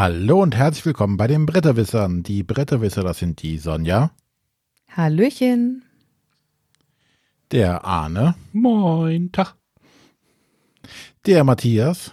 [0.00, 2.22] Hallo und herzlich willkommen bei den Bretterwissern.
[2.22, 4.12] Die Bretterwisser, das sind die Sonja,
[4.96, 5.82] Hallöchen.
[7.50, 9.56] der Arne, Moin, Tag.
[11.26, 12.12] der Matthias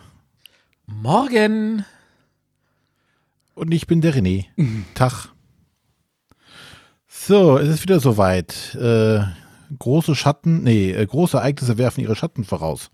[0.87, 1.85] Morgen.
[3.53, 4.45] und ich bin der René.
[4.95, 5.29] Tag.
[7.07, 8.73] So, es ist wieder soweit.
[8.73, 9.25] Äh,
[9.77, 12.89] große Schatten, nee, äh, große Ereignisse werfen ihre Schatten voraus.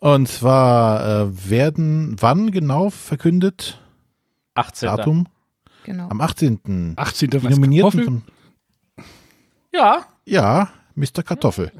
[0.00, 3.78] Und zwar äh, werden wann genau verkündet?
[4.54, 4.86] 18.
[4.86, 5.26] Datum?
[5.84, 6.08] Genau.
[6.08, 6.94] Am 18.
[6.96, 7.30] 18.
[7.30, 8.22] Die Nominierten von,
[9.72, 11.22] Ja, ja, Mr.
[11.22, 11.70] Kartoffel.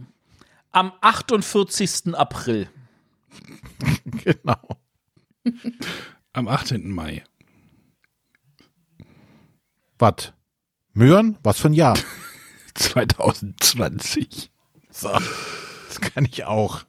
[0.70, 2.14] am 48.
[2.14, 2.68] April.
[4.04, 4.56] genau.
[6.32, 6.90] Am 18.
[6.90, 7.24] Mai.
[9.98, 10.32] Was?
[10.92, 11.38] Möhren?
[11.42, 11.96] Was für ein Jahr?
[12.74, 14.50] 2020.
[14.90, 15.08] So,
[15.88, 16.84] das kann ich auch.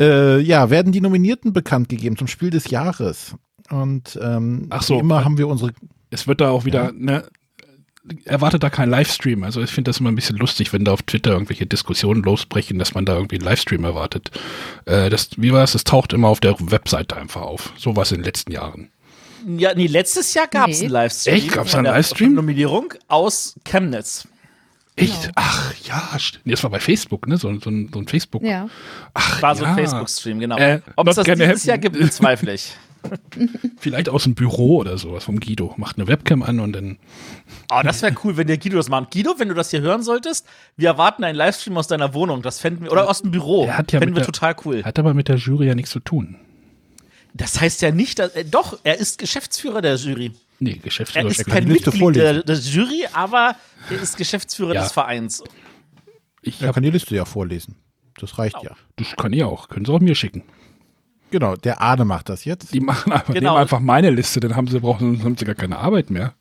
[0.00, 3.34] Äh, ja, werden die Nominierten bekannt gegeben zum Spiel des Jahres.
[3.70, 4.94] Und ähm, Ach so.
[4.96, 5.72] wie immer haben wir unsere.
[6.10, 6.92] Es wird da auch wieder, Ja.
[6.94, 7.24] ne,
[8.24, 9.44] erwartet da kein Livestream.
[9.44, 12.78] Also ich finde das immer ein bisschen lustig, wenn da auf Twitter irgendwelche Diskussionen losbrechen,
[12.78, 14.30] dass man da irgendwie einen Livestream erwartet.
[14.86, 15.72] Äh, das, wie war es?
[15.72, 17.72] Das taucht immer auf der Webseite einfach auf.
[17.76, 18.90] So war es in den letzten Jahren.
[19.46, 20.86] Ja, nee, letztes Jahr gab es Nee.
[20.86, 21.34] einen Livestream.
[21.36, 21.52] Echt?
[21.52, 22.34] Gab's da von einen Livestream?
[22.34, 24.26] Nominierung aus Chemnitz.
[24.96, 25.22] Echt?
[25.22, 25.32] Genau.
[25.36, 27.36] Ach ja, das war bei Facebook, ne?
[27.36, 28.42] So, so, ein, so ein Facebook.
[28.42, 28.68] Ja.
[29.14, 29.70] Ach, War so ja.
[29.70, 30.56] ein Facebook-Stream, genau.
[30.58, 31.66] Äh, Ob es das dieses happen.
[31.68, 32.76] Jahr gibt, bezweifle ich.
[33.78, 35.72] Vielleicht aus dem Büro oder sowas vom Guido.
[35.78, 36.98] Macht eine Webcam an und dann.
[37.72, 39.10] Oh, das wäre cool, wenn der Guido das macht.
[39.10, 42.42] Guido, wenn du das hier hören solltest, wir erwarten einen Livestream aus deiner Wohnung.
[42.42, 43.64] Das fänden wir, oder aus dem Büro.
[43.64, 44.84] Er hat ja fänden wir der- total cool.
[44.84, 46.36] Hat aber mit der Jury ja nichts zu tun.
[47.32, 50.32] Das heißt ja nicht, dass, äh, doch, er ist Geschäftsführer der Jury.
[50.60, 51.26] Nee, Er Geschäftsführer.
[51.28, 52.42] ist steckt- kein Mitglied der, vorlesen.
[52.46, 53.56] der Jury, aber
[53.90, 54.82] er ist Geschäftsführer Ja.
[54.82, 55.42] des Vereins.
[56.42, 57.76] ich Er kann die Liste ja vorlesen.
[58.18, 58.76] Das reicht ja.
[58.96, 59.68] das kann ich auch.
[59.68, 60.42] Können Sie auch mir schicken.
[61.30, 62.74] Genau, der Arne macht das jetzt.
[62.74, 63.50] Die machen einfach, Genau.
[63.52, 66.34] nehmen einfach meine Liste, dann haben sie, brauchen, haben sie gar keine Arbeit mehr.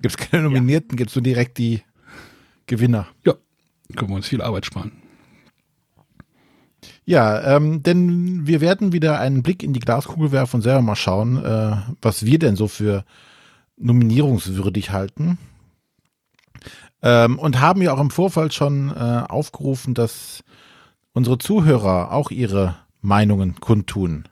[0.00, 1.82] Gibt es keine Nominierten, gibt's nur direkt die
[2.66, 3.08] Gewinner.
[3.24, 3.34] Ja,
[3.96, 4.92] können wir uns viel Arbeit sparen.
[7.08, 10.94] Ja, ähm, denn wir werden wieder einen Blick in die Glaskugel werfen und selber mal
[10.94, 13.02] schauen, äh, was wir denn so für
[13.78, 15.38] nominierungswürdig halten.
[17.00, 20.44] Ähm, und haben ja auch im Vorfeld schon äh, aufgerufen, dass
[21.14, 24.28] unsere Zuhörer auch ihre Meinungen kundtun.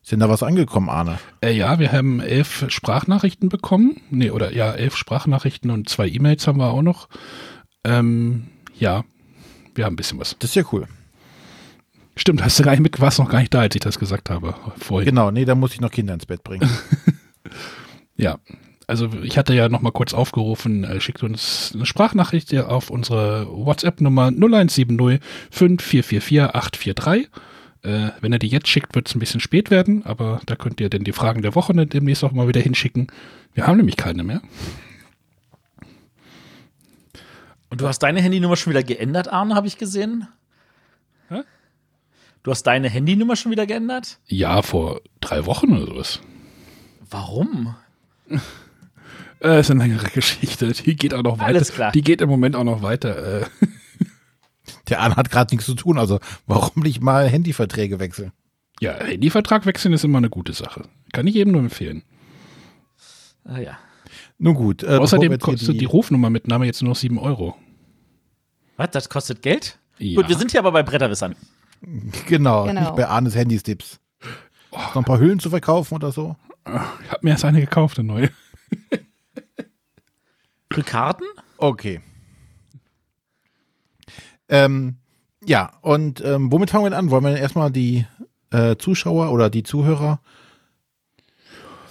[0.00, 1.18] Sind da was angekommen, Arne?
[1.42, 4.00] Äh, ja, wir haben elf Sprachnachrichten bekommen.
[4.08, 7.10] Nee, oder ja, elf Sprachnachrichten und zwei E-Mails haben wir auch noch.
[7.84, 8.46] Ähm,
[8.78, 9.04] ja,
[9.74, 10.36] wir haben ein bisschen was.
[10.38, 10.88] Das ist ja cool.
[12.18, 14.28] Stimmt, hast du gar nicht mit, warst noch gar nicht da, als ich das gesagt
[14.28, 15.10] habe vorhin.
[15.10, 16.68] Genau, nee, da muss ich noch Kinder ins Bett bringen.
[18.20, 18.40] Ja,
[18.88, 23.46] also ich hatte ja noch mal kurz aufgerufen, äh, schickt uns eine Sprachnachricht auf unsere
[23.48, 25.20] WhatsApp-Nummer 0170
[25.52, 27.30] 5444 843.
[27.82, 30.80] Äh, wenn er die jetzt schickt, wird es ein bisschen spät werden, aber da könnt
[30.80, 33.06] ihr dann die Fragen der Woche demnächst auch mal wieder hinschicken.
[33.54, 34.42] Wir haben nämlich keine mehr.
[37.70, 40.26] Und du hast deine Handynummer schon wieder geändert, Arne, habe ich gesehen.
[41.28, 41.42] Hä?
[42.48, 44.20] Du hast deine Handynummer schon wieder geändert?
[44.26, 46.20] Ja, vor drei Wochen oder sowas.
[47.10, 47.76] Warum?
[49.40, 50.72] Äh, ist eine längere Geschichte.
[50.72, 51.46] Die geht auch noch weiter.
[51.46, 51.92] Alles klar.
[51.92, 53.42] Die geht im Moment auch noch weiter.
[53.42, 53.46] Äh,
[54.88, 58.32] Der Arne hat gerade nichts zu tun, also warum nicht mal Handyverträge wechseln?
[58.80, 60.88] ja, Handyvertrag wechseln ist immer eine gute Sache.
[61.12, 62.02] Kann ich jedem nur empfehlen.
[63.44, 63.78] Ah ja.
[64.38, 64.82] Nun gut.
[64.82, 67.54] Äh, Außerdem kostet die, Rufnummermitnahme jetzt nur noch 7 Euro.
[68.76, 69.78] Was, das kostet Geld?
[69.98, 70.16] Ja.
[70.16, 71.36] Gut, wir sind hier aber bei Bretterwissern.
[72.26, 72.80] Genau, Genau.
[72.80, 74.00] nicht bei Arnes Handys-Tipps.
[74.72, 76.36] Noch ein paar Hüllen zu verkaufen oder so?
[76.66, 78.30] Ich habe mir erst eine gekauft, eine neue.
[80.72, 81.24] Für Karten?
[81.56, 82.00] Okay.
[84.48, 84.96] Ähm,
[85.44, 87.10] ja, und ähm, womit fangen wir denn an?
[87.10, 88.06] Wollen wir denn erstmal die
[88.50, 90.20] äh, Zuschauer oder die Zuhörer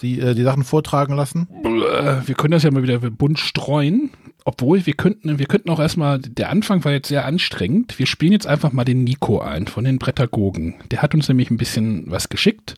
[0.01, 1.47] die, äh, die Sachen vortragen lassen?
[1.63, 4.11] Wir können das ja mal wieder bunt streuen.
[4.47, 7.99] Obwohl, wir könnten, wir könnten auch erstmal, der Anfang war jetzt sehr anstrengend.
[7.99, 10.75] Wir spielen jetzt einfach mal den Nico ein von den Brettagogen.
[10.89, 12.75] Der hat uns nämlich ein bisschen was geschickt.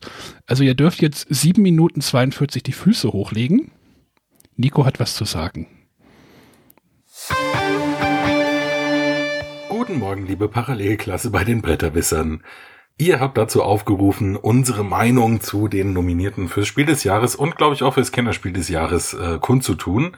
[0.48, 3.70] Also ihr dürft jetzt 7 Minuten 42 die Füße hochlegen.
[4.56, 5.68] Nico hat was zu sagen.
[9.68, 12.42] Guten Morgen, liebe Parallelklasse bei den Bretterwissern.
[12.98, 17.76] Ihr habt dazu aufgerufen, unsere Meinung zu den Nominierten fürs Spiel des Jahres und glaube
[17.76, 20.16] ich auch fürs Kennerspiel des Jahres äh, kundzutun.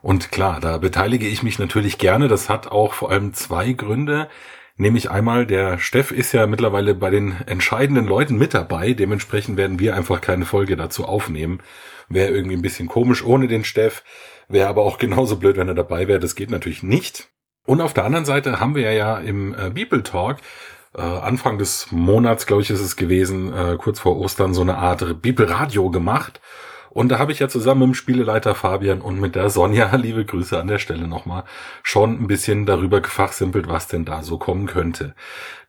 [0.00, 2.28] Und klar, da beteilige ich mich natürlich gerne.
[2.28, 4.28] Das hat auch vor allem zwei Gründe.
[4.76, 8.92] Nämlich einmal, der Steff ist ja mittlerweile bei den entscheidenden Leuten mit dabei.
[8.92, 11.60] Dementsprechend werden wir einfach keine Folge dazu aufnehmen.
[12.08, 14.04] Wäre irgendwie ein bisschen komisch ohne den Steff.
[14.48, 16.20] Wäre aber auch genauso blöd, wenn er dabei wäre.
[16.20, 17.28] Das geht natürlich nicht.
[17.66, 20.38] Und auf der anderen Seite haben wir ja im äh, People Talk
[20.94, 24.78] äh, Anfang des Monats, glaube ich, ist es gewesen, äh, kurz vor Ostern, so eine
[24.78, 26.40] Art Bibelradio gemacht.
[26.90, 30.24] Und da habe ich ja zusammen mit dem Spieleleiter Fabian und mit der Sonja, liebe
[30.24, 31.44] Grüße an der Stelle nochmal,
[31.82, 35.14] schon ein bisschen darüber gefachsimpelt, was denn da so kommen könnte.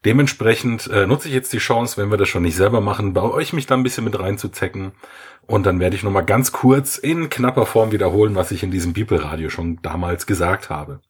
[0.05, 3.21] Dementsprechend äh, nutze ich jetzt die Chance, wenn wir das schon nicht selber machen, bei
[3.21, 4.93] euch mich da ein bisschen mit reinzuzecken.
[5.45, 8.93] Und dann werde ich nochmal ganz kurz in knapper Form wiederholen, was ich in diesem
[8.93, 11.01] Bibelradio schon damals gesagt habe.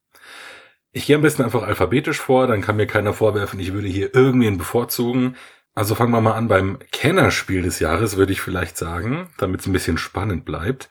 [0.91, 4.15] Ich gehe am besten einfach alphabetisch vor, dann kann mir keiner vorwerfen, ich würde hier
[4.15, 5.35] irgendwen bevorzugen.
[5.75, 9.67] Also fangen wir mal an beim Kennerspiel des Jahres, würde ich vielleicht sagen, damit es
[9.67, 10.89] ein bisschen spannend bleibt.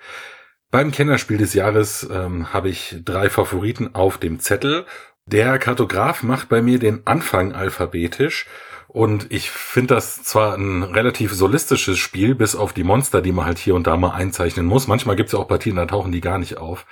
[0.71, 4.87] Beim Kennerspiel des Jahres ähm, habe ich drei Favoriten auf dem Zettel.
[5.27, 8.47] Der Kartograf macht bei mir den Anfang alphabetisch
[8.87, 13.45] und ich finde das zwar ein relativ solistisches Spiel, bis auf die Monster, die man
[13.45, 14.89] halt hier und da mal einzeichnen muss.
[14.89, 16.87] Manchmal gibt es ja auch Partien, da tauchen die gar nicht auf.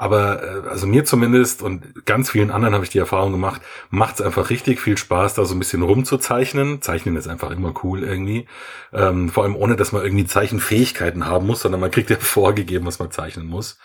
[0.00, 3.60] Aber äh, also mir zumindest und ganz vielen anderen habe ich die Erfahrung gemacht,
[3.90, 6.80] macht es einfach richtig viel Spaß, da so ein bisschen rumzuzeichnen.
[6.80, 8.46] Zeichnen ist einfach immer cool irgendwie.
[8.94, 12.86] Ähm, vor allem ohne, dass man irgendwie Zeichenfähigkeiten haben muss, sondern man kriegt ja vorgegeben,
[12.86, 13.78] was man zeichnen muss.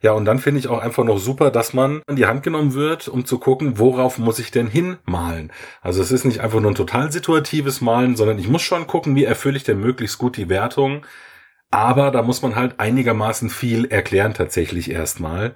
[0.00, 2.72] Ja, und dann finde ich auch einfach noch super, dass man in die Hand genommen
[2.72, 5.52] wird, um zu gucken, worauf muss ich denn hinmalen.
[5.82, 9.14] Also es ist nicht einfach nur ein total situatives Malen, sondern ich muss schon gucken,
[9.14, 11.04] wie erfülle ich denn möglichst gut die Wertung
[11.70, 15.54] aber da muss man halt einigermaßen viel erklären tatsächlich erstmal.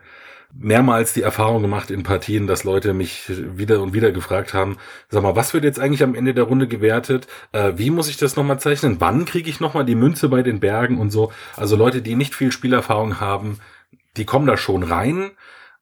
[0.57, 4.77] Mehrmals die Erfahrung gemacht in Partien, dass Leute mich wieder und wieder gefragt haben,
[5.09, 7.27] sag mal, was wird jetzt eigentlich am Ende der Runde gewertet?
[7.51, 9.01] Äh, wie muss ich das nochmal zeichnen?
[9.01, 11.33] Wann kriege ich nochmal die Münze bei den Bergen und so?
[11.57, 13.59] Also Leute, die nicht viel Spielerfahrung haben,
[14.17, 15.33] die kommen da schon rein,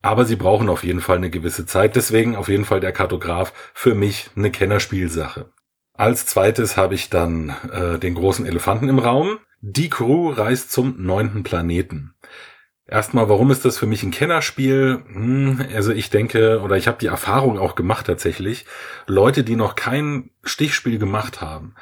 [0.00, 1.94] aber sie brauchen auf jeden Fall eine gewisse Zeit.
[1.94, 5.50] Deswegen auf jeden Fall der Kartograf für mich eine Kennerspielsache.
[5.94, 9.38] Als zweites habe ich dann äh, den großen Elefanten im Raum.
[9.60, 12.14] Die Crew reist zum neunten Planeten.
[12.86, 15.02] Erstmal, warum ist das für mich ein Kennerspiel?
[15.06, 18.66] Hm, also ich denke, oder ich habe die Erfahrung auch gemacht tatsächlich,
[19.06, 21.74] Leute, die noch kein Stichspiel gemacht haben,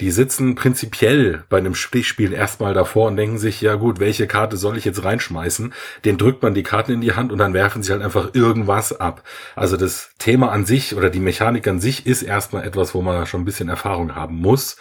[0.00, 4.56] die sitzen prinzipiell bei einem Stichspiel erstmal davor und denken sich, ja gut, welche Karte
[4.56, 5.72] soll ich jetzt reinschmeißen?
[6.04, 8.98] Den drückt man die Karten in die Hand und dann werfen sie halt einfach irgendwas
[8.98, 9.22] ab.
[9.54, 13.24] Also das Thema an sich oder die Mechanik an sich ist erstmal etwas, wo man
[13.26, 14.76] schon ein bisschen Erfahrung haben muss.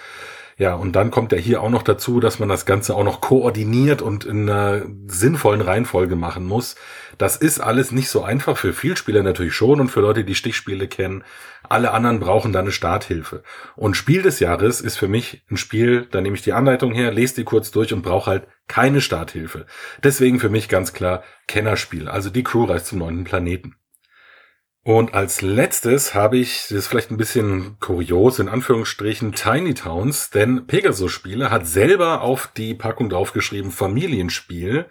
[0.63, 3.19] Ja, und dann kommt ja hier auch noch dazu, dass man das Ganze auch noch
[3.19, 6.77] koordiniert und in einer sinnvollen Reihenfolge machen muss.
[7.17, 10.87] Das ist alles nicht so einfach, für Vielspieler natürlich schon und für Leute, die Stichspiele
[10.87, 11.25] kennen.
[11.67, 13.43] Alle anderen brauchen da eine Starthilfe.
[13.75, 17.11] Und Spiel des Jahres ist für mich ein Spiel, da nehme ich die Anleitung her,
[17.11, 19.65] lese die kurz durch und brauche halt keine Starthilfe.
[20.01, 22.07] Deswegen für mich ganz klar Kennerspiel.
[22.07, 23.75] Also die Crew reist zum neunten Planeten.
[24.83, 30.29] Und als letztes habe ich, das ist vielleicht ein bisschen kurios, in Anführungsstrichen Tiny Towns,
[30.29, 34.85] denn Pegasus Spiele hat selber auf die Packung draufgeschrieben Familienspiel.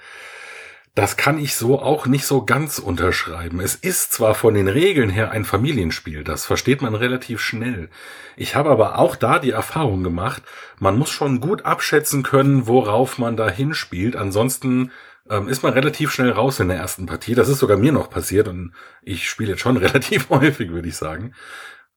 [0.95, 3.61] Das kann ich so auch nicht so ganz unterschreiben.
[3.61, 7.91] Es ist zwar von den Regeln her ein Familienspiel, das versteht man relativ schnell.
[8.37, 10.43] Ich habe aber auch da die Erfahrung gemacht,
[10.79, 14.17] man muss schon gut abschätzen können, worauf man da hinspielt.
[14.17, 14.91] Ansonsten
[15.29, 17.35] ähm, ist man relativ schnell raus in der ersten Partie.
[17.35, 18.73] Das ist sogar mir noch passiert und
[19.03, 21.35] ich spiele jetzt schon relativ häufig, würde ich sagen.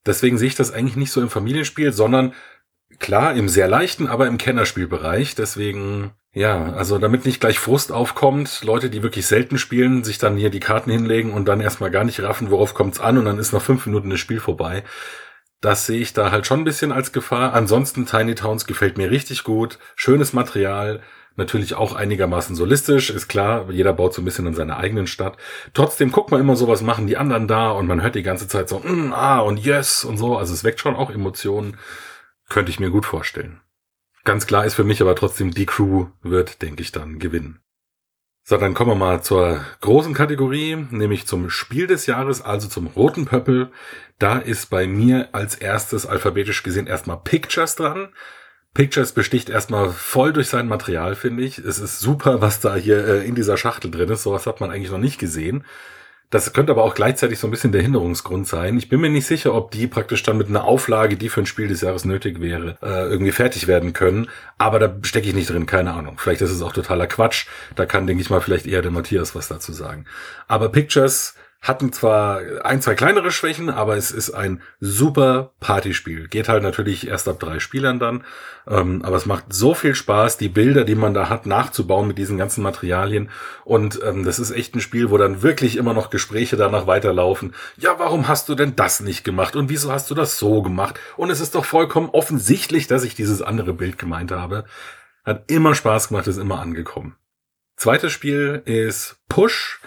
[0.05, 2.33] Deswegen sehe ich das eigentlich nicht so im Familienspiel, sondern
[2.99, 5.35] klar im sehr leichten, aber im Kennerspielbereich.
[5.35, 10.37] Deswegen, ja, also damit nicht gleich Frust aufkommt, Leute, die wirklich selten spielen, sich dann
[10.37, 13.39] hier die Karten hinlegen und dann erstmal gar nicht raffen, worauf kommt's an und dann
[13.39, 14.83] ist noch fünf Minuten das Spiel vorbei.
[15.61, 17.53] Das sehe ich da halt schon ein bisschen als Gefahr.
[17.53, 19.79] Ansonsten Tiny Towns gefällt mir richtig gut.
[19.95, 21.01] Schönes Material,
[21.37, 25.37] Natürlich auch einigermaßen solistisch, ist klar, jeder baut so ein bisschen in seiner eigenen Stadt.
[25.73, 28.47] Trotzdem guckt man immer so, was machen die anderen da und man hört die ganze
[28.47, 30.37] Zeit so, mm, ah und yes und so.
[30.37, 31.77] Also es weckt schon auch Emotionen.
[32.47, 33.59] Könnte ich mir gut vorstellen.
[34.23, 37.59] Ganz klar ist für mich aber trotzdem, die Crew wird, denke ich, dann gewinnen.
[38.47, 42.87] So, dann kommen wir mal zur großen Kategorie, nämlich zum Spiel des Jahres, also zum
[42.87, 43.71] roten Pöppel.
[44.19, 48.09] Da ist bei mir als erstes alphabetisch gesehen erstmal Pictures dran.
[48.75, 51.57] Pictures besticht erstmal voll durch sein Material, finde ich.
[51.57, 54.23] Es ist super, was da hier äh, in dieser Schachtel drin ist.
[54.23, 55.63] Sowas hat man eigentlich noch nicht gesehen.
[56.29, 58.77] Das könnte aber auch gleichzeitig so ein bisschen der Hinderungsgrund sein.
[58.77, 61.45] Ich bin mir nicht sicher, ob die praktisch dann mit einer Auflage, die für ein
[61.45, 64.27] Spiel des Jahres nötig wäre, äh, irgendwie fertig werden können.
[64.57, 66.17] Aber da stecke ich nicht drin, keine Ahnung.
[66.17, 67.47] Vielleicht ist es auch totaler Quatsch.
[67.75, 70.03] Da kann, denke ich mal, vielleicht eher der Matthias was dazu sagen.
[70.49, 76.27] Aber Pictures hatten zwar ein, zwei kleinere Schwächen, aber es ist ein super Partyspiel.
[76.27, 78.23] Geht halt natürlich erst ab drei Spielern dann.
[78.67, 82.19] Ähm, aber es macht so viel Spaß, die Bilder, die man da hat, nachzubauen mit
[82.19, 83.31] diesen ganzen Materialien.
[83.63, 87.55] Und ähm, das ist echt ein Spiel, wo dann wirklich immer noch Gespräche danach weiterlaufen.
[87.77, 89.55] Ja, warum hast du denn das nicht gemacht?
[89.55, 90.99] Und wieso hast du das so gemacht?
[91.17, 94.65] Und es ist doch vollkommen offensichtlich, dass ich dieses andere Bild gemeint habe.
[95.23, 97.15] Hat immer Spaß gemacht, ist immer angekommen.
[97.75, 99.81] Zweites Spiel ist Push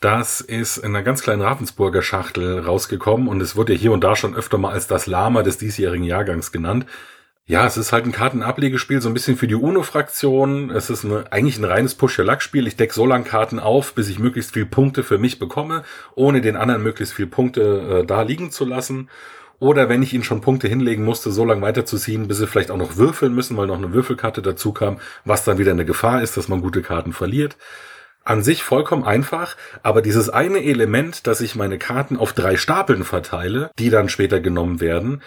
[0.00, 4.14] Das ist in einer ganz kleinen Ravensburger Schachtel rausgekommen und es wurde hier und da
[4.14, 6.86] schon öfter mal als das Lama des diesjährigen Jahrgangs genannt.
[7.46, 10.70] Ja, es ist halt ein Kartenablegespiel, so ein bisschen für die UNO-Fraktion.
[10.70, 12.66] Es ist eine, eigentlich ein reines Push-Your-Luck-Spiel.
[12.68, 15.82] Ich decke so lange Karten auf, bis ich möglichst viel Punkte für mich bekomme,
[16.14, 19.08] ohne den anderen möglichst viel Punkte äh, da liegen zu lassen.
[19.58, 22.76] Oder wenn ich ihnen schon Punkte hinlegen musste, so lange weiterzuziehen, bis sie vielleicht auch
[22.76, 26.36] noch würfeln müssen, weil noch eine Würfelkarte dazu kam, was dann wieder eine Gefahr ist,
[26.36, 27.56] dass man gute Karten verliert
[28.24, 33.04] an sich vollkommen einfach, aber dieses eine Element, dass ich meine Karten auf drei Stapeln
[33.04, 35.22] verteile, die dann später genommen werden,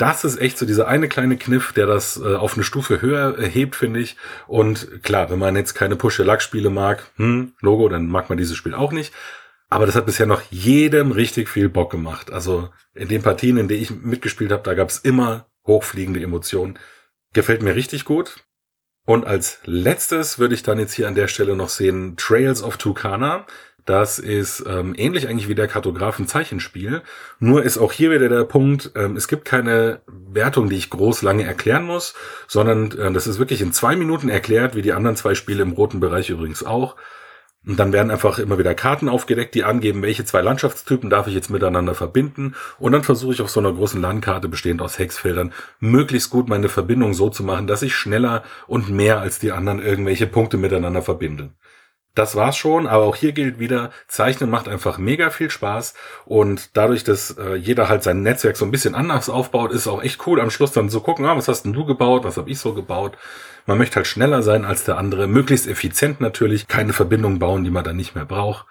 [0.00, 3.36] das ist echt so dieser eine kleine Kniff, der das äh, auf eine Stufe höher
[3.38, 4.16] hebt, finde ich.
[4.46, 8.74] Und klar, wenn man jetzt keine Push-Luck-Spiele mag, hm, Logo, dann mag man dieses Spiel
[8.74, 9.12] auch nicht.
[9.68, 12.32] Aber das hat bisher noch jedem richtig viel Bock gemacht.
[12.32, 16.78] Also in den Partien, in denen ich mitgespielt habe, da gab es immer hochfliegende Emotionen.
[17.34, 18.36] Gefällt mir richtig gut.
[19.10, 22.76] Und als letztes würde ich dann jetzt hier an der Stelle noch sehen Trails of
[22.76, 23.44] Tucana.
[23.84, 27.02] Das ist ähm, ähnlich eigentlich wie der Kartografen-Zeichenspiel.
[27.40, 31.22] Nur ist auch hier wieder der Punkt, ähm, es gibt keine Wertung, die ich groß
[31.22, 32.14] lange erklären muss,
[32.46, 35.72] sondern äh, das ist wirklich in zwei Minuten erklärt, wie die anderen zwei Spiele im
[35.72, 36.94] roten Bereich übrigens auch.
[37.66, 41.34] Und dann werden einfach immer wieder Karten aufgedeckt, die angeben, welche zwei Landschaftstypen darf ich
[41.34, 42.54] jetzt miteinander verbinden.
[42.78, 46.70] Und dann versuche ich auf so einer großen Landkarte bestehend aus Hexfeldern möglichst gut meine
[46.70, 51.02] Verbindung so zu machen, dass ich schneller und mehr als die anderen irgendwelche Punkte miteinander
[51.02, 51.50] verbinde.
[52.20, 55.94] Das war's schon, aber auch hier gilt wieder, Zeichnen macht einfach mega viel Spaß
[56.26, 60.02] und dadurch, dass äh, jeder halt sein Netzwerk so ein bisschen anders aufbaut, ist auch
[60.02, 62.50] echt cool am Schluss dann zu gucken, ah, was hast denn du gebaut, was habe
[62.50, 63.16] ich so gebaut.
[63.64, 67.70] Man möchte halt schneller sein als der andere, möglichst effizient natürlich, keine Verbindung bauen, die
[67.70, 68.66] man dann nicht mehr braucht.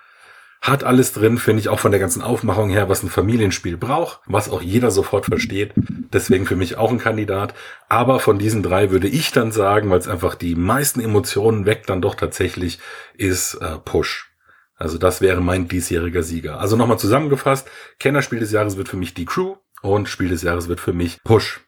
[0.61, 4.19] Hat alles drin, finde ich auch von der ganzen Aufmachung her, was ein Familienspiel braucht,
[4.25, 5.73] was auch jeder sofort versteht.
[6.11, 7.53] Deswegen für mich auch ein Kandidat.
[7.87, 11.89] Aber von diesen drei würde ich dann sagen, weil es einfach die meisten Emotionen weckt,
[11.89, 12.79] dann doch tatsächlich
[13.15, 14.29] ist äh, Push.
[14.75, 16.59] Also das wäre mein diesjähriger Sieger.
[16.59, 20.67] Also nochmal zusammengefasst, Kennerspiel des Jahres wird für mich die Crew und Spiel des Jahres
[20.67, 21.61] wird für mich Push.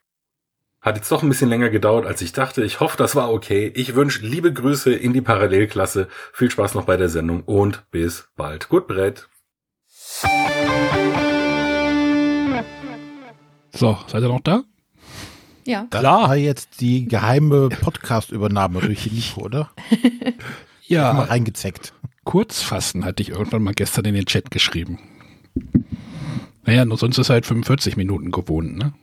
[0.82, 2.64] Hat jetzt doch ein bisschen länger gedauert, als ich dachte.
[2.64, 3.72] Ich hoffe, das war okay.
[3.76, 6.08] Ich wünsche liebe Grüße in die Parallelklasse.
[6.34, 8.68] Viel Spaß noch bei der Sendung und bis bald.
[8.68, 9.28] Gut Brett.
[13.74, 14.64] So, seid ihr noch da?
[15.66, 15.86] Ja.
[15.90, 16.30] Das Klar.
[16.30, 19.70] war jetzt die geheime Podcast-Übernahme durch Nico, oder?
[19.92, 20.34] Mal
[20.88, 21.94] Ja, reingezeckt.
[22.26, 25.00] kurz fassen hatte ich irgendwann mal gestern in den Chat geschrieben.
[26.66, 28.94] Naja, nur sonst ist er halt 45 Minuten gewohnt, ne?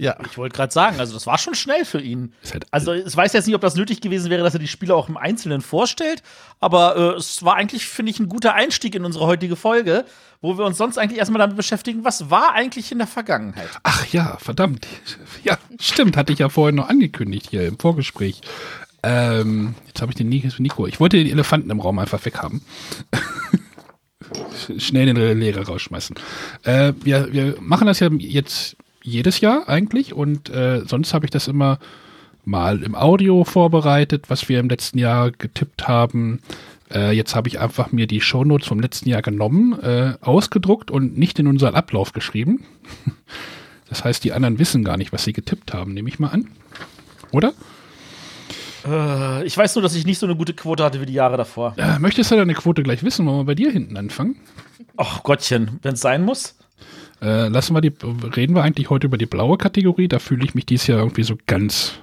[0.00, 0.16] Ja.
[0.30, 2.32] Ich wollte gerade sagen, also das war schon schnell für ihn.
[2.50, 4.94] Halt Also ich weiß jetzt nicht, ob das nötig gewesen wäre, dass er die Spiele
[4.94, 6.22] auch im Einzelnen vorstellt,
[6.58, 10.06] aber äh, es war eigentlich, finde ich, ein guter Einstieg in unsere heutige Folge,
[10.40, 13.68] wo wir uns sonst eigentlich erstmal damit beschäftigen, was war eigentlich in der Vergangenheit.
[13.82, 14.86] Ach ja, verdammt.
[15.42, 18.42] Ja, stimmt, hatte ich ja vorhin noch angekündigt hier im Vorgespräch.
[19.02, 20.86] Ähm, jetzt habe ich den Nico.
[20.86, 22.62] Ich wollte den Elefanten im Raum einfach weghaben.
[24.78, 26.16] Schnell den Lehrer rausschmeißen.
[26.64, 31.30] Äh, wir, wir machen das ja jetzt jedes Jahr eigentlich und äh, sonst habe ich
[31.30, 31.78] das immer
[32.44, 36.40] mal im Audio vorbereitet, was wir im letzten Jahr getippt haben.
[36.92, 41.16] Äh, jetzt habe ich einfach mir die Shownotes vom letzten Jahr genommen, äh, ausgedruckt und
[41.16, 42.64] nicht in unseren Ablauf geschrieben.
[43.90, 46.46] Das heißt, die anderen wissen gar nicht, was sie getippt haben, nehme ich mal an.
[47.32, 47.52] Oder?
[48.86, 51.36] Äh, ich weiß nur, dass ich nicht so eine gute Quote hatte wie die Jahre
[51.36, 51.74] davor.
[51.76, 53.26] Äh, möchtest du deine Quote gleich wissen?
[53.26, 54.36] Wollen wir bei dir hinten anfangen?
[54.96, 56.54] Ach Gottchen, wenn es sein muss.
[57.22, 57.92] Äh, lassen wir die,
[58.36, 60.08] reden wir eigentlich heute über die blaue Kategorie?
[60.08, 62.00] Da fühle ich mich dieses Jahr irgendwie so ganz.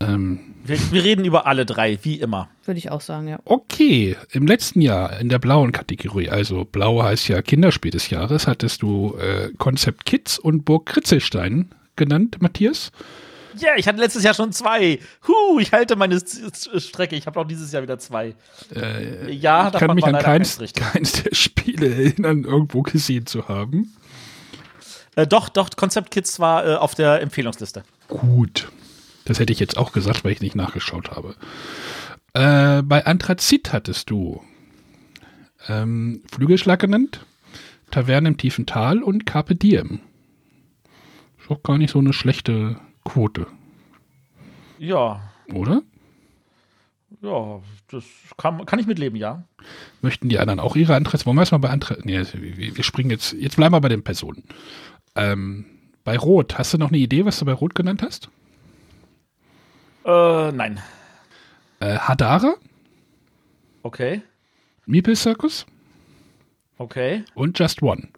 [0.00, 2.48] Ähm, Wir, wir reden über alle drei, wie immer.
[2.64, 3.40] Würde ich auch sagen, ja.
[3.44, 8.46] okay, im letzten Jahr in der blauen Kategorie, also blau heißt ja Kinderspiel des Jahres,
[8.46, 12.92] hattest du äh, Konzept Kids und Burg Kritzelstein genannt, Matthias.
[13.58, 14.98] Ja, ich hatte letztes Jahr schon zwei.
[15.26, 17.16] Huh, ich halte meine Strecke.
[17.16, 18.34] Ich habe auch dieses Jahr wieder zwei.
[18.74, 23.94] Äh, Ja, ich kann mich an keins, keins der Spiele erinnern, irgendwo gesehen zu haben.
[25.16, 27.84] Äh, doch, doch, Konzept Kids war äh, auf der Empfehlungsliste.
[28.08, 28.70] Gut.
[29.24, 31.34] Das hätte ich jetzt auch gesagt, weil ich nicht nachgeschaut habe.
[32.34, 34.42] Äh, bei Anthrazit hattest du
[35.68, 37.24] ähm, Flügelschlag genannt,
[37.90, 40.00] Taverne im tiefen Tal und Carpe Diem.
[41.40, 43.46] Ist auch gar nicht so eine schlechte Quote,
[44.78, 45.20] Ja,
[45.52, 45.82] oder?
[47.20, 48.04] ja, das
[48.36, 49.44] kann, kann ich mitleben, ja.
[50.00, 51.26] Möchten die anderen auch ihre Anthrazit?
[51.26, 52.04] Wollen wir erstmal bei Anthrazit?
[52.04, 54.44] Nee, wir, wir springen jetzt, jetzt bleiben wir bei den Personen.
[55.14, 55.66] Ähm,
[56.04, 58.28] bei Rot, hast du noch eine Idee, was du bei Rot genannt hast?
[60.04, 60.80] Äh, nein.
[61.80, 62.54] Äh, Hadara,
[63.84, 64.22] Okay,
[64.86, 65.66] Meeple Circus
[66.78, 67.24] okay.
[67.34, 68.08] und Just One.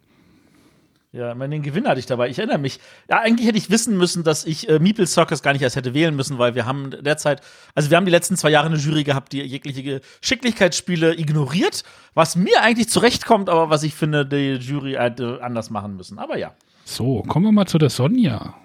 [1.15, 2.27] Ja, ich meine, den Gewinn hatte ich dabei.
[2.27, 2.77] Ich erinnere mich.
[3.09, 5.93] Ja, eigentlich hätte ich wissen müssen, dass ich äh, Meeple Circus gar nicht erst hätte
[5.93, 7.39] wählen müssen, weil wir haben derzeit,
[7.73, 11.83] also wir haben die letzten zwei Jahre eine Jury gehabt, die jegliche Geschicklichkeitsspiele ignoriert,
[12.15, 16.19] was mir eigentlich zurechtkommt, aber was ich finde, die Jury hätte anders machen müssen.
[16.19, 16.51] Aber ja.
[16.83, 18.55] So, kommen wir mal zu der Sonja.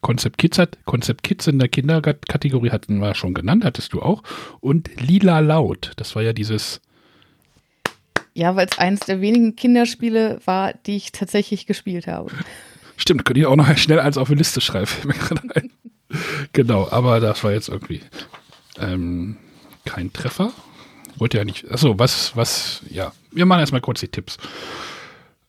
[0.00, 4.24] Konzept Kids hat, Konzept Kids in der Kinderkategorie hatten wir schon genannt, hattest du auch.
[4.58, 6.80] Und Lila Laut, das war ja dieses,
[8.36, 12.30] Ja, weil es eines der wenigen Kinderspiele war, die ich tatsächlich gespielt habe.
[12.98, 14.90] stimmt, könnte ich auch noch schnell eins auf die Liste schreiben.
[16.52, 18.02] genau, aber das war jetzt irgendwie
[18.78, 19.38] ähm,
[19.86, 20.52] kein Treffer.
[21.16, 24.36] Wollte ja nicht, achso, was, was, ja, wir machen erstmal kurz die Tipps.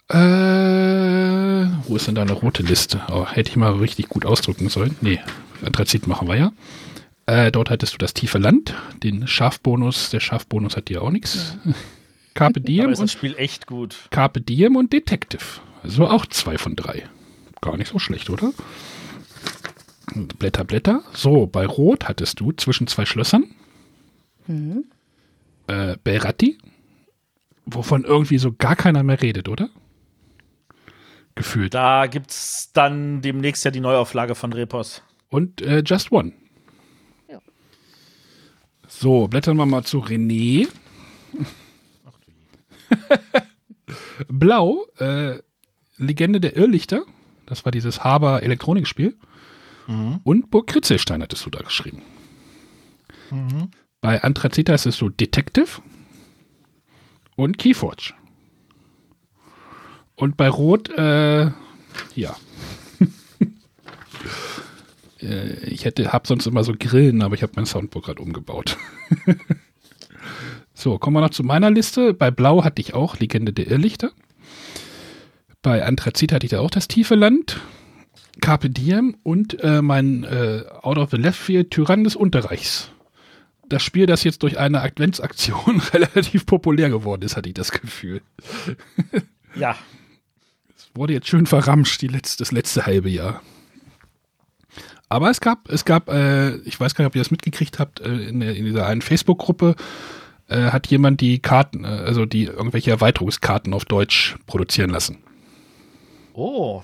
[0.08, 3.02] Äh, wo ist denn da eine rote Liste?
[3.12, 4.96] Oh, hätte ich mal richtig gut ausdrücken sollen.
[5.02, 5.20] Nee,
[5.62, 6.52] Anthrazit machen wir ja.
[7.26, 10.10] Äh, dort hattest du das tiefe Land, den Schafbonus.
[10.10, 11.58] Der Schafbonus hat dir auch nichts.
[12.38, 14.08] Carpe Aber Diem ist das und Spiel echt gut.
[14.10, 15.62] Carpe Diem und Detective.
[15.84, 17.10] Also auch zwei von drei.
[17.62, 18.54] Gar nicht so schlecht, oder?
[20.16, 21.04] Und Blätter, Blätter.
[21.14, 23.46] So, bei Rot hattest du zwischen zwei Schlössern
[25.68, 26.58] äh, Belratti,
[27.66, 29.70] wovon irgendwie so gar keiner mehr redet, oder?
[31.36, 31.74] Gefühlt.
[31.74, 35.04] Da gibt's dann demnächst ja die Neuauflage von Repos.
[35.30, 36.34] Und äh, Just One.
[37.30, 37.40] Ja.
[38.88, 40.68] So, blättern wir mal zu René.
[44.28, 45.40] Blau, äh,
[45.98, 47.04] Legende der Irrlichter.
[47.46, 49.16] Das war dieses Haber Elektronikspiel.
[49.88, 52.02] Und Burg Kritzelstein hattest du da geschrieben.
[54.02, 55.82] Bei Anthrazita ist es so Detective
[57.38, 58.14] und Keyforge.
[60.16, 61.52] Und bei Rot, äh,
[62.16, 62.36] ja.
[65.22, 68.78] äh, ich hätte, hab sonst immer so Grillen, aber ich habe mein Soundboard gerade umgebaut.
[70.78, 72.14] so, kommen wir noch zu meiner Liste.
[72.14, 74.12] Bei Blau hatte ich auch Legende der Irrlichter.
[75.62, 77.60] Bei Anthrazit hatte ich da auch das tiefe Land.
[78.42, 82.92] Carpe Diem und äh, mein äh, Out of the Left Field Tyrann des Unterreichs.
[83.68, 88.22] Das Spiel, das jetzt durch eine Adventsaktion relativ populär geworden ist, hatte ich das Gefühl.
[89.56, 89.76] Ja,
[90.94, 93.42] Wurde jetzt schön verramscht, die letzte, das letzte halbe Jahr.
[95.10, 98.00] Aber es gab, es gab, äh, ich weiß gar nicht, ob ihr das mitgekriegt habt,
[98.02, 99.76] äh, in, der- in dieser einen Facebook-Gruppe
[100.48, 105.18] äh, hat jemand die Karten, äh, also die irgendwelche Erweiterungskarten auf Deutsch produzieren lassen.
[106.34, 106.84] Oh.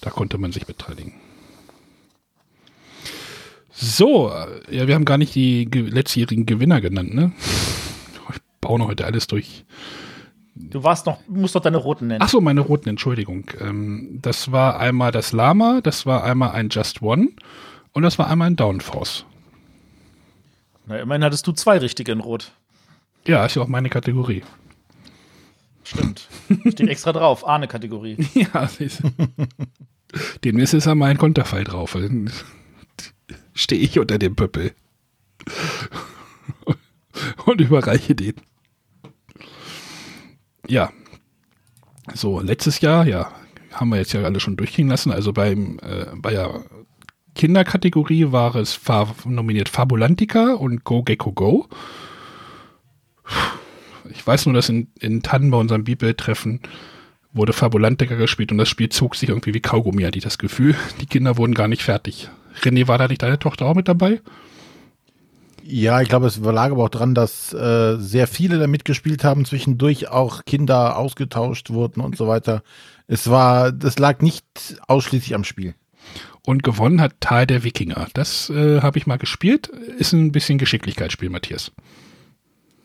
[0.00, 1.14] Da konnte man sich beteiligen.
[3.72, 7.32] So, äh, ja, wir haben gar nicht die ge letztjährigen Gewinner genannt, ne?
[8.30, 9.64] Ich baue heute alles durch.
[10.54, 12.20] Du warst noch, musst doch deine roten nennen.
[12.22, 13.50] Ach so, meine roten, Entschuldigung.
[13.60, 17.28] Ähm, das war einmal das Lama, das war einmal ein Just One
[17.92, 19.24] und das war einmal ein Downforce.
[20.88, 22.52] Na, immerhin hattest du zwei richtige in Rot.
[23.26, 24.42] Ja, ist ja auch meine Kategorie.
[25.84, 26.28] Stimmt.
[26.68, 27.46] Steht extra drauf.
[27.46, 28.16] Ahne-Kategorie.
[28.34, 29.10] Ja, siehst du.
[30.44, 31.92] demnächst ist ja mein Konterfei drauf.
[31.92, 32.30] Dann
[33.54, 34.72] Stehe ich unter dem Pöppel.
[37.44, 38.34] Und überreiche den.
[40.68, 40.92] Ja.
[42.14, 43.32] So, letztes Jahr, ja,
[43.72, 45.10] haben wir jetzt ja alle schon durchgehen lassen.
[45.10, 46.64] Also beim, äh, bei der
[47.38, 51.68] Kinderkategorie war es fa nominiert Fabulantica und Go Gecko Go.
[54.10, 56.60] Ich weiß nur, dass in, in Tannen bei unserem Bibeltreffen
[57.32, 60.74] wurde Fabulantica gespielt und das Spiel zog sich irgendwie wie Kaugummi, hatte ich das Gefühl.
[61.00, 62.28] Die Kinder wurden gar nicht fertig.
[62.62, 64.20] René, war da nicht deine Tochter auch mit dabei?
[65.62, 69.44] Ja, ich glaube, es lag aber auch dran, dass äh, sehr viele da mitgespielt haben,
[69.44, 72.64] zwischendurch auch Kinder ausgetauscht wurden und so weiter.
[73.06, 74.44] Es war, das lag nicht
[74.88, 75.74] ausschließlich am Spiel.
[76.48, 78.08] Und gewonnen hat Tal der Wikinger.
[78.14, 79.66] Das äh, habe ich mal gespielt.
[79.66, 81.72] Ist ein bisschen Geschicklichkeitsspiel, Matthias.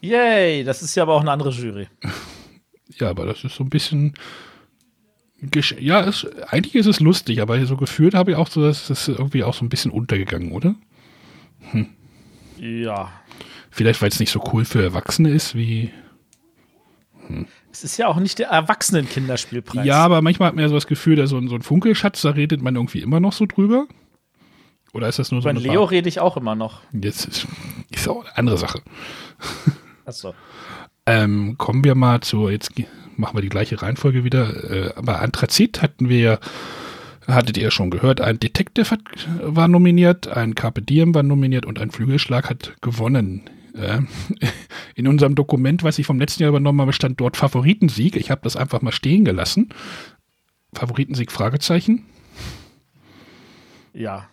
[0.01, 1.87] Yay, das ist ja aber auch eine andere Jury.
[2.99, 4.15] Ja, aber das ist so ein bisschen.
[5.41, 8.89] gesch- Ja, es, eigentlich ist es lustig, aber so gefühlt habe ich auch so, dass
[8.89, 10.75] es irgendwie auch so ein bisschen untergegangen, oder?
[12.59, 13.11] Ja.
[13.71, 15.89] Vielleicht, weil es nicht so cool für Erwachsene ist wie.
[17.71, 19.85] Es ist ja auch nicht der Erwachsenen-Kinderspielpreis.
[19.85, 22.21] Ja, aber manchmal hat man ja so das Gefühl, da so ein, so ein Funkelschatz,
[22.21, 23.87] da redet man irgendwie immer noch so drüber.
[24.93, 26.81] Oder ist das nur so Über eine Leo Bar- rede ich auch immer noch.
[26.91, 27.47] Jetzt ist,
[27.89, 28.81] ist auch eine andere Sache.
[30.05, 30.33] Achso.
[31.05, 32.71] Ähm, kommen wir mal zu, jetzt
[33.17, 34.69] machen wir die gleiche Reihenfolge wieder.
[34.97, 36.39] Äh, bei Anthrazit hatten wir,
[37.27, 39.01] hattet ihr schon gehört, ein Detective hat,
[39.41, 43.49] war nominiert, ein Carpe Diem war nominiert und ein Flügelschlag hat gewonnen.
[43.75, 43.99] Äh,
[44.95, 48.15] in unserem Dokument, was ich vom letzten Jahr übernommen habe, stand dort Favoritensieg.
[48.15, 49.69] Ich habe das einfach mal stehen gelassen.
[50.73, 52.05] Favoritensieg, Fragezeichen.
[53.93, 54.27] Ja.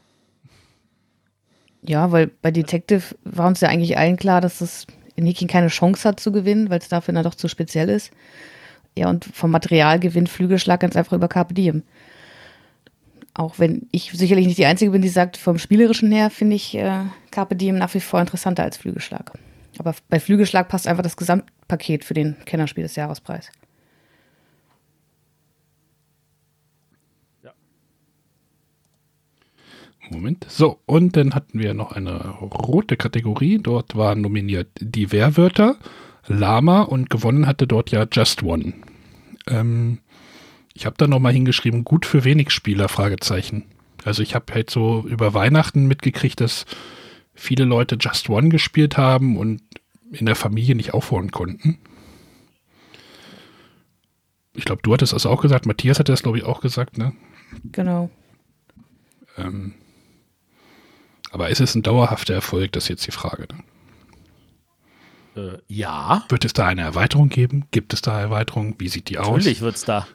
[1.83, 6.09] Ja, weil bei Detective war uns ja eigentlich allen klar, dass das Nikin keine Chance
[6.09, 8.11] hat zu gewinnen, weil es dafür dann doch zu speziell ist.
[8.97, 11.83] Ja, und vom Material gewinnt Flügelschlag ganz einfach über Carpe Diem.
[13.35, 16.75] Auch wenn ich sicherlich nicht die Einzige bin, die sagt, vom Spielerischen her finde ich
[16.75, 19.33] äh, Carpe Diem nach wie vor interessanter als Flügelschlag.
[19.79, 23.51] Aber bei Flügelschlag passt einfach das Gesamtpaket für den Kennerspiel des Jahrespreis.
[30.11, 30.45] Moment.
[30.49, 33.59] So, und dann hatten wir noch eine rote Kategorie.
[33.59, 35.77] Dort waren nominiert die Wehrwörter,
[36.27, 38.75] Lama und gewonnen hatte dort ja Just One.
[39.47, 39.99] Ähm,
[40.75, 43.65] ich habe da nochmal hingeschrieben, gut für wenig Spieler, Fragezeichen.
[44.05, 46.65] Also ich habe halt so über Weihnachten mitgekriegt, dass
[47.35, 49.63] viele Leute Just One gespielt haben und
[50.11, 51.79] in der Familie nicht aufholen konnten.
[54.55, 57.13] Ich glaube, du hattest das auch gesagt, Matthias hatte das, glaube ich, auch gesagt, ne?
[57.65, 58.11] Genau.
[59.37, 59.75] Ähm,
[61.31, 63.43] aber ist es ein dauerhafter Erfolg, das ist jetzt die Frage.
[63.43, 63.63] Ne?
[65.37, 66.25] Äh, ja.
[66.29, 67.67] Wird es da eine Erweiterung geben?
[67.71, 68.75] Gibt es da Erweiterungen?
[68.79, 69.39] Wie sieht die aus?
[69.39, 70.07] Natürlich wird's da.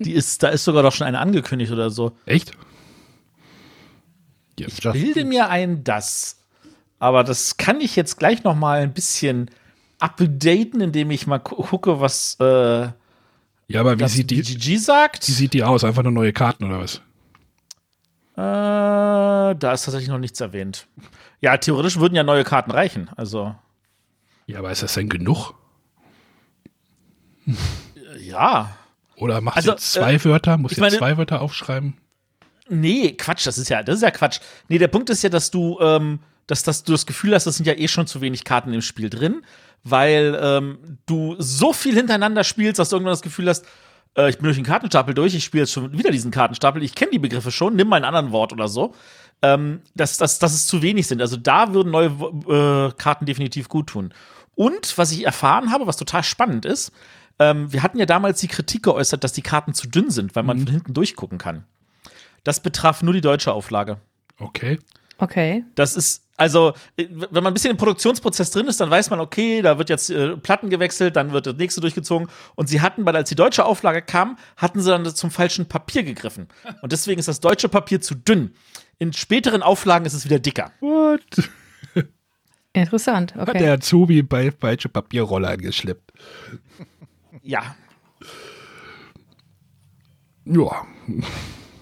[0.00, 2.16] Die ist, da ist sogar doch schon eine angekündigt oder so.
[2.26, 2.52] Echt?
[4.58, 6.40] Ich bilde mir ein, das.
[6.98, 9.50] Aber das kann ich jetzt gleich noch mal ein bisschen
[9.98, 12.88] updaten, indem ich mal gu gucke, was äh,
[13.68, 15.26] ja, aber wie sieht die, BGG sagt.
[15.26, 15.82] wie sieht die aus?
[15.84, 17.02] Einfach nur neue Karten oder was?
[18.36, 20.86] Äh, da ist tatsächlich noch nichts erwähnt.
[21.40, 23.10] Ja, theoretisch würden ja neue Karten reichen.
[23.16, 23.54] Also,
[24.46, 25.54] Ja, aber ist das denn genug?
[27.46, 27.52] äh,
[28.20, 28.76] ja.
[29.16, 30.56] Oder macht Also, sie zwei Wörter?
[30.58, 31.94] Muss ich meine- zwei Wörter aufschreiben?
[32.68, 34.40] Nee, Quatsch, das ist ja, das ist ja Quatsch.
[34.68, 37.56] Nee, der Punkt ist ja, dass du, ähm, dass, dass du das Gefühl hast, das
[37.56, 39.42] sind ja eh schon zu wenig Karten im Spiel drin,
[39.84, 43.64] weil ähm, du so viel hintereinander spielst, dass du irgendwann das Gefühl hast,
[44.16, 46.96] äh, ich bin durch den Kartenstapel durch, ich spiele jetzt schon wieder diesen Kartenstapel, ich
[46.96, 48.94] kenne die Begriffe schon, nimm mal ein anderen Wort oder so.
[49.42, 51.20] Ähm, dass, dass, dass es zu wenig sind.
[51.20, 54.12] Also da würden neue äh, Karten definitiv gut tun.
[54.56, 56.90] Und was ich erfahren habe, was total spannend ist,
[57.38, 60.42] ähm, wir hatten ja damals die Kritik geäußert, dass die Karten zu dünn sind, weil
[60.42, 61.64] man von hinten durchgucken kann.
[62.42, 63.98] Das betraf nur die deutsche Auflage.
[64.38, 64.78] Okay.
[65.18, 65.64] Okay.
[65.74, 69.20] Das ist, also, äh, wenn man ein bisschen im Produktionsprozess drin ist, dann weiß man,
[69.20, 72.28] okay, da wird jetzt äh, Platten gewechselt, dann wird das nächste durchgezogen.
[72.54, 76.02] Und sie hatten, weil als die deutsche Auflage kam, hatten sie dann zum falschen Papier
[76.02, 76.48] gegriffen.
[76.82, 78.54] Und deswegen ist das deutsche Papier zu dünn.
[78.98, 80.72] In späteren Auflagen ist es wieder dicker.
[80.80, 81.20] What?
[82.80, 83.34] Interessant.
[83.34, 83.58] Hat Okay.
[83.58, 86.12] der Azubi bei falsche Papierrolle angeschleppt.
[87.42, 87.76] Ja.
[90.44, 90.84] Ja,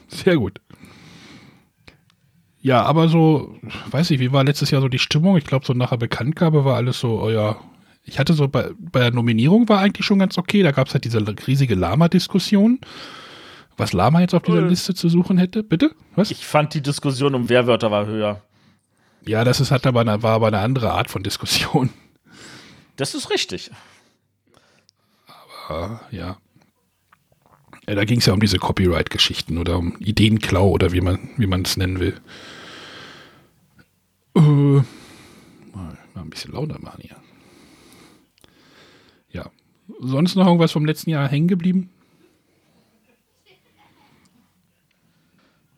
[0.09, 0.61] sehr gut.
[2.61, 3.55] Ja, aber so,
[3.91, 5.37] weiß ich, wie war letztes Jahr so die Stimmung?
[5.39, 7.57] Ich glaube, so nach der Bekanntgabe war alles so, oh ja,
[8.05, 10.63] ich hatte so bei, bei der Nominierung war eigentlich schon ganz okay.
[10.63, 12.81] Da gab es halt diese riesige Lama-Diskussion.
[13.77, 14.69] Was Lama jetzt auf dieser Äh.
[14.69, 15.93] Liste zu suchen hätte, bitte?
[16.15, 16.31] Was?
[16.31, 18.43] Ich fand die Diskussion um Wehrwörter war höher.
[19.27, 21.91] Ja, das ist halt aber eine, war aber eine andere Art von Diskussion.
[22.97, 23.71] Das ist richtig.
[25.69, 26.37] Ah, ja.
[27.87, 31.47] ja da ging es ja um diese Copyright-Geschichten oder um Ideenklau oder wie man wie
[31.47, 32.21] man es nennen will.
[34.37, 34.85] Äh, mal,
[35.73, 37.17] mal ein bisschen lauter machen hier.
[39.31, 39.51] Ja.
[40.01, 41.91] Sonst noch irgendwas vom letzten Jahr hängen geblieben?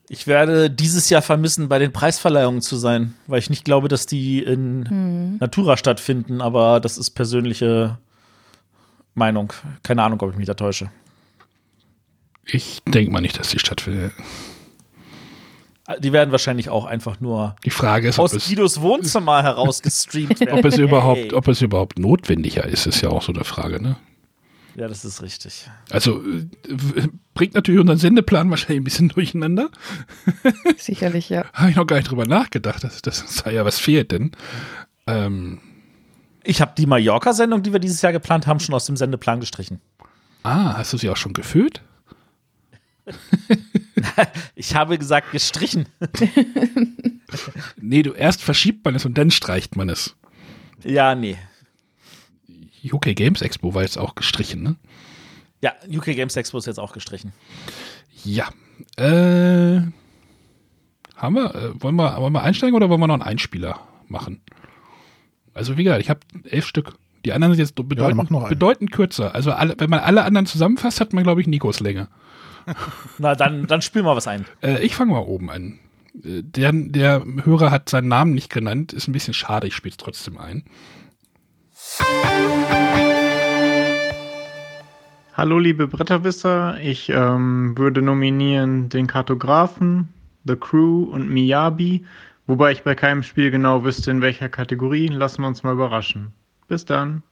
[0.09, 4.07] Ich werde dieses Jahr vermissen, bei den Preisverleihungen zu sein, weil ich nicht glaube, dass
[4.07, 7.99] die in Natura stattfinden, aber das ist persönliche
[9.15, 9.53] Meinung.
[9.83, 10.91] Keine Ahnung, ob ich mich da täusche.
[12.45, 14.13] Ich denke mal nicht, dass die stattfindet.
[16.01, 19.83] Die werden wahrscheinlich auch einfach nur Die Frage ist, ob aus es, Guidos Wohnzimmer heraus
[19.83, 20.59] gestreamt werden.
[20.59, 23.97] ob es überhaupt, ob es überhaupt notwendiger ist, ist ja auch so eine Frage, ne?
[24.77, 25.69] Ja, das ist richtig.
[25.91, 29.71] Also äh, bringt natürlich unseren Sendeplan wahrscheinlich ein bisschen durcheinander.
[30.77, 31.47] Sicherlich, ja.
[31.55, 32.85] Habe ich noch gar nicht drüber nachgedacht.
[32.85, 34.33] Das, das sei ja, was fehlt denn?
[35.07, 35.61] Ähm,
[36.45, 39.81] Ich habe die Mallorca-Sendung, die wir dieses Jahr geplant haben, schon aus dem Sendeplan gestrichen.
[40.43, 41.81] ah, hast du sie auch schon gefüllt?
[44.55, 45.87] Ich habe gesagt, gestrichen.
[47.81, 50.15] Nee, du erst verschiebt man es und dann streicht man es.
[50.85, 51.37] Ja, nee.
[52.93, 54.77] UK Games Expo war jetzt auch gestrichen, ne?
[55.63, 57.33] Ja, UK Games Expo ist jetzt auch gestrichen.
[58.25, 58.49] Ja.
[58.97, 59.81] Äh,
[61.17, 64.43] haben wir, äh, wollen wir, wollen wir einsteigen oder wollen wir noch einen Einspieler machen?
[65.55, 66.21] Also wie gesagt, ich habe
[66.51, 66.95] elf Stück.
[67.25, 68.49] Die anderen sind jetzt bedeutend, einen.
[68.49, 69.35] bedeutend kürzer.
[69.35, 72.09] Also alle, wenn man alle anderen zusammenfasst, hat man, glaube ich, Nikos Länge.
[73.19, 74.45] Na, dann, dann spiel mal was ein.
[74.63, 75.79] Äh, ich fange mal oben an.
[76.23, 78.93] Äh, Der, der Hörer hat seinen Namen nicht genannt.
[78.93, 80.65] Ist ein bisschen schade, ich spiele es trotzdem ein.
[85.35, 90.09] Hallo liebe Bretterwisser, ich ähm, würde nominieren den Kartografen,
[90.45, 92.07] The Crew und Miyabi,
[92.47, 95.09] wobei ich bei keinem Spiel genau wüsste, in welcher Kategorie.
[95.09, 96.33] Lassen wir uns mal überraschen.
[96.69, 97.23] Bis dann.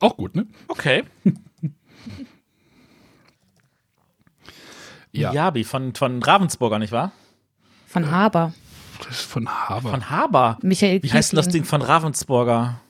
[0.00, 0.46] Auch gut, ne?
[0.68, 1.04] Okay.
[5.10, 5.32] Ja.
[5.32, 7.12] Jabi von, von Ravensburger, nicht wahr?
[7.88, 8.52] Von Haber.
[8.98, 9.90] Das ist von Haber.
[9.90, 10.58] Von Haber.
[10.62, 11.48] Michael Wie heißt denn das.
[11.48, 12.80] Ding von Ravensburger?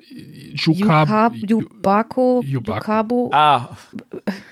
[0.54, 2.80] Jukab, Jubako, Jubako.
[2.80, 3.30] Jukabo.
[3.32, 3.68] Ah,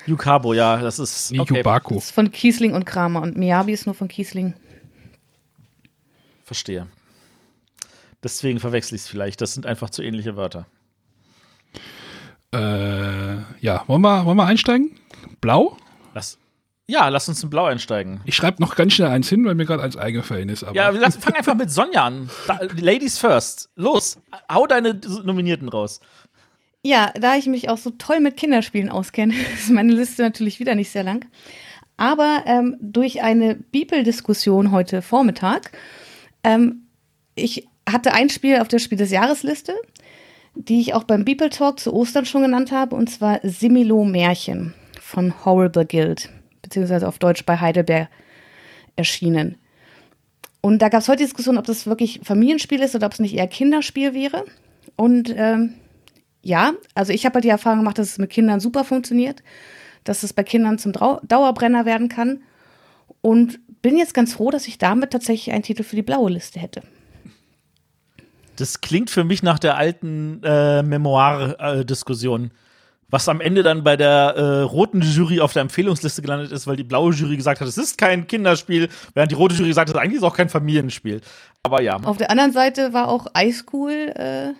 [0.06, 1.32] Yukabo, ja, das ist.
[1.32, 1.94] Nee, Okay, Jubako.
[1.96, 3.22] Das ist von Kiesling und Kramer.
[3.22, 4.54] Und Miyabi ist nur von Kiesling.
[6.44, 6.86] verstehe.
[8.22, 9.40] Deswegen verwechsel ich es vielleicht.
[9.40, 10.66] Das sind einfach zu ähnliche Wörter.
[12.54, 14.92] Äh, ja, wollen wir, wollen wir einsteigen?
[15.40, 15.76] Blau?
[16.88, 18.20] Ja, lass uns in Blau einsteigen.
[18.24, 20.62] Ich schreibe noch ganz schnell eins hin, weil mir gerade eins eingefallen ist.
[20.62, 22.30] Aber Ja, lass, fang einfach mit Sonja an.
[22.46, 23.70] Da, Ladies first.
[23.74, 24.18] Los,
[24.50, 26.00] hau deine Nominierten raus.
[26.84, 30.76] Ja, da ich mich auch so toll mit Kinderspielen auskenne, ist meine Liste natürlich wieder
[30.76, 31.26] nicht sehr lang.
[31.96, 35.72] Aber ähm, durch eine Bibel-Diskussion heute Vormittag,
[36.44, 36.86] ähm,
[37.34, 39.74] ich hatte ein Spiel auf der Spiel des Jahresliste,
[40.54, 44.74] die ich auch beim Bibel Talk zu Ostern schon genannt habe, und zwar Similo Märchen
[45.00, 46.30] von Horrible Guild,
[46.66, 48.08] beziehungsweise auf Deutsch bei Heidelberg
[48.96, 49.56] erschienen.
[50.60, 53.34] Und da gab es heute Diskussion, ob das wirklich Familienspiel ist oder ob es nicht
[53.34, 54.44] eher Kinderspiel wäre.
[54.96, 55.74] Und ähm,
[56.42, 59.44] ja, also ich habe halt die Erfahrung gemacht, dass es mit Kindern super funktioniert,
[60.02, 62.42] dass es bei Kindern zum Drau Dauerbrenner werden kann.
[63.20, 66.58] Und bin jetzt ganz froh, dass ich damit tatsächlich einen Titel für die blaue Liste
[66.58, 66.82] hätte.
[68.56, 72.50] Das klingt für mich nach der alten äh, Memoir-Diskussion.
[73.16, 76.76] Was am Ende dann bei der äh, roten Jury auf der Empfehlungsliste gelandet ist, weil
[76.76, 79.96] die blaue Jury gesagt hat, es ist kein Kinderspiel, während die rote Jury gesagt hat,
[79.96, 81.22] eigentlich ist es auch kein Familienspiel.
[81.62, 81.96] Aber ja.
[81.96, 84.52] Auf der anderen Seite war auch iSchool äh,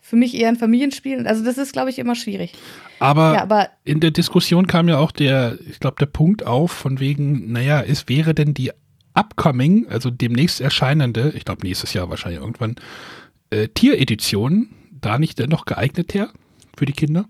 [0.00, 1.26] für mich eher ein Familienspiel.
[1.26, 2.54] Also das ist, glaube ich, immer schwierig.
[3.00, 6.72] Aber, Ja, aber- in der Diskussion kam ja auch der, ich glaube, der Punkt auf,
[6.72, 8.72] von wegen, naja, es wäre denn die
[9.12, 12.76] upcoming, also demnächst erscheinende, ich glaube nächstes Jahr wahrscheinlich irgendwann,
[13.50, 14.70] äh, Tieredition
[15.02, 16.30] da nicht dennoch geeigneter
[16.76, 17.26] für die Kinder?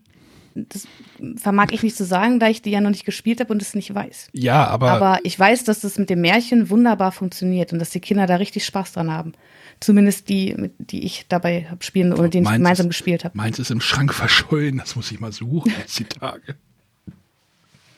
[0.55, 0.89] Das
[1.37, 3.75] vermag ich nicht zu sagen, da ich die ja noch nicht gespielt habe und es
[3.75, 4.29] nicht weiß.
[4.33, 8.01] Ja, aber, Aber ich weiß, dass das mit dem Märchen wunderbar funktioniert und dass die
[8.01, 9.33] Kinder da richtig Spaß dran haben.
[9.81, 13.37] Zumindest die, die ich dabei habe spielen oder denen ich Meins gemeinsam ist- gespielt habe.
[13.37, 16.57] meins ist im Schrank verschollen, das muss ich mal suchen jetzt die Tage.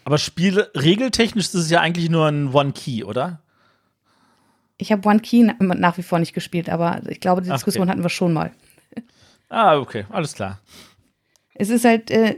[0.04, 3.40] Aber Spiel regeltechnisch ist es ja eigentlich nur ein One Key, oder?
[4.78, 7.82] Ich habe One Key na- nach wie vor nicht gespielt, aber ich glaube, die Diskussion
[7.84, 7.90] okay.
[7.92, 8.50] hatten wir schon mal.
[9.48, 10.58] Ah, okay, alles klar.
[11.58, 12.36] Es ist halt, äh,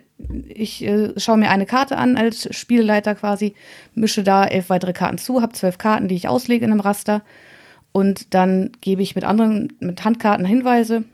[0.48, 3.54] ich äh, schaue mir eine Karte an als Spielleiter quasi,
[3.94, 7.22] mische da elf weitere Karten zu, habe zwölf Karten, die ich auslege in einem Raster
[7.92, 11.04] und dann gebe ich mit anderen, mit Handkarten Hinweise,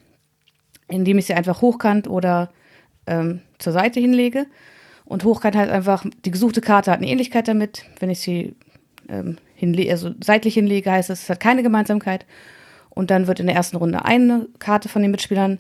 [0.88, 2.50] indem ich sie einfach hochkant oder
[3.06, 4.46] ähm, zur Seite hinlege.
[5.04, 7.84] Und hochkant heißt einfach, die gesuchte Karte hat eine Ähnlichkeit damit.
[8.00, 8.54] Wenn ich sie
[9.08, 12.26] ähm, hinle also seitlich hinlege, heißt es, es hat keine Gemeinsamkeit.
[12.90, 15.58] Und dann wird in der ersten Runde eine Karte von den Mitspielern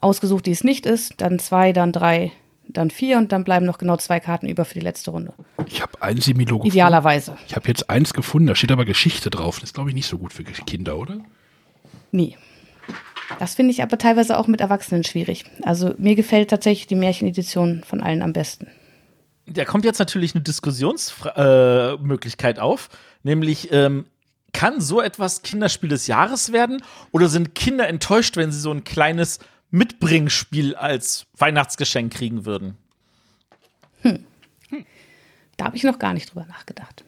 [0.00, 2.32] ausgesucht, die es nicht ist, dann zwei, dann drei,
[2.68, 5.34] dann vier und dann bleiben noch genau zwei Karten über für die letzte Runde.
[5.66, 6.68] Ich habe ein Semilog gefunden.
[6.68, 7.36] Idealerweise.
[7.46, 9.60] Ich habe jetzt eins gefunden, da steht aber Geschichte drauf.
[9.60, 11.18] Das ist, glaube ich, nicht so gut für Kinder, oder?
[12.12, 12.36] Nie.
[13.38, 15.44] Das finde ich aber teilweise auch mit Erwachsenen schwierig.
[15.62, 18.66] Also mir gefällt tatsächlich die Märchenedition von allen am besten.
[19.46, 22.88] Da kommt jetzt natürlich eine Diskussionsmöglichkeit äh, auf,
[23.22, 24.06] nämlich ähm,
[24.52, 26.82] kann so etwas Kinderspiel des Jahres werden
[27.12, 29.38] oder sind Kinder enttäuscht, wenn sie so ein kleines
[29.70, 32.76] Mitbringspiel als Weihnachtsgeschenk kriegen würden?
[35.56, 37.04] Da habe ich noch gar nicht drüber nachgedacht.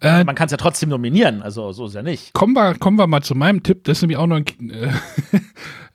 [0.00, 2.32] Äh, Man kann es ja trotzdem nominieren, also so ist ja nicht.
[2.32, 3.84] kommen, wir, kommen wir mal zu meinem Tipp.
[3.84, 4.90] Das ist nämlich auch nur ein, äh,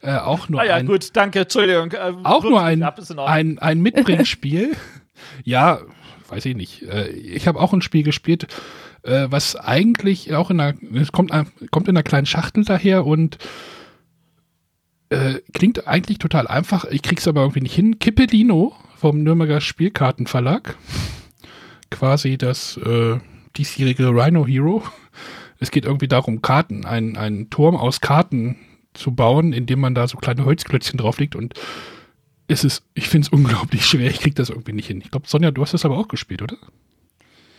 [0.00, 1.92] äh, auch nur Ah ja, ein, gut, danke, Entschuldigung.
[1.92, 4.74] Äh, auch nur ein, ab, ein, ein Mitbringspiel.
[5.44, 5.80] ja,
[6.28, 6.82] weiß ich nicht.
[6.82, 8.46] Äh, ich habe auch ein Spiel gespielt,
[9.02, 11.30] äh, was eigentlich auch in einer, es kommt,
[11.70, 13.36] kommt in einer kleinen Schachtel daher und
[15.10, 16.84] äh, klingt eigentlich total einfach.
[16.86, 17.98] Ich krieg's aber irgendwie nicht hin.
[17.98, 20.76] Kippelino vom Nürnberger Spielkartenverlag.
[21.90, 23.18] Quasi das äh,
[23.56, 24.82] diesjährige Rhino Hero.
[25.60, 28.56] Es geht irgendwie darum, Karten, einen, einen Turm aus Karten
[28.94, 31.54] zu bauen, indem man da so kleine Holzklötzchen drauflegt und
[32.48, 34.10] es ist, ich finde es unglaublich schwer.
[34.10, 35.00] Ich krieg das irgendwie nicht hin.
[35.02, 36.56] Ich glaube, Sonja, du hast das aber auch gespielt, oder?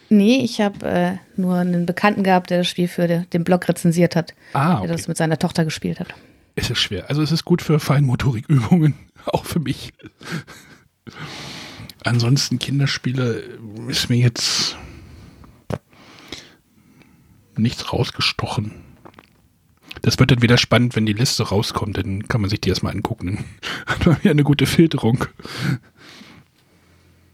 [0.09, 3.67] Nee, ich habe äh, nur einen Bekannten gehabt, der das Spiel für de, den Blog
[3.69, 4.87] rezensiert hat, Ah, der okay.
[4.87, 6.07] das mit seiner Tochter gespielt hat.
[6.55, 7.09] Es ist schwer.
[7.09, 9.93] Also es ist gut für Feinmotorikübungen, auch für mich.
[12.03, 13.43] Ansonsten Kinderspiele
[13.87, 14.77] ist mir jetzt
[17.55, 18.71] nichts rausgestochen.
[20.01, 22.93] Das wird dann wieder spannend, wenn die Liste rauskommt, dann kann man sich die erstmal
[22.93, 23.45] angucken.
[23.85, 25.25] Dann hat man wieder eine gute Filterung.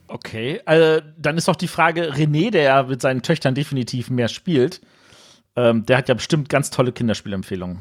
[0.08, 4.28] Okay, äh, dann ist doch die Frage, René, der ja mit seinen Töchtern definitiv mehr
[4.28, 4.82] spielt,
[5.56, 7.80] ähm, der hat ja bestimmt ganz tolle Kinderspielempfehlungen.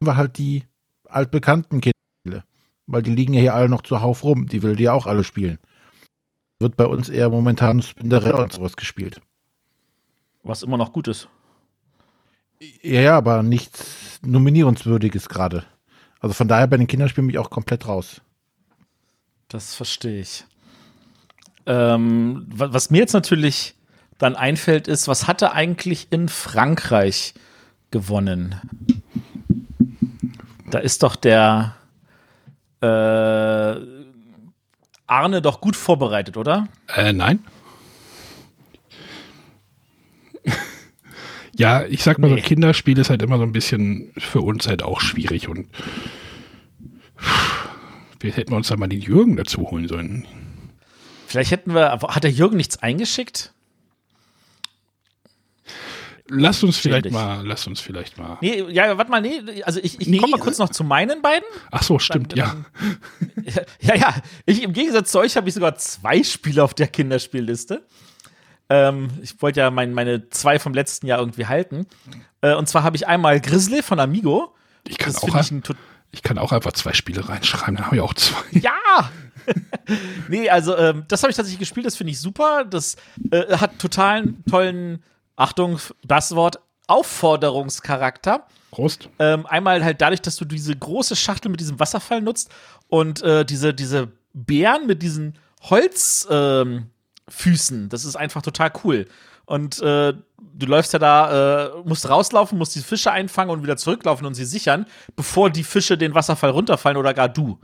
[0.00, 0.64] Wir halt die
[1.04, 2.44] altbekannten Kinderspiele.
[2.86, 4.46] Weil die liegen ja hier alle noch zuhauf rum.
[4.46, 5.58] Die will die ja auch alle spielen.
[6.60, 9.20] Wird bei uns eher momentan Spinderella und sowas gespielt.
[10.42, 11.28] Was immer noch gut ist.
[12.82, 15.64] Ja, ja, aber nichts Nominierungswürdiges gerade.
[16.20, 18.20] Also von daher bei den Kinderspielen bin ich auch komplett raus.
[19.48, 20.44] Das verstehe ich.
[21.66, 23.74] Ähm, was mir jetzt natürlich
[24.18, 27.34] dann einfällt, ist, was hatte eigentlich in Frankreich
[27.90, 28.56] gewonnen?
[30.70, 31.76] Da ist doch der
[32.80, 32.86] äh,
[35.06, 36.68] Arne doch gut vorbereitet, oder?
[36.94, 37.42] Äh, nein.
[41.56, 42.40] ja, ich sag mal, nee.
[42.40, 45.68] so Kinderspiel ist halt immer so ein bisschen für uns halt auch schwierig und
[48.20, 50.26] wir hätten uns da mal den Jürgen dazu holen sollen.
[51.26, 53.52] Vielleicht hätten wir, hat der Jürgen nichts eingeschickt?
[56.30, 58.36] Lass uns vielleicht mal, lass uns vielleicht mal.
[58.40, 61.22] Nee, ja, warte mal, nee, also ich, ich nee, komme mal kurz noch zu meinen
[61.22, 61.44] beiden.
[61.70, 63.62] Ach so, stimmt, dann, ja.
[63.80, 64.14] ja, ja,
[64.44, 67.82] ich, im Gegensatz zu euch habe ich sogar zwei Spiele auf der Kinderspielliste.
[68.68, 71.86] Ähm, ich wollte ja mein, meine zwei vom letzten Jahr irgendwie halten.
[72.42, 74.54] Äh, und zwar habe ich einmal Grizzly von Amigo.
[74.86, 75.52] Ich kann, auch, ich,
[76.12, 78.42] ich kann auch einfach zwei Spiele reinschreiben, dann habe ich auch zwei.
[78.52, 79.10] Ja!
[80.28, 82.64] nee, also ähm, das habe ich tatsächlich gespielt, das finde ich super.
[82.64, 82.96] Das
[83.30, 85.02] äh, hat totalen tollen
[85.38, 88.46] Achtung, das Wort, Aufforderungscharakter.
[88.72, 89.08] Prost.
[89.18, 92.50] Ähm, einmal halt dadurch, dass du diese große Schachtel mit diesem Wasserfall nutzt
[92.88, 96.90] und äh, diese, diese Bären mit diesen Holzfüßen,
[97.30, 99.06] ähm, das ist einfach total cool.
[99.46, 103.76] Und äh, du läufst ja da, äh, musst rauslaufen, musst die Fische einfangen und wieder
[103.76, 107.58] zurücklaufen und sie sichern, bevor die Fische den Wasserfall runterfallen oder gar du.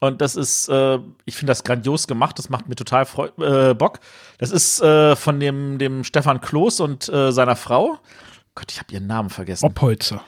[0.00, 2.38] Und das ist, äh, ich finde das grandios gemacht.
[2.38, 3.06] Das macht mir total
[3.38, 4.00] äh, Bock.
[4.38, 7.98] Das ist äh, von dem, dem Stefan Kloß und äh, seiner Frau.
[8.54, 9.66] Gott, ich habe ihren Namen vergessen.
[9.66, 10.24] Oppolzer.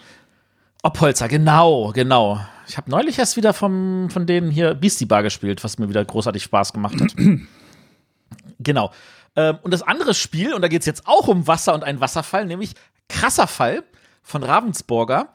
[0.83, 2.41] Oppolzer, genau, genau.
[2.69, 6.05] Ich habe neulich erst wieder vom, von denen hier Beastie Bar gespielt, was mir wieder
[6.05, 7.15] großartig Spaß gemacht hat.
[8.59, 8.93] genau.
[9.37, 12.01] Ähm, und das andere Spiel, und da geht es jetzt auch um Wasser und einen
[12.01, 12.75] Wasserfall, nämlich
[13.09, 13.85] Krasser Fall
[14.23, 15.29] von Ravensburger.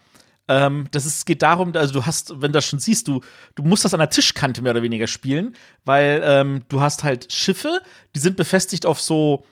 [0.47, 3.21] Ähm, das ist, geht darum, also du hast, wenn du das schon siehst, du,
[3.55, 7.31] du musst das an der Tischkante mehr oder weniger spielen, weil ähm, du hast halt
[7.31, 7.81] Schiffe,
[8.15, 9.45] die sind befestigt auf so,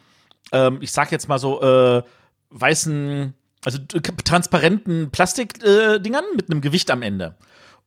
[0.51, 2.03] ähm, ich sag jetzt mal so, äh,
[2.51, 3.33] weißen,
[3.65, 3.79] also
[4.23, 7.35] transparenten Plastikdingern äh, mit einem Gewicht am Ende.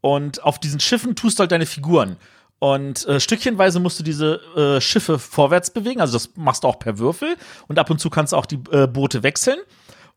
[0.00, 2.16] Und auf diesen Schiffen tust du halt deine Figuren.
[2.60, 6.78] Und äh, stückchenweise musst du diese äh, Schiffe vorwärts bewegen, also das machst du auch
[6.78, 7.36] per Würfel.
[7.68, 9.58] Und ab und zu kannst du auch die äh, Boote wechseln.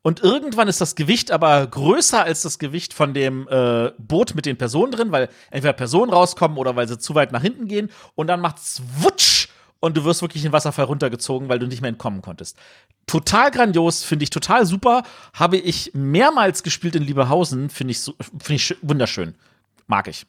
[0.04, 4.48] Und irgendwann ist das Gewicht aber größer als das Gewicht von dem äh, Boot mit
[4.48, 7.90] den Personen drin, weil entweder Personen rauskommen oder weil sie zu weit nach hinten gehen.
[8.16, 11.82] Und dann macht's wutsch und du wirst wirklich in den Wasserfall runtergezogen, weil du nicht
[11.82, 12.58] mehr entkommen konntest.
[13.06, 15.04] Total grandios, finde ich total super.
[15.34, 19.36] Habe ich mehrmals gespielt in Lieberhausen, finde ich, find ich wunderschön.
[19.86, 20.26] Mag ich.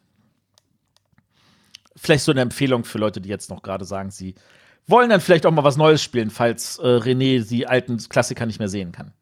[1.97, 4.35] Vielleicht so eine Empfehlung für Leute, die jetzt noch gerade sagen, sie
[4.87, 8.59] wollen dann vielleicht auch mal was Neues spielen, falls äh, René die alten Klassiker nicht
[8.59, 9.13] mehr sehen kann.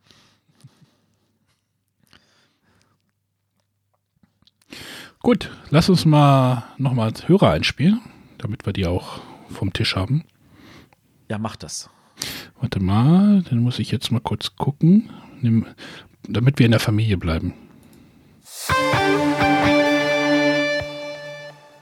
[5.22, 8.00] Gut, lass uns mal nochmal Hörer einspielen,
[8.38, 10.24] damit wir die auch vom Tisch haben.
[11.28, 11.90] Ja, mach das.
[12.58, 15.10] Warte mal, dann muss ich jetzt mal kurz gucken,
[16.26, 17.52] damit wir in der Familie bleiben.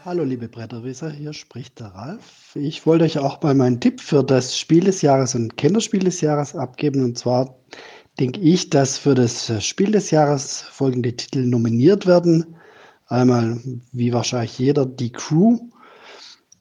[0.05, 2.57] Hallo liebe Bretterwisser, hier spricht der Ralf.
[2.57, 6.21] Ich wollte euch auch mal meinen Tipp für das Spiel des Jahres und Kinderspiel des
[6.23, 7.05] Jahres abgeben.
[7.05, 7.55] Und zwar
[8.19, 12.57] denke ich, dass für das Spiel des Jahres folgende Titel nominiert werden.
[13.09, 13.59] Einmal,
[13.93, 15.59] wie wahrscheinlich jeder, die Crew.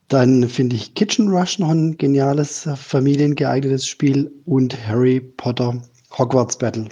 [0.08, 5.82] Dann finde ich Kitchen Rush noch ein geniales, äh, familiengeeignetes Spiel und Harry Potter
[6.18, 6.88] Hogwarts Battle.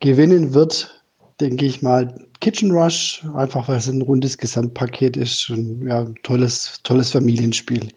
[0.00, 1.02] Gewinnen wird,
[1.40, 6.80] denke ich mal, Kitchen Rush, einfach weil es ein rundes Gesamtpaket ist und ja, tolles,
[6.82, 7.88] tolles Familienspiel.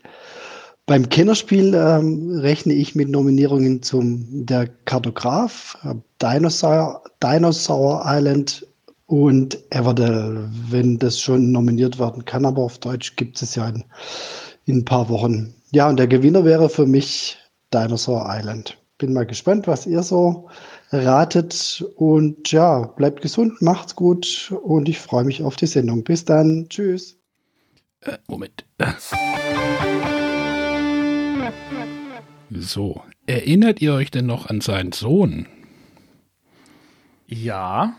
[0.88, 8.68] Beim Kennerspiel ähm, rechne ich mit Nominierungen zum Der Kartograf, äh, Dinosaur, Dinosaur Island
[9.08, 13.84] und Everdell, wenn das schon nominiert werden kann, aber auf Deutsch gibt es ja in,
[14.66, 15.54] in ein paar Wochen.
[15.72, 17.38] Ja, und der Gewinner wäre für mich
[17.74, 18.78] Dinosaur Island.
[18.98, 20.48] Bin mal gespannt, was ihr so
[20.92, 21.86] ratet.
[21.98, 26.04] Und ja, bleibt gesund, macht's gut und ich freue mich auf die Sendung.
[26.04, 26.68] Bis dann.
[26.70, 27.18] Tschüss.
[28.02, 28.66] Äh, Moment.
[32.52, 35.48] So, erinnert ihr euch denn noch an seinen Sohn?
[37.28, 37.96] Ja.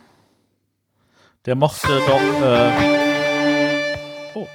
[1.46, 2.20] Der mochte doch.
[2.42, 2.72] Äh
[4.34, 4.48] oh.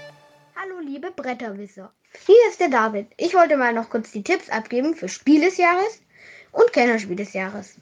[0.57, 1.93] Hallo, liebe Bretterwisser.
[2.25, 3.07] Hier ist der David.
[3.15, 6.01] Ich wollte mal noch kurz die Tipps abgeben für Spiel des Jahres
[6.51, 7.75] und Kennerspiel des Jahres.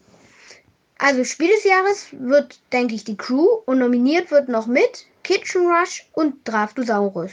[1.00, 5.66] Also Spiel des Jahres wird, denke ich, die Crew und nominiert wird noch mit Kitchen
[5.66, 7.32] Rush und Draftosaurus.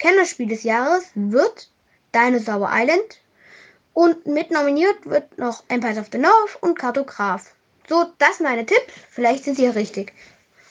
[0.00, 1.70] Kennerspiel des Jahres wird
[2.12, 3.20] Dinosaur Island
[3.92, 7.54] und mit nominiert wird noch Empires of the North und Kartograph.
[7.88, 8.92] So, das sind meine Tipps.
[9.10, 10.12] Vielleicht sind sie ja richtig.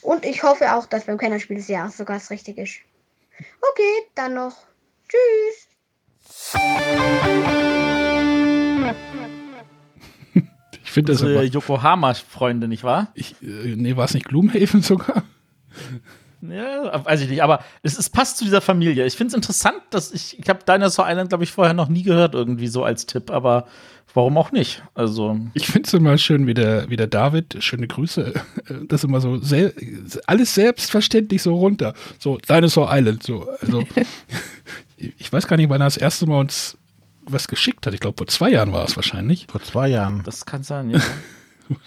[0.03, 2.79] Und ich hoffe auch, dass beim Kennerspiel des Jahres sogar es richtig ist.
[3.61, 4.55] Okay, dann noch.
[5.07, 5.67] Tschüss.
[10.83, 13.11] Ich finde das Unsere aber, Yokohama-Freunde, nicht wahr?
[13.15, 15.23] ich, äh, nee, war es nicht Gloomhaven sogar?
[16.49, 19.05] Ja, weiß ich nicht, aber es, es passt zu dieser Familie.
[19.05, 22.03] Ich finde es interessant, dass ich, ich habe Dinosaur Island, glaube ich, vorher noch nie
[22.03, 23.67] gehört, irgendwie so als Tipp, aber
[24.13, 24.83] warum auch nicht?
[24.93, 28.33] Also, Ich finde es immer schön, wie der, wie der David, schöne Grüße,
[28.87, 29.73] das immer so sel
[30.25, 31.93] alles selbstverständlich so runter.
[32.19, 33.47] So, Dinosaur Island, so.
[33.61, 33.83] Also,
[34.97, 36.77] ich weiß gar nicht, wann er das erste Mal uns
[37.25, 37.93] was geschickt hat.
[37.93, 39.47] Ich glaube, vor zwei Jahren war es wahrscheinlich.
[39.49, 40.23] Vor zwei Jahren.
[40.25, 40.99] das kann sein, ja.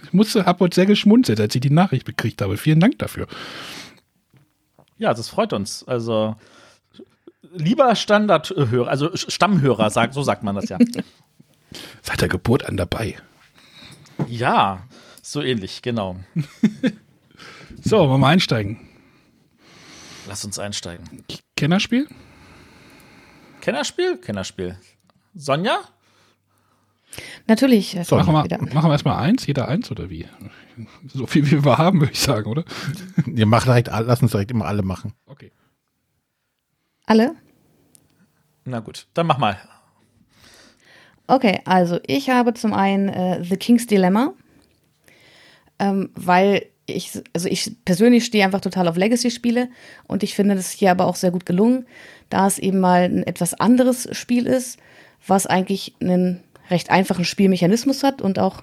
[0.03, 2.57] Ich musste, hab heute sehr geschmunzelt, als ich die Nachricht bekriegt habe.
[2.57, 3.27] Vielen Dank dafür.
[4.99, 5.85] Ja, das freut uns.
[5.85, 6.37] Also,
[7.53, 10.79] lieber Standardhörer, also Stammhörer, so sagt man das ja.
[12.03, 13.17] Seit der Geburt an dabei.
[14.29, 14.83] ja,
[15.23, 16.17] so ähnlich, genau.
[17.83, 18.81] So, wollen wir mal einsteigen.
[20.27, 21.25] Lass uns einsteigen.
[21.57, 22.09] Kennerspiel?
[23.61, 24.17] Kennerspiel?
[24.17, 24.77] Kennerspiel.
[25.35, 25.81] Sonja?
[27.47, 27.97] Natürlich.
[27.97, 28.59] äh, So, Machen wir, wieder.
[28.59, 30.27] machen wir erstmal eins, jeder eins oder wie?
[31.13, 32.65] So viel wie wir haben, würde ich sagen, oder?
[33.27, 35.15] Wir machen direkt, lass uns direkt immer alle machen.
[35.27, 35.51] Okay.
[37.07, 37.35] Alle?
[38.65, 39.57] Na gut, dann mach mal.
[41.29, 44.33] Okay, also ich habe zum einen äh, The King's Dilemma,
[45.79, 49.69] ähm, weil ich, also ich persönlich stehe einfach total auf Legacy-Spiele
[50.07, 51.87] und ich finde das hier aber auch sehr gut gelungen,
[52.29, 54.79] da es eben mal ein etwas anderes Spiel ist,
[55.27, 58.63] was eigentlich einen recht einfachen Spielmechanismus hat und auch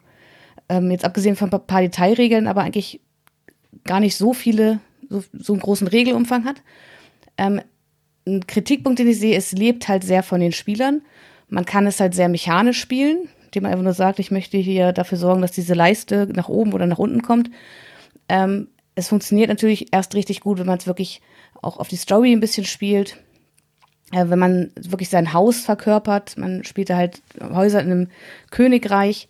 [0.69, 3.01] ähm, jetzt abgesehen von ein paar Detailregeln, aber eigentlich
[3.83, 4.79] gar nicht so viele,
[5.09, 6.61] so, so einen großen Regelumfang hat.
[7.37, 7.61] Ähm,
[8.25, 11.01] ein Kritikpunkt, den ich sehe, es lebt halt sehr von den Spielern.
[11.49, 14.93] Man kann es halt sehr mechanisch spielen, indem man einfach nur sagt, ich möchte hier
[14.93, 17.49] dafür sorgen, dass diese Leiste nach oben oder nach unten kommt.
[18.29, 21.21] Ähm, es funktioniert natürlich erst richtig gut, wenn man es wirklich
[21.61, 23.17] auch auf die Story ein bisschen spielt.
[24.13, 28.07] Äh, wenn man wirklich sein Haus verkörpert, man spielt da halt Häuser in einem
[28.51, 29.27] Königreich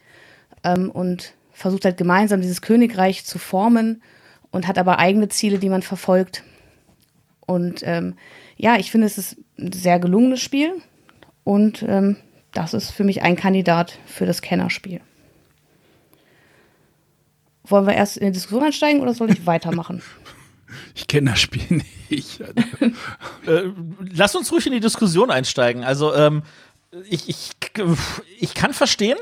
[0.64, 4.02] ähm, und versucht halt gemeinsam dieses Königreich zu formen
[4.52, 6.44] und hat aber eigene Ziele, die man verfolgt.
[7.46, 8.16] Und ähm,
[8.58, 10.74] ja, ich finde, es ist ein sehr gelungenes Spiel
[11.44, 12.18] und ähm,
[12.52, 15.00] das ist für mich ein Kandidat für das Kennerspiel.
[17.64, 20.02] Wollen wir erst in die Diskussion einsteigen oder soll ich weitermachen?
[20.96, 22.42] Ich kenne das Spiel nicht.
[23.48, 23.64] Äh,
[24.14, 25.84] lass uns ruhig in die Diskussion einsteigen.
[25.84, 26.44] Also, ähm,
[27.10, 27.52] ich, ich,
[28.40, 29.18] ich kann verstehen.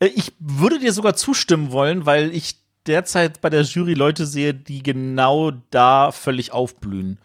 [0.00, 2.56] Äh, Ich würde dir sogar zustimmen wollen, weil ich
[2.86, 7.18] derzeit bei der Jury Leute sehe, die genau da völlig aufblühen.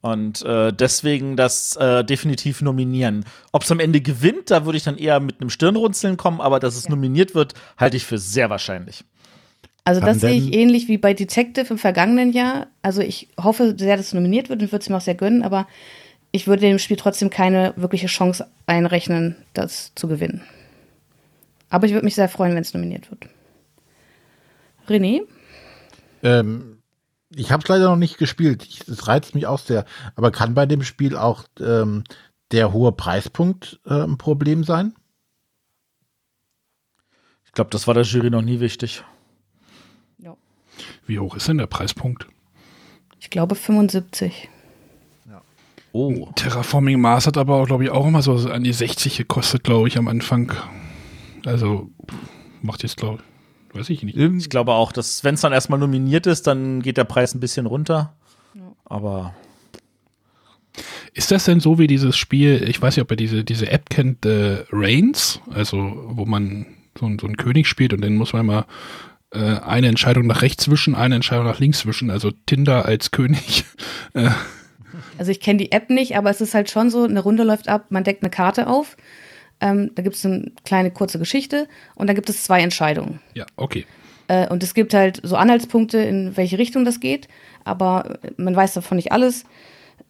[0.00, 3.24] Und äh, deswegen das äh, definitiv nominieren.
[3.52, 6.58] Ob es am Ende gewinnt, da würde ich dann eher mit einem Stirnrunzeln kommen, aber
[6.58, 6.90] dass es Ja.
[6.90, 9.04] nominiert wird, halte ich für sehr wahrscheinlich.
[9.84, 12.68] Also das sehe ich ähnlich wie bei Detective im vergangenen Jahr.
[12.82, 15.42] Also ich hoffe sehr, dass es nominiert wird und würde es mir auch sehr gönnen,
[15.42, 15.66] aber
[16.30, 20.42] ich würde dem Spiel trotzdem keine wirkliche Chance einrechnen, das zu gewinnen.
[21.68, 23.28] Aber ich würde mich sehr freuen, wenn es nominiert wird.
[24.88, 25.22] René?
[26.22, 26.78] Ähm,
[27.34, 28.66] ich habe es leider noch nicht gespielt.
[28.86, 29.84] Es reizt mich auch sehr.
[30.14, 32.04] Aber kann bei dem Spiel auch ähm,
[32.52, 34.94] der hohe Preispunkt äh, ein Problem sein?
[37.44, 39.02] Ich glaube, das war der Jury noch nie wichtig.
[41.12, 41.16] Ja.
[41.16, 42.26] Wie hoch ist denn der Preispunkt?
[43.20, 44.48] Ich glaube 75.
[45.94, 46.30] Oh.
[46.36, 49.98] Terraforming Mars hat aber, glaube ich, auch immer so an die 60 gekostet, glaube ich,
[49.98, 50.50] am Anfang.
[51.44, 51.90] Also
[52.62, 53.18] macht jetzt, glaube
[53.72, 54.16] ich, weiß ich nicht.
[54.16, 57.40] Ich glaube auch, dass wenn es dann erstmal nominiert ist, dann geht der Preis ein
[57.40, 58.14] bisschen runter.
[58.86, 59.34] Aber
[61.12, 63.90] Ist das denn so wie dieses Spiel, ich weiß nicht, ob ihr diese, diese App
[63.90, 66.64] kennt, äh, Reigns, also wo man
[66.98, 68.66] so, ein- so einen König spielt und dann muss man immer
[69.32, 73.64] äh, eine Entscheidung nach rechts wischen, eine Entscheidung nach links wischen, also Tinder als König.
[74.14, 74.28] Äh,
[75.16, 77.66] Also ich kenne die App nicht, aber es ist halt schon so, eine Runde läuft
[77.68, 78.96] ab, man deckt eine Karte auf,
[79.60, 83.20] ähm, da gibt es eine kleine kurze Geschichte und dann gibt es zwei Entscheidungen.
[83.34, 83.86] ja, okay.
[84.28, 87.26] Äh, und es gibt halt so Anhaltspunkte, in welche Richtung das geht,
[87.64, 89.44] aber man weiß davon nicht alles.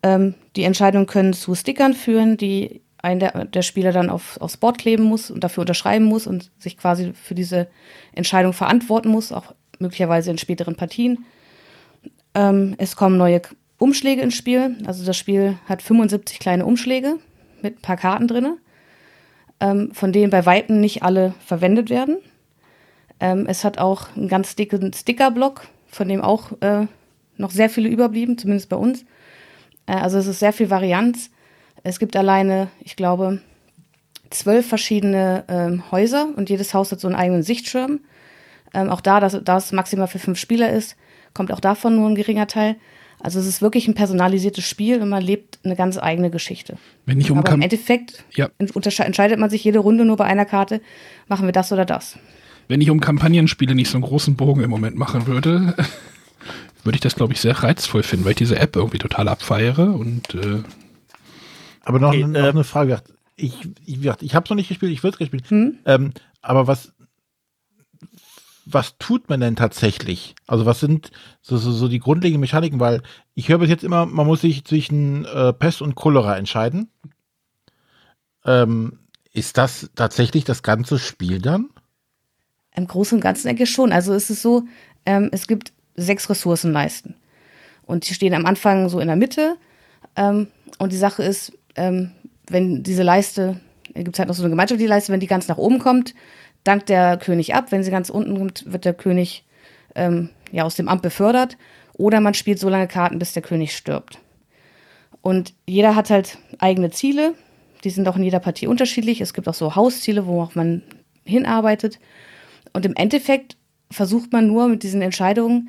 [0.02, 4.56] Ähm, die Entscheidungen können zu Stickern führen, die ein der, der Spieler dann auf, aufs
[4.56, 7.68] Board kleben muss und dafür unterschreiben muss und sich quasi für diese
[8.12, 11.24] Entscheidung verantworten muss, auch möglicherweise in späteren Partien.
[12.34, 13.42] Ähm, es kommen neue
[13.78, 14.76] Umschläge ins Spiel.
[14.86, 17.18] Also das Spiel hat 75 kleine Umschläge
[17.60, 18.58] mit ein paar Karten drin,
[19.60, 22.18] ähm, von denen bei Weitem nicht alle verwendet werden.
[23.18, 26.86] Ähm, es hat auch einen ganz dicken Stickerblock, von dem auch äh,
[27.36, 29.04] noch sehr viele überblieben, zumindest bei uns.
[29.86, 31.30] Äh, also es ist sehr viel Varianz.
[31.82, 33.40] Es gibt alleine, ich glaube,
[34.30, 38.00] zwölf verschiedene ähm, Häuser und jedes Haus hat so einen eigenen Sichtschirm.
[38.74, 40.96] Ähm, auch da, dass, da es maximal für fünf Spieler ist,
[41.34, 42.76] kommt auch davon nur ein geringer Teil.
[43.20, 46.76] Also es ist wirklich ein personalisiertes Spiel und man lebt eine ganz eigene Geschichte.
[47.06, 48.48] Wenn ich um Aber im Endeffekt Ja.
[48.58, 50.80] entscheidet man sich jede Runde nur bei einer Karte,
[51.28, 52.18] machen wir das oder das.
[52.68, 55.76] Wenn ich um Kampagnenspiele nicht so einen großen Bogen im Moment machen würde,
[56.84, 59.94] würde ich das, glaube ich, sehr reizvoll finden, weil ich diese App irgendwie total abfeiere
[59.94, 60.62] und äh,
[61.84, 63.02] Aber noch, Okay, noch äh, eine Frage.
[63.36, 63.54] Ich,
[63.84, 65.48] ich, ich habe es noch nicht gespielt, ich will es gespielt.
[65.50, 65.78] Hm?
[65.84, 66.12] Ähm,
[66.42, 66.92] aber was,
[68.64, 70.34] was tut man denn tatsächlich?
[70.46, 71.10] Also was sind
[71.40, 72.80] so, so, so die grundlegenden Mechaniken?
[72.80, 73.02] Weil
[73.34, 76.88] ich höre bis jetzt immer, man muss sich zwischen äh, Pest und Cholera entscheiden.
[78.44, 78.98] Ähm,
[79.32, 81.70] ist das tatsächlich das ganze Spiel dann?
[82.74, 83.92] Im Großen und Ganzen denke ich schon.
[83.92, 84.64] Also es ist so,
[85.06, 87.14] ähm, es gibt sechs Ressourcenleisten.
[87.84, 89.56] Und die stehen am Anfang so in der Mitte.
[90.16, 92.12] Ähm, und die Sache ist, ähm,
[92.48, 93.60] wenn diese Leiste,
[93.94, 96.14] gibt es halt noch so eine gemeinschaftliche Leiste, wenn die ganz nach oben kommt,
[96.64, 97.66] dankt der König ab.
[97.70, 99.44] Wenn sie ganz unten kommt, wird der König
[99.94, 101.56] ähm, ja, aus dem Amt befördert.
[101.94, 104.18] Oder man spielt so lange Karten, bis der König stirbt.
[105.20, 107.34] Und jeder hat halt eigene Ziele.
[107.84, 109.20] Die sind auch in jeder Partie unterschiedlich.
[109.20, 110.82] Es gibt auch so Hausziele, wo auch man
[111.24, 111.98] hinarbeitet.
[112.72, 113.56] Und im Endeffekt
[113.90, 115.68] versucht man nur mit diesen Entscheidungen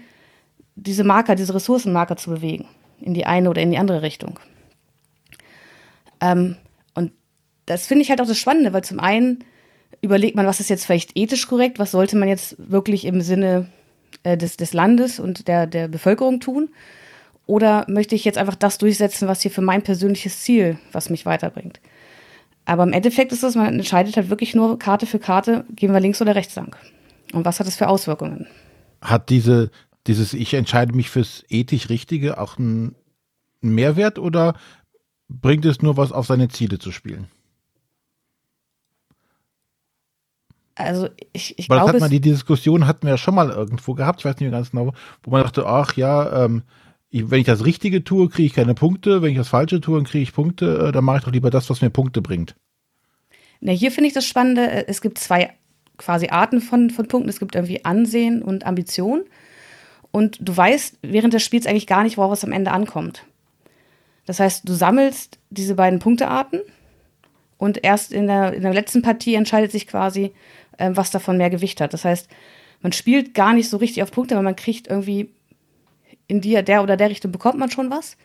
[0.76, 2.66] diese Marker, diese Ressourcenmarker zu bewegen.
[2.99, 4.39] In die eine oder in die andere Richtung.
[6.24, 6.56] Ähm,
[6.94, 7.12] und
[7.66, 9.44] das finde ich halt auch das Spannende, weil zum einen
[10.02, 13.68] überlegt man, was ist jetzt vielleicht ethisch korrekt, was sollte man jetzt wirklich im Sinne
[14.24, 16.70] äh, des, des Landes und der, der Bevölkerung tun.
[17.46, 21.26] Oder möchte ich jetzt einfach das durchsetzen, was hier für mein persönliches Ziel, was mich
[21.26, 21.82] weiterbringt.
[22.66, 26.00] Aber im Endeffekt ist es, man entscheidet halt wirklich nur Karte für Karte, gehen wir
[26.00, 26.78] links oder rechts lang.
[27.34, 28.48] Und was hat das für Auswirkungen?
[29.02, 29.72] Hat diese,
[30.08, 32.96] dieses Ich entscheide mich fürs ethisch Richtige auch einen
[33.60, 34.56] Mehrwert oder
[35.42, 37.28] bringt es nur was auf seine Ziele zu spielen?
[40.76, 43.50] Also ich, ich Weil das glaube, hat man, die Diskussion hatten wir ja schon mal
[43.50, 46.64] irgendwo gehabt, ich weiß nicht mehr ganz genau, wo man dachte, ach ja, ähm,
[47.10, 49.98] ich, wenn ich das Richtige tue, kriege ich keine Punkte, wenn ich das Falsche tue,
[49.98, 52.56] dann kriege ich Punkte, äh, dann mache ich doch lieber das, was mir Punkte bringt.
[53.62, 55.54] Na, hier finde ich das Spannende, äh, es gibt zwei
[55.98, 57.30] quasi Arten von, von Punkten.
[57.30, 59.24] Es gibt irgendwie Ansehen und Ambition.
[60.12, 63.26] Und du weißt während des Spiels eigentlich gar nicht, worauf es am Ende ankommt.
[64.26, 66.62] Das heißt, du sammelst diese beiden Punktearten
[67.58, 70.34] und erst in der, in der letzten Partie entscheidet sich quasi,
[70.78, 71.94] äh, was davon mehr Gewicht hat.
[71.94, 72.30] Das heißt,
[72.82, 75.30] man spielt gar nicht so richtig auf Punkte, aber man kriegt irgendwie
[76.28, 78.18] in die, der oder der Richtung bekommt man schon was.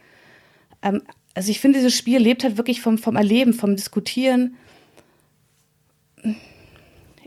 [0.83, 1.03] Ähm,
[1.35, 4.57] also ich finde, dieses Spiel lebt halt wirklich vom, vom Erleben, vom Diskutieren.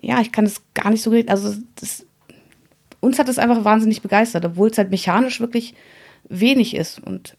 [0.01, 2.05] Ja, ich kann es gar nicht so richtig, also das,
[2.99, 5.75] uns hat es einfach wahnsinnig begeistert, obwohl es halt mechanisch wirklich
[6.27, 6.99] wenig ist.
[6.99, 7.37] Und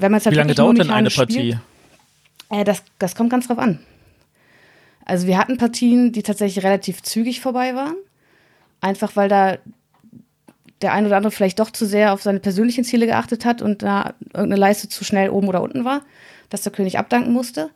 [0.00, 1.32] wenn man halt Wie lange dauert denn eine Partie?
[1.32, 1.58] Spielt,
[2.50, 3.80] äh, das, das kommt ganz drauf an.
[5.04, 7.96] Also wir hatten Partien, die tatsächlich relativ zügig vorbei waren.
[8.80, 9.58] Einfach weil da
[10.82, 13.82] der ein oder andere vielleicht doch zu sehr auf seine persönlichen Ziele geachtet hat und
[13.82, 16.02] da irgendeine Leiste zu schnell oben oder unten war,
[16.48, 17.70] dass der König abdanken musste.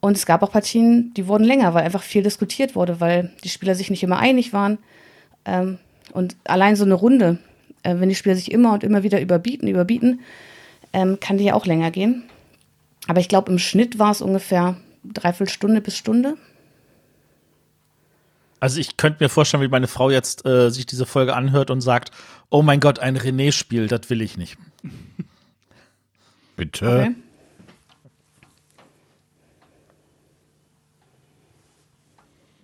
[0.00, 3.48] Und es gab auch Partien, die wurden länger, weil einfach viel diskutiert wurde, weil die
[3.48, 4.78] Spieler sich nicht immer einig waren.
[5.44, 5.78] Ähm,
[6.12, 7.38] und allein so eine Runde,
[7.82, 10.20] äh, wenn die Spieler sich immer und immer wieder überbieten, überbieten,
[10.96, 12.24] ähm, kann die ja auch länger gehen.
[13.06, 16.36] Aber ich glaube, im Schnitt war es ungefähr dreiviertel Stunde bis Stunde.
[18.60, 21.82] Also ich könnte mir vorstellen, wie meine Frau jetzt äh, sich diese Folge anhört und
[21.82, 22.12] sagt,
[22.48, 24.56] oh mein Gott, ein René-Spiel, das will ich nicht.
[26.56, 26.86] Bitte.
[26.86, 27.14] Okay.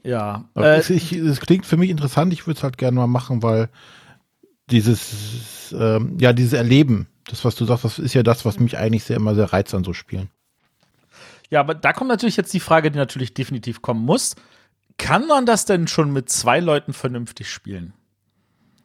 [0.04, 0.48] Ja.
[0.56, 3.42] Äh, es, ich, es klingt für mich interessant, ich würde es halt gerne mal machen,
[3.42, 3.68] weil
[4.70, 8.76] dieses, ähm, ja, dieses Erleben, das, was du sagst, das ist ja das, was mich
[8.76, 10.28] eigentlich sehr immer sehr reizt an so Spielen.
[11.50, 14.36] ja, aber da kommt natürlich jetzt die Frage, die natürlich definitiv kommen muss.
[14.98, 17.94] Kann man das denn schon mit zwei Leuten vernünftig spielen?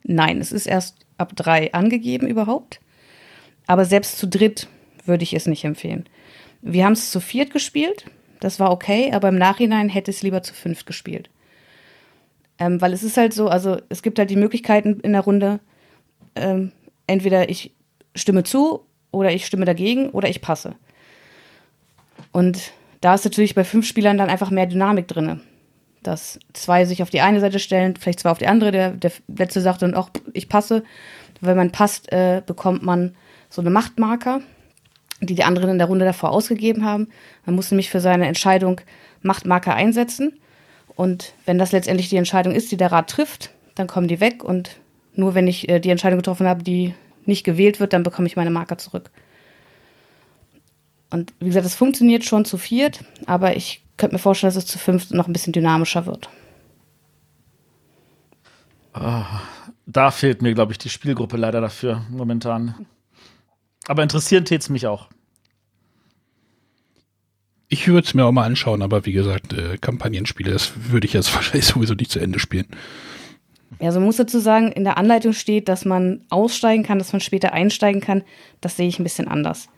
[0.03, 2.79] Nein, es ist erst ab drei angegeben überhaupt.
[3.67, 4.69] Aber selbst zu dritt
[5.05, 6.07] würde ich es nicht empfehlen.
[6.61, 8.05] Wir haben es zu viert gespielt.
[8.39, 11.29] Das war okay, aber im Nachhinein hätte es lieber zu fünft gespielt.
[12.59, 15.59] Ähm, weil es ist halt so, also es gibt halt die Möglichkeiten in der Runde,
[16.35, 16.71] ähm,
[17.07, 17.73] entweder ich
[18.17, 20.75] stimme zu oder ich stimme dagegen oder ich passe.
[22.31, 25.41] Und da ist natürlich bei fünf Spielern dann einfach mehr Dynamik drin.
[26.03, 28.71] Dass zwei sich auf die eine Seite stellen, vielleicht zwei auf die andere.
[28.71, 30.83] Der, der letzte sagt dann auch, ich passe.
[31.41, 33.15] Wenn man passt, äh, bekommt man
[33.49, 34.41] so eine Machtmarker,
[35.21, 37.09] die die anderen in der Runde davor ausgegeben haben.
[37.45, 38.81] Man muss nämlich für seine Entscheidung
[39.21, 40.39] Machtmarker einsetzen.
[40.95, 44.43] Und wenn das letztendlich die Entscheidung ist, die der Rat trifft, dann kommen die weg.
[44.43, 44.77] Und
[45.13, 46.93] nur wenn ich äh, die Entscheidung getroffen habe, die
[47.27, 49.09] nicht gewählt wird, dann bekomme ich meine Marker zurück.
[51.09, 54.69] Und wie gesagt, es funktioniert schon zu viert, aber ich könnte mir vorstellen, dass es
[54.69, 56.29] zu fünft noch ein bisschen dynamischer wird.
[59.85, 62.87] Da fehlt mir, glaube ich, die Spielgruppe leider dafür momentan.
[63.87, 65.07] Aber interessieren tät's mich auch.
[67.69, 71.13] Ich würde es mir auch mal anschauen, aber wie gesagt, äh, Kampagnenspiele, das würde ich
[71.13, 72.67] jetzt wahrscheinlich sowieso nicht zu Ende spielen.
[73.79, 77.19] Also man muss dazu sagen, in der Anleitung steht, dass man aussteigen kann, dass man
[77.19, 78.23] später einsteigen kann.
[78.61, 79.69] Das sehe ich ein bisschen anders.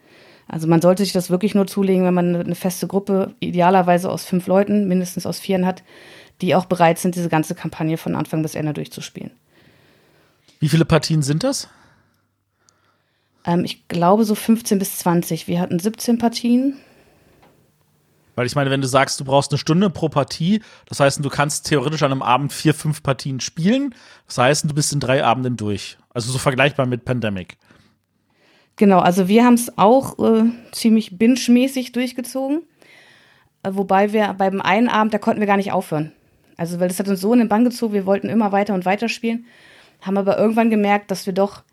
[0.48, 4.26] Also man sollte sich das wirklich nur zulegen, wenn man eine feste Gruppe, idealerweise aus
[4.26, 5.84] fünf Leuten, mindestens aus vieren hat,
[6.42, 9.32] die auch bereit sind, diese ganze Kampagne von Anfang bis Ende durchzuspielen.
[10.60, 11.70] Wie viele Partien sind das?
[13.46, 15.48] Ähm, ich glaube so 15 bis 20.
[15.48, 16.78] Wir hatten 17 Partien.
[18.40, 21.28] Weil ich meine, wenn du sagst, du brauchst eine Stunde pro Partie, das heißt, du
[21.28, 23.94] kannst theoretisch an einem Abend vier, fünf Partien spielen.
[24.28, 25.98] Das heißt, du bist in drei Abenden durch.
[26.14, 27.58] Also so vergleichbar mit Pandemic.
[28.78, 32.62] Genau, also wir haben es auch äh, ziemlich binge-mäßig durchgezogen.
[33.64, 36.14] Äh, wobei wir beim einen Abend, da konnten wir gar nicht aufhören.
[36.56, 38.86] Also, weil das hat uns so in den Bann gezogen, wir wollten immer weiter und
[38.86, 39.48] weiter spielen,
[40.00, 41.64] haben aber irgendwann gemerkt, dass wir doch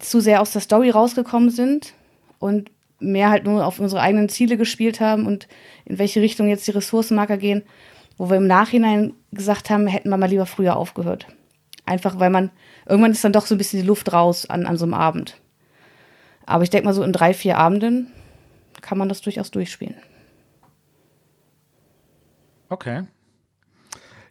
[0.00, 1.94] zu sehr aus der Story rausgekommen sind
[2.40, 2.72] und
[3.04, 5.48] mehr halt nur auf unsere eigenen Ziele gespielt haben und
[5.84, 7.62] in welche Richtung jetzt die Ressourcenmarker gehen,
[8.16, 11.26] wo wir im Nachhinein gesagt haben, hätten wir mal lieber früher aufgehört.
[11.86, 12.50] Einfach weil man,
[12.86, 15.40] irgendwann ist dann doch so ein bisschen die Luft raus an, an so einem Abend.
[16.46, 18.12] Aber ich denke mal, so in drei, vier Abenden
[18.80, 19.96] kann man das durchaus durchspielen.
[22.68, 23.04] Okay.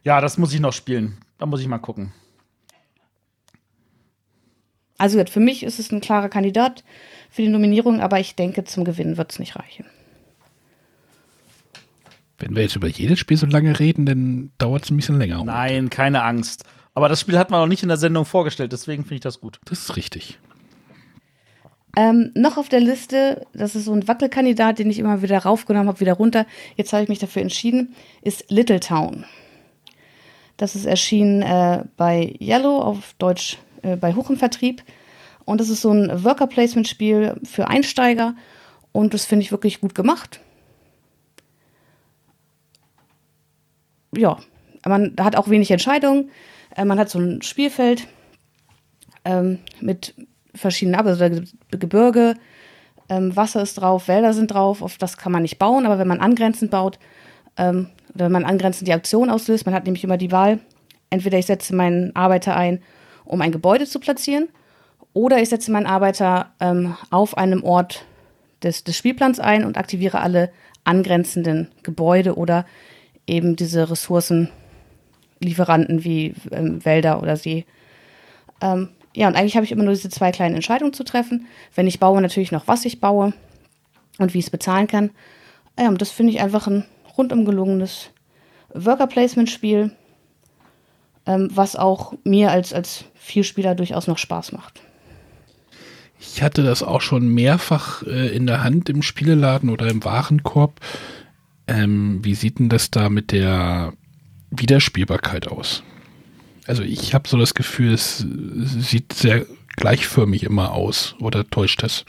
[0.02, 1.18] Ja, das muss ich noch spielen.
[1.38, 2.12] Da muss ich mal gucken.
[4.98, 6.84] Also für mich ist es ein klarer Kandidat
[7.34, 9.86] für die Nominierung, aber ich denke, zum Gewinnen wird es nicht reichen.
[12.38, 15.42] Wenn wir jetzt über jedes Spiel so lange reden, dann dauert es ein bisschen länger.
[15.42, 16.62] Nein, keine Angst.
[16.94, 19.40] Aber das Spiel hat man noch nicht in der Sendung vorgestellt, deswegen finde ich das
[19.40, 19.58] gut.
[19.64, 20.38] Das ist richtig.
[21.96, 25.88] Ähm, noch auf der Liste, das ist so ein Wackelkandidat, den ich immer wieder raufgenommen
[25.88, 26.46] habe, wieder runter.
[26.76, 29.24] Jetzt habe ich mich dafür entschieden, ist Little Town.
[30.56, 34.84] Das ist erschienen äh, bei Yellow, auf Deutsch äh, bei Hoch im Vertrieb.
[35.44, 38.34] Und das ist so ein Worker Placement Spiel für Einsteiger.
[38.92, 40.40] Und das finde ich wirklich gut gemacht.
[44.16, 44.38] Ja,
[44.86, 46.30] man hat auch wenig Entscheidungen.
[46.76, 48.06] Äh, man hat so ein Spielfeld
[49.24, 50.14] ähm, mit
[50.54, 52.34] verschiedenen also Gebirge,
[53.08, 56.08] ähm, Wasser ist drauf, Wälder sind drauf, auf das kann man nicht bauen, aber wenn
[56.08, 56.98] man angrenzend baut,
[57.56, 60.60] ähm, oder wenn man angrenzend die Aktion auslöst, man hat nämlich immer die Wahl,
[61.10, 62.82] entweder ich setze meinen Arbeiter ein,
[63.24, 64.48] um ein Gebäude zu platzieren,
[65.14, 68.04] oder ich setze meinen Arbeiter ähm, auf einem Ort
[68.62, 70.52] des, des Spielplans ein und aktiviere alle
[70.84, 72.66] angrenzenden Gebäude oder
[73.26, 77.64] eben diese Ressourcenlieferanten wie ähm, Wälder oder See.
[78.60, 81.46] Ähm, ja, und eigentlich habe ich immer nur diese zwei kleinen Entscheidungen zu treffen.
[81.74, 83.32] Wenn ich baue, natürlich noch, was ich baue
[84.18, 85.10] und wie ich es bezahlen kann.
[85.78, 86.84] Ja, und das finde ich einfach ein
[87.16, 88.10] rundum gelungenes
[88.74, 89.92] Worker-Placement-Spiel,
[91.26, 94.83] ähm, was auch mir als, als Vielspieler durchaus noch Spaß macht.
[96.32, 100.80] Ich hatte das auch schon mehrfach äh, in der Hand im Spieleladen oder im Warenkorb.
[101.66, 103.92] Ähm, wie sieht denn das da mit der
[104.50, 105.82] Wiederspielbarkeit aus?
[106.66, 108.26] Also ich habe so das Gefühl, es
[108.64, 109.46] sieht sehr
[109.76, 112.04] gleichförmig immer aus oder täuscht das?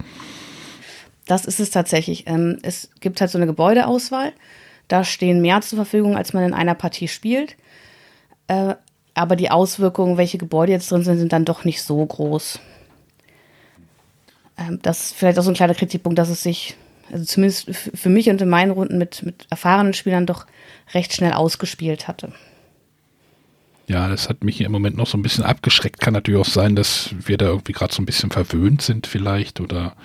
[1.25, 2.25] Das ist es tatsächlich.
[2.27, 4.33] Ähm, es gibt halt so eine Gebäudeauswahl.
[4.87, 7.55] Da stehen mehr zur Verfügung, als man in einer Partie spielt.
[8.47, 8.75] Äh,
[9.13, 12.59] aber die Auswirkungen, welche Gebäude jetzt drin sind, sind dann doch nicht so groß.
[14.57, 16.75] Ähm, das ist vielleicht auch so ein kleiner Kritikpunkt, dass es sich,
[17.11, 20.45] also zumindest für mich und in meinen Runden mit, mit erfahrenen Spielern doch
[20.93, 22.33] recht schnell ausgespielt hatte.
[23.87, 25.99] Ja, das hat mich im Moment noch so ein bisschen abgeschreckt.
[25.99, 29.59] Kann natürlich auch sein, dass wir da irgendwie gerade so ein bisschen verwöhnt sind vielleicht
[29.59, 29.95] oder.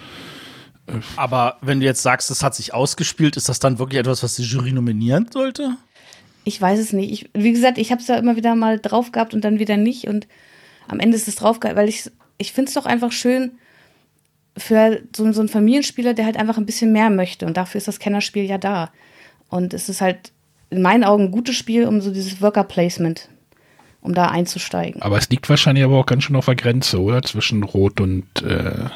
[0.87, 4.23] Äh Aber wenn du jetzt sagst, es hat sich ausgespielt, ist das dann wirklich etwas,
[4.23, 5.77] was die Jury nominieren sollte?
[6.45, 7.11] Ich weiß es nicht.
[7.11, 9.79] Ich, wie gesagt, ich habe es ja immer wieder mal drauf gehabt und dann wieder
[9.79, 10.09] nicht.
[10.09, 10.27] Und
[10.89, 13.53] am Ende ist es drauf gehabt, weil ich, ich finde es doch einfach schön
[14.57, 17.47] für so, so einen Familienspieler, der halt einfach ein bisschen mehr möchte.
[17.47, 18.91] Und dafür ist das Kennerspiel ja da.
[19.49, 20.33] Und es ist halt
[20.71, 23.29] in meinen Augen ein gutes Spiel, um so dieses Worker Placement
[24.03, 25.03] um da einzusteigen.
[25.03, 27.23] Aber es liegt wahrscheinlich aber auch ganz schön auf der Grenze, oder?
[27.23, 28.87] Zwischen Rot und äh,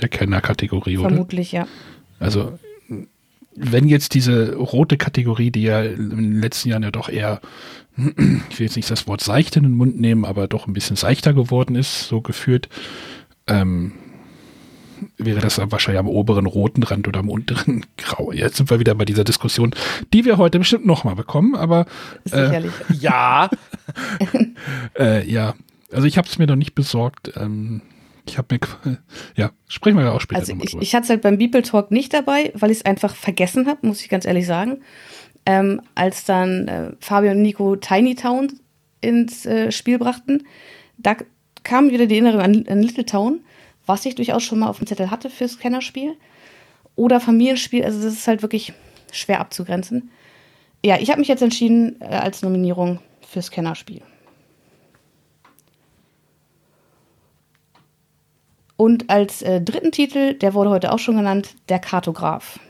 [0.00, 1.08] der Kennerkategorie, oder?
[1.08, 1.66] Vermutlich, ja.
[2.20, 2.58] Also,
[3.56, 7.40] wenn jetzt diese rote Kategorie, die ja in den letzten Jahren ja doch eher,
[7.96, 10.96] ich will jetzt nicht das Wort seicht in den Mund nehmen, aber doch ein bisschen
[10.96, 12.68] seichter geworden ist, so gefühlt,
[13.48, 13.92] ähm,
[15.18, 18.32] wäre das wahrscheinlich am oberen roten Rand oder am unteren grau.
[18.32, 19.74] Jetzt sind wir wieder bei dieser Diskussion,
[20.12, 21.86] die wir heute bestimmt nochmal bekommen, aber
[22.26, 22.72] äh, Sicherlich.
[23.00, 23.50] Ja,
[24.98, 25.54] äh, ja,
[25.92, 27.32] also ich habe es mir noch nicht besorgt.
[27.36, 27.82] Ähm,
[28.28, 28.98] ich habe mir,
[29.36, 31.62] ja, sprechen wir ja auch später Also nochmal ich, ich hatte es halt beim Beeple
[31.62, 34.78] Talk nicht dabei, weil ich es einfach vergessen habe, muss ich ganz ehrlich sagen.
[35.44, 38.52] Ähm, als dann äh, Fabio und Nico Tiny Town
[39.00, 40.42] ins äh, Spiel brachten,
[40.98, 41.16] da
[41.62, 43.40] kam wieder die Erinnerung an, an Little Town,
[43.86, 46.16] was ich durchaus schon mal auf dem Zettel hatte fürs Kennerspiel.
[46.96, 48.72] Oder Familienspiel, also das ist halt wirklich
[49.12, 50.10] schwer abzugrenzen.
[50.84, 54.02] Ja, ich habe mich jetzt entschieden äh, als Nominierung fürs Kennerspiel.
[58.76, 62.60] Und als äh, dritten Titel, der wurde heute auch schon genannt, der Kartograf.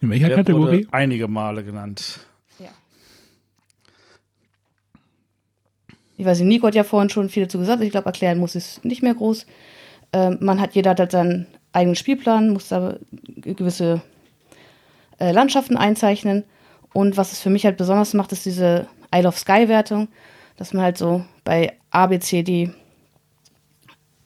[0.00, 0.86] In welcher der Kategorie?
[0.86, 2.26] wurde einige Male genannt.
[6.16, 7.82] Ich weiß nicht, Nico hat ja vorhin schon viel dazu gesagt.
[7.82, 9.46] Ich glaube, erklären muss es nicht mehr groß.
[10.12, 12.96] Ähm, man hat, jeder hat halt seinen eigenen Spielplan, muss da
[13.36, 14.00] gewisse
[15.18, 16.44] äh, Landschaften einzeichnen.
[16.92, 20.08] Und was es für mich halt besonders macht, ist diese Isle of Sky-Wertung,
[20.56, 22.70] dass man halt so bei A, B, C, D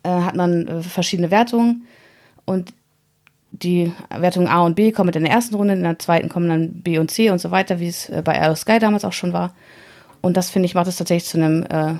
[0.02, 1.86] äh, hat man äh, verschiedene Wertungen
[2.44, 2.72] und
[3.52, 6.82] die Wertungen A und B kommen in der ersten Runde, in der zweiten kommen dann
[6.82, 9.12] B und C und so weiter, wie es äh, bei Isle of Sky damals auch
[9.12, 9.54] schon war.
[10.22, 11.94] Und das, finde ich, macht es tatsächlich zu einem äh,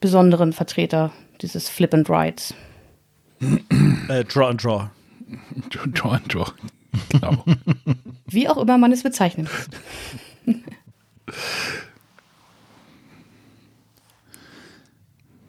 [0.00, 1.12] besonderen Vertreter
[1.42, 2.54] dieses Flip and Rides.
[4.08, 4.88] Äh, draw and Draw.
[5.70, 6.46] Draw and Draw.
[7.10, 7.44] Genau.
[8.26, 9.48] Wie auch immer man es bezeichnet.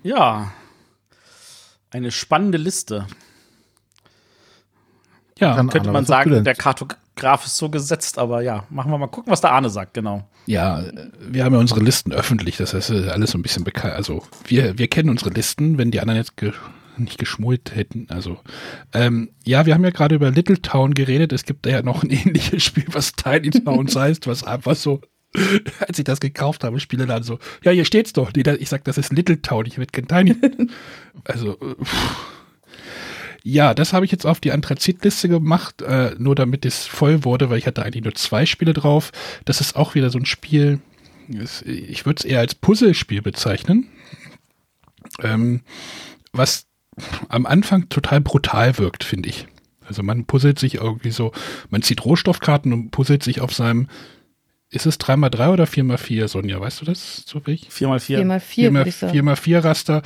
[0.03, 0.51] Ja.
[1.91, 3.07] Eine spannende Liste.
[5.39, 6.55] Ja, Dann- Könnte Arne, man sagen, der
[7.17, 10.27] Kartograf ist so gesetzt, aber ja, machen wir mal gucken, was der Arne sagt, genau.
[10.45, 10.83] ja,
[11.19, 13.95] wir haben ja unsere Listen öffentlich, das heißt, äh, alles so ein bisschen bekannt.
[13.95, 16.53] Also wir, wir kennen unsere Listen, wenn die anderen jetzt ge
[16.97, 18.07] nicht geschmult hätten.
[18.09, 18.39] Also
[18.91, 21.31] ähm, ja, wir haben ja gerade über Little Town geredet.
[21.31, 25.01] Es gibt da ja noch ein ähnliches Spiel, was Tiny Towns heißt, was einfach so,
[25.87, 28.31] als ich das gekauft habe, spiele dann so, ja, hier steht's doch.
[28.35, 30.35] Ich sag, das ist Little Town, ich will kein Tiny.
[31.23, 32.36] also äh, pff.
[33.49, 37.49] Ja, das habe ich jetzt auf die Anthrazit-Liste gemacht, äh, nur damit es voll wurde,
[37.49, 39.13] weil ich hatte eigentlich nur zwei Spiele drauf.
[39.45, 40.81] Das ist auch wieder so ein Spiel,
[41.63, 43.87] ich würde es eher als Puzzlespiel bezeichnen,
[45.23, 45.61] ähm,
[46.33, 46.65] was
[47.29, 49.47] am Anfang total brutal wirkt, finde ich.
[49.87, 51.31] Also man puzzelt sich irgendwie so,
[51.69, 53.87] man zieht Rohstoffkarten und puzzelt sich auf seinem,
[54.69, 57.69] ist es 3x3 oder 4x4, Sonja, weißt du das zufällig?
[57.71, 57.99] 4x4.
[57.99, 59.17] 4 mal 4 würde ich sagen.
[59.17, 60.01] 4x4 Raster,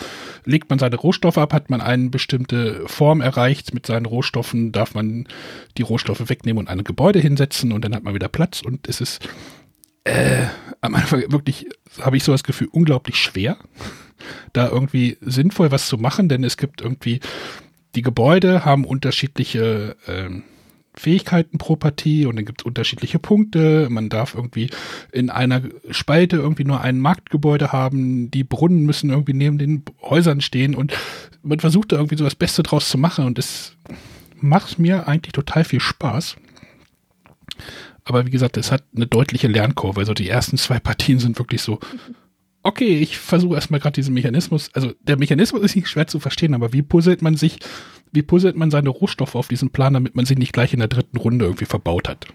[0.46, 3.74] legt man seine Rohstoffe ab, hat man eine bestimmte Form erreicht.
[3.74, 5.28] Mit seinen Rohstoffen darf man
[5.78, 9.02] die Rohstoffe wegnehmen und ein Gebäude hinsetzen und dann hat man wieder Platz und es
[9.02, 9.28] ist
[10.04, 10.46] äh,
[10.82, 11.68] am Anfang wirklich,
[12.00, 13.58] habe ich so das Gefühl, unglaublich schwer,
[14.54, 17.20] da irgendwie sinnvoll was zu machen, denn es gibt irgendwie,
[17.96, 20.44] die Gebäude haben unterschiedliche ähm,
[20.94, 23.88] Fähigkeiten pro Partie und dann gibt es unterschiedliche Punkte.
[23.90, 24.70] Man darf irgendwie
[25.12, 28.30] in einer Spalte irgendwie nur ein Marktgebäude haben.
[28.30, 30.94] Die Brunnen müssen irgendwie neben den Häusern stehen und
[31.44, 33.78] man versucht da irgendwie so das Beste draus zu machen und es
[34.36, 36.36] macht mir eigentlich total viel Spaß.
[38.04, 40.00] Aber wie gesagt, es hat eine deutliche Lernkurve.
[40.00, 41.80] Also die ersten zwei Partien sind wirklich so,
[42.64, 46.54] okay, ich versuche erstmal gerade diesen Mechanismus, also der Mechanismus ist nicht schwer zu verstehen,
[46.54, 47.58] aber wie puzzelt man sich,
[48.12, 50.88] wie puzzelt man seine Rohstoffe auf diesen Plan, damit man sie nicht gleich in der
[50.88, 52.28] dritten Runde irgendwie verbaut hat.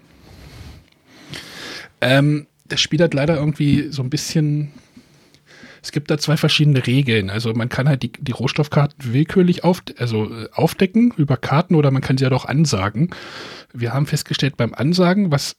[2.01, 4.71] Ähm, das Spiel hat leider irgendwie so ein bisschen,
[5.81, 7.29] es gibt da zwei verschiedene Regeln.
[7.29, 11.91] Also man kann halt die, die Rohstoffkarten willkürlich auf, also äh, aufdecken über Karten oder
[11.91, 13.11] man kann sie ja doch ansagen.
[13.73, 15.55] Wir haben festgestellt beim Ansagen, was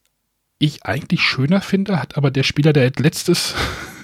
[0.58, 3.54] ich eigentlich schöner finde, hat aber der Spieler, der als letztes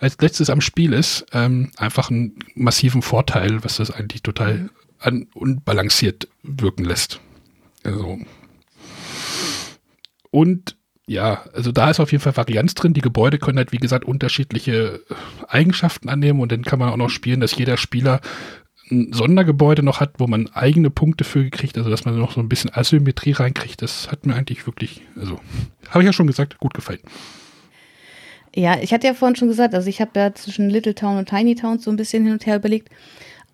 [0.00, 5.26] als letztes am Spiel ist, ähm, einfach einen massiven Vorteil, was das eigentlich total an,
[5.34, 7.20] unbalanciert wirken lässt.
[7.84, 8.18] Also.
[10.30, 10.76] Und
[11.06, 12.92] ja, also da ist auf jeden Fall Varianz drin.
[12.92, 15.00] Die Gebäude können halt, wie gesagt, unterschiedliche
[15.48, 18.20] Eigenschaften annehmen und dann kann man auch noch spielen, dass jeder Spieler
[18.90, 22.40] ein Sondergebäude noch hat, wo man eigene Punkte für kriegt, also dass man noch so
[22.40, 23.80] ein bisschen Asymmetrie reinkriegt.
[23.80, 25.40] Das hat mir eigentlich wirklich, also
[25.90, 27.00] habe ich ja schon gesagt, gut gefallen.
[28.58, 31.28] Ja, ich hatte ja vorhin schon gesagt, also ich habe ja zwischen Little Town und
[31.28, 32.88] Tiny Town so ein bisschen hin und her überlegt.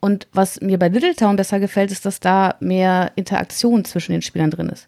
[0.00, 4.22] Und was mir bei Little Town besser gefällt, ist, dass da mehr Interaktion zwischen den
[4.22, 4.86] Spielern drin ist.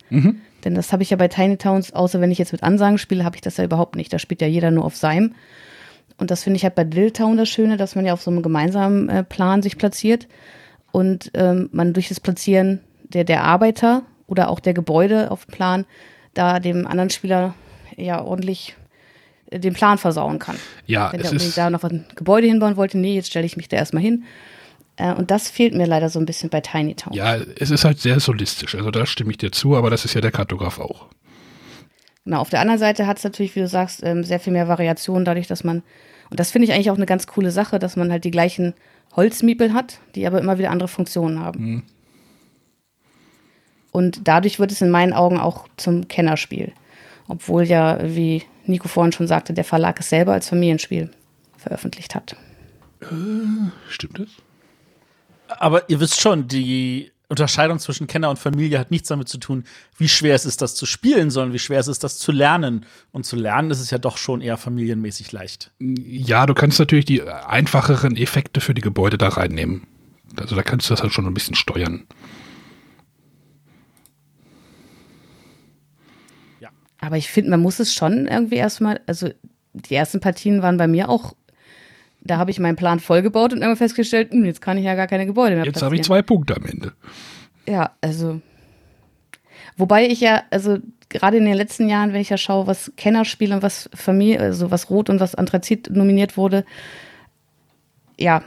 [0.65, 3.25] Denn das habe ich ja bei Tiny Towns, außer wenn ich jetzt mit Ansagen spiele,
[3.25, 4.11] habe ich das ja überhaupt nicht.
[4.11, 5.35] Da spielt ja jeder nur auf seinem.
[6.17, 8.31] Und das finde ich halt bei Little Town das Schöne, dass man ja auf so
[8.31, 10.29] einem gemeinsamen äh, Plan sich platziert
[10.93, 15.53] und ähm, man durch das Platzieren der, der Arbeiter oder auch der Gebäude auf dem
[15.53, 15.85] Plan
[16.33, 17.55] da dem anderen Spieler
[17.99, 18.77] ja ordentlich
[19.53, 20.57] den Plan versauen kann.
[20.87, 23.69] Ja, Wenn der unbedingt da noch ein Gebäude hinbauen wollte, nee, jetzt stelle ich mich
[23.69, 24.25] da erstmal hin.
[24.97, 27.13] Äh, und das fehlt mir leider so ein bisschen bei Tiny Town.
[27.13, 28.75] Ja, es ist halt sehr solistisch.
[28.75, 31.07] Also da stimme ich dir zu, aber das ist ja der Kartograf auch.
[32.25, 34.67] Genau, auf der anderen Seite hat es natürlich, wie du sagst, ähm, sehr viel mehr
[34.67, 35.83] Variation, dadurch, dass man,
[36.31, 38.75] und das finde ich eigentlich auch eine ganz coole Sache, dass man halt die gleichen
[39.15, 41.65] Holzmiepel hat, die aber immer wieder andere Funktionen haben.
[41.65, 41.83] Mhm.
[43.93, 46.73] Und dadurch wird es in meinen Augen auch zum Kennerspiel.
[47.29, 51.11] Obwohl ja, wie Nico vorhin schon sagte, der Verlag es selber als Familienspiel
[51.57, 52.37] veröffentlicht hat.
[53.89, 54.29] Stimmt das?
[55.59, 59.65] Aber ihr wisst schon, die Unterscheidung zwischen Kenner und Familie hat nichts damit zu tun,
[59.99, 62.87] wie schwer es ist, das zu spielen, sondern wie schwer es ist, das zu lernen.
[63.11, 65.73] Und zu lernen ist es ja doch schon eher familienmäßig leicht.
[65.79, 69.87] Ja, du kannst natürlich die einfacheren Effekte für die Gebäude da reinnehmen.
[70.37, 72.07] Also da kannst du das halt schon ein bisschen steuern.
[77.07, 79.29] Aber ich finde, man muss es schon irgendwie erstmal, also
[79.73, 81.37] die ersten Partien waren bei mir auch,
[82.21, 85.07] da habe ich meinen Plan vollgebaut und irgendwann festgestellt, hm, jetzt kann ich ja gar
[85.07, 86.95] keine Gebäude mehr Jetzt habe ich zwei Punkte am Ende.
[87.69, 88.41] Ja, also.
[89.77, 90.79] Wobei ich ja, also
[91.09, 94.73] gerade in den letzten Jahren, wenn ich ja schaue, was Kennerspiel und was Familie, also
[94.73, 96.65] was Rot und was Anthrazit nominiert wurde,
[98.19, 98.43] ja,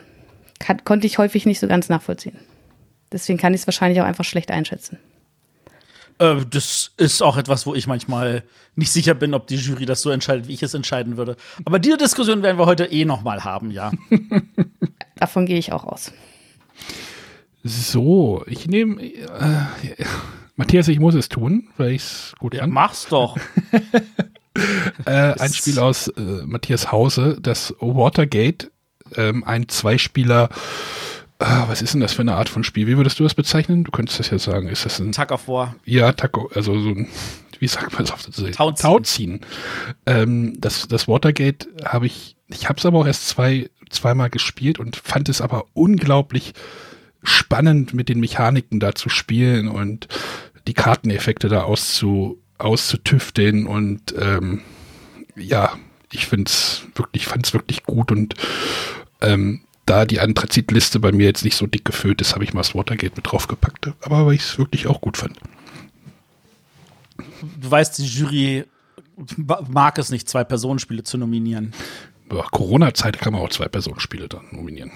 [0.59, 2.35] kann, konnte ich häufig nicht so ganz nachvollziehen.
[3.09, 4.99] Deswegen kann ich es wahrscheinlich auch einfach schlecht einschätzen.
[6.19, 8.43] Äh, das ist auch etwas, wo ich manchmal
[8.75, 11.35] nicht sicher bin, ob die Jury das so entscheidet, wie ich es entscheiden würde.
[11.65, 13.91] Aber diese Diskussion werden wir heute eh noch mal haben, ja.
[15.15, 16.11] Davon gehe ich auch aus.
[17.63, 19.01] So, ich nehme.
[19.01, 20.05] Äh,
[20.55, 22.73] Matthias, ich muss es tun, weil ich es gut ja fand.
[22.73, 23.37] mach's doch.
[25.05, 28.71] Äh, ein Spiel aus äh, Matthias Hause, das Watergate,
[29.15, 30.49] ähm, ein Zweispieler.
[31.41, 32.85] Ah, was ist denn das für eine Art von Spiel?
[32.85, 33.85] Wie würdest du das bezeichnen?
[33.85, 34.67] Du könntest das ja sagen.
[34.67, 35.75] Ist das ein Tug of War.
[35.85, 37.07] Ja, Taco, also so ein,
[37.59, 38.75] wie sagt man das auf der Tauziehen.
[38.75, 39.41] Tauziehen.
[40.05, 44.79] Ähm, das, das Watergate habe ich, ich habe es aber auch erst zwei, zweimal gespielt
[44.79, 46.53] und fand es aber unglaublich
[47.23, 50.09] spannend, mit den Mechaniken da zu spielen und
[50.67, 54.61] die Karteneffekte da auszu, auszutüfteln und ähm,
[55.37, 55.77] ja,
[56.11, 58.35] ich finde es wirklich, fand es wirklich gut und
[59.21, 62.61] ähm, da die Anthrazitliste bei mir jetzt nicht so dick gefüllt ist, habe ich mal
[62.61, 63.91] das Watergate mit draufgepackt.
[64.01, 65.37] Aber weil ich es wirklich auch gut fand.
[67.59, 68.65] Du weißt, die Jury
[69.67, 71.73] mag es nicht, zwei Personenspiele zu nominieren.
[72.51, 74.91] Corona-Zeit kann man auch zwei Personenspiele dann nominieren.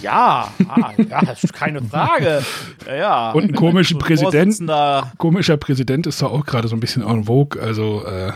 [0.00, 2.42] Ja, ah, ja, das ist keine Frage.
[2.86, 3.32] Ja, ja.
[3.32, 4.70] Und einen komischen ein Präsidenten.
[5.18, 7.60] Komischer Präsident ist doch auch gerade so ein bisschen en vogue.
[7.60, 8.32] Also, äh,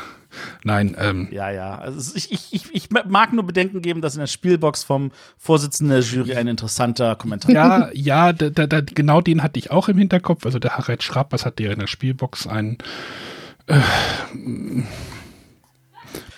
[0.65, 1.79] nein, ähm, Ja, ja.
[1.79, 6.05] Also ich, ich, ich, mag nur Bedenken geben, dass in der Spielbox vom Vorsitzenden der
[6.05, 9.99] Jury ein interessanter Kommentar ja, ja, da, da, da, genau den hatte ich auch im
[9.99, 10.47] Hinterkopf.
[10.47, 12.79] Also der Harald Schrappers hatte ja in der Spielbox einen
[13.67, 13.81] äh,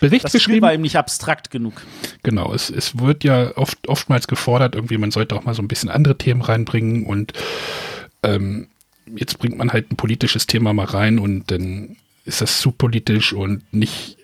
[0.01, 0.63] Bericht Das geschrieben.
[0.63, 1.83] war ihm nicht abstrakt genug.
[2.23, 5.69] Genau, es, es wird ja oft, oftmals gefordert, irgendwie, man sollte auch mal so ein
[5.69, 7.35] bisschen andere Themen reinbringen und
[8.23, 8.69] ähm,
[9.15, 13.33] jetzt bringt man halt ein politisches Thema mal rein und dann ist das zu politisch
[13.33, 14.19] und nicht.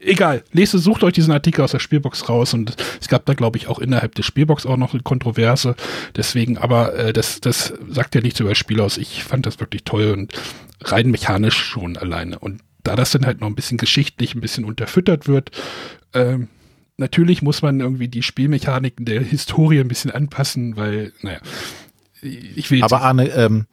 [0.00, 3.58] Egal, lest, sucht euch diesen Artikel aus der Spielbox raus und es gab da, glaube
[3.58, 5.76] ich, auch innerhalb der Spielbox auch noch eine Kontroverse.
[6.16, 8.98] Deswegen, aber äh, das, das sagt ja nichts über das Spiel aus.
[8.98, 10.32] Ich fand das wirklich toll und
[10.82, 12.38] rein mechanisch schon alleine.
[12.38, 15.50] Und da das dann halt noch ein bisschen geschichtlich, ein bisschen unterfüttert wird,
[16.12, 16.48] ähm,
[16.96, 21.40] natürlich muss man irgendwie die Spielmechaniken der Historie ein bisschen anpassen, weil, naja,
[22.20, 23.66] ich will Aber Arne, ähm,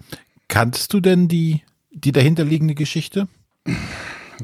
[0.48, 3.28] kanntest du denn die, die dahinterliegende Geschichte?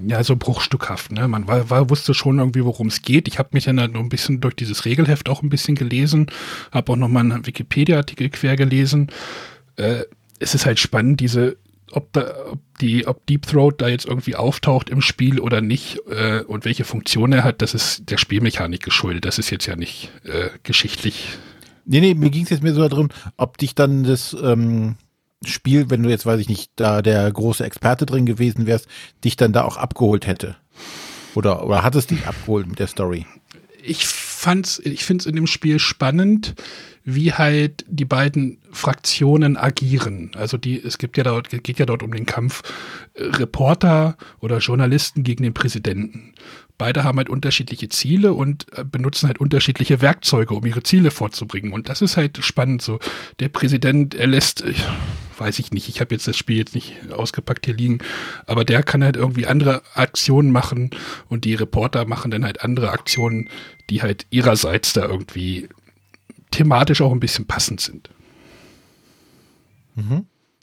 [0.05, 1.27] Ja, so bruchstückhaft, ne?
[1.27, 3.27] Man war, war, wusste schon irgendwie, worum es geht.
[3.27, 6.27] Ich habe mich dann halt noch ein bisschen durch dieses Regelheft auch ein bisschen gelesen,
[6.71, 9.09] habe auch noch mal einen Wikipedia-Artikel quer gelesen.
[9.77, 10.03] Äh,
[10.39, 11.57] es ist halt spannend, diese,
[11.91, 15.99] ob da, ob die, ob Deep Throat da jetzt irgendwie auftaucht im Spiel oder nicht
[16.09, 19.25] äh, und welche Funktion er hat, das ist der Spielmechanik geschuldet.
[19.25, 21.29] Das ist jetzt ja nicht äh, geschichtlich.
[21.85, 24.95] Nee, nee, mir ging es jetzt mehr so darum, ob dich dann das ähm,
[25.43, 28.87] Spiel, wenn du jetzt, weiß ich nicht, da der große Experte drin gewesen wärst,
[29.23, 30.55] dich dann da auch abgeholt hätte.
[31.35, 33.25] Oder, oder hat es dich abgeholt mit der Story?
[33.85, 36.55] ich fand's, ich finde es in dem Spiel spannend,
[37.03, 40.31] wie halt die beiden Fraktionen agieren.
[40.35, 42.63] Also die, es gibt ja dort, geht ja dort um den Kampf
[43.13, 46.33] äh, Reporter oder Journalisten gegen den Präsidenten.
[46.77, 51.71] Beide haben halt unterschiedliche Ziele und äh, benutzen halt unterschiedliche Werkzeuge, um ihre Ziele vorzubringen.
[51.71, 52.81] Und das ist halt spannend.
[52.81, 52.99] So,
[53.39, 54.83] der Präsident, er lässt, ich,
[55.37, 57.99] weiß ich nicht, ich habe jetzt das Spiel jetzt nicht ausgepackt hier liegen,
[58.45, 60.91] aber der kann halt irgendwie andere Aktionen machen
[61.29, 63.49] und die Reporter machen dann halt andere Aktionen,
[63.89, 65.69] die halt ihrerseits da irgendwie
[66.51, 68.09] thematisch auch ein bisschen passend sind.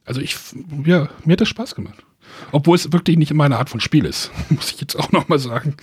[0.04, 0.36] Also ich,
[0.84, 2.04] ja, mir hat das Spaß gemacht.
[2.50, 5.38] Obwohl es wirklich nicht meine Art von Spiel ist, muss ich jetzt auch noch mal
[5.38, 5.76] sagen.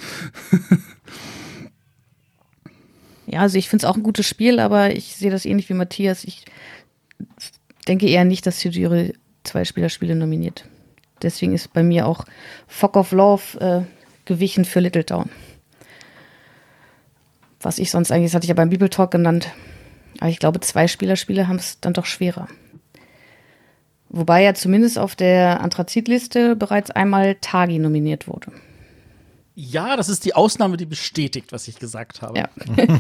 [3.25, 5.75] Ja, also ich finde es auch ein gutes Spiel, aber ich sehe das ähnlich wie
[5.75, 6.23] Matthias.
[6.23, 6.45] Ich
[7.87, 10.65] denke eher nicht, dass die Jury zwei Spielerspiele nominiert.
[11.21, 12.25] Deswegen ist bei mir auch
[12.67, 13.81] Fog of Love äh,
[14.25, 15.29] gewichen für Little Town.
[17.61, 19.51] Was ich sonst eigentlich, das hatte ich ja beim Bibel Talk genannt.
[20.19, 22.47] Aber ich glaube, zwei Spielerspiele haben es dann doch schwerer.
[24.09, 28.51] Wobei ja zumindest auf der Anthrazitliste bereits einmal Tagi nominiert wurde.
[29.55, 32.39] Ja, das ist die Ausnahme, die bestätigt, was ich gesagt habe.
[32.39, 32.49] Ja.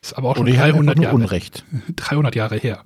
[0.00, 1.64] Ist aber auch schon Oder ihr habt 300 nur Jahre, Unrecht.
[1.96, 2.82] 300 Jahre her.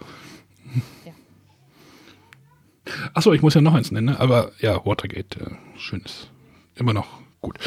[3.15, 4.21] Achso, ich muss ja noch eins nennen, ne?
[4.21, 6.29] aber ja, Watergate, äh, schönes.
[6.75, 7.59] Immer noch gut.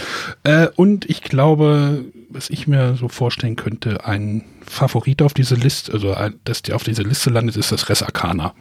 [0.44, 5.94] Äh, und ich glaube, was ich mir so vorstellen könnte, ein Favorit auf diese Liste,
[5.94, 8.56] also dass der auf diese Liste landet, ist das Res Arcana.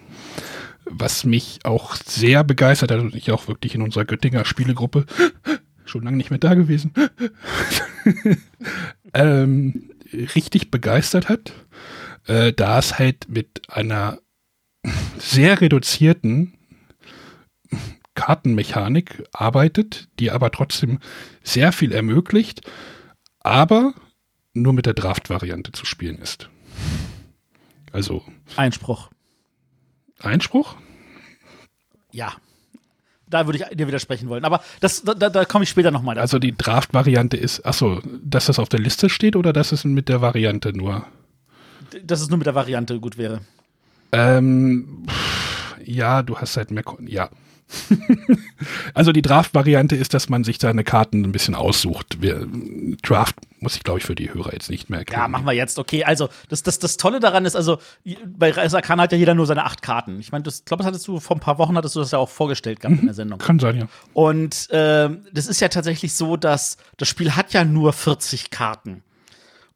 [0.84, 5.06] Was mich auch sehr begeistert hat und ich auch wirklich in unserer Göttinger Spielegruppe
[5.86, 6.92] schon lange nicht mehr da gewesen,
[9.14, 11.52] ähm, richtig begeistert hat,
[12.26, 14.18] äh, da es halt mit einer
[15.18, 16.53] sehr reduzierten
[18.14, 20.98] Kartenmechanik arbeitet, die aber trotzdem
[21.42, 22.62] sehr viel ermöglicht,
[23.40, 23.94] aber
[24.52, 26.48] nur mit der Draft-Variante zu spielen ist.
[27.92, 28.22] Also
[28.56, 29.10] Einspruch.
[30.20, 30.76] Einspruch?
[32.12, 32.34] Ja.
[33.26, 34.44] Da würde ich dir widersprechen wollen.
[34.44, 36.22] Aber das, da, da, komme ich später nochmal dazu.
[36.22, 40.08] Also die Draft-Variante ist, achso, dass das auf der Liste steht oder dass es mit
[40.08, 41.06] der Variante nur?
[42.02, 43.40] dass es nur mit der Variante gut wäre.
[44.12, 45.06] Ähm,
[45.84, 47.28] ja, du hast halt mehr, Kon ja.
[48.94, 52.20] also die Draft-Variante ist, dass man sich seine Karten ein bisschen aussucht.
[52.20, 52.46] Wir,
[53.02, 55.22] Draft muss ich, glaube ich, für die Hörer jetzt nicht mehr erklären.
[55.22, 55.78] Ja, machen wir jetzt.
[55.78, 57.78] Okay, also das, das, das Tolle daran ist, also
[58.26, 60.20] bei Reis Arcana hat ja jeder nur seine acht Karten.
[60.20, 62.18] Ich meine, ich glaube, das hattest du vor ein paar Wochen hattest du das ja
[62.18, 63.38] auch vorgestellt gehabt in der Sendung.
[63.38, 63.86] Kann sein, ja.
[64.12, 69.02] Und ähm, das ist ja tatsächlich so, dass das Spiel hat ja nur 40 Karten.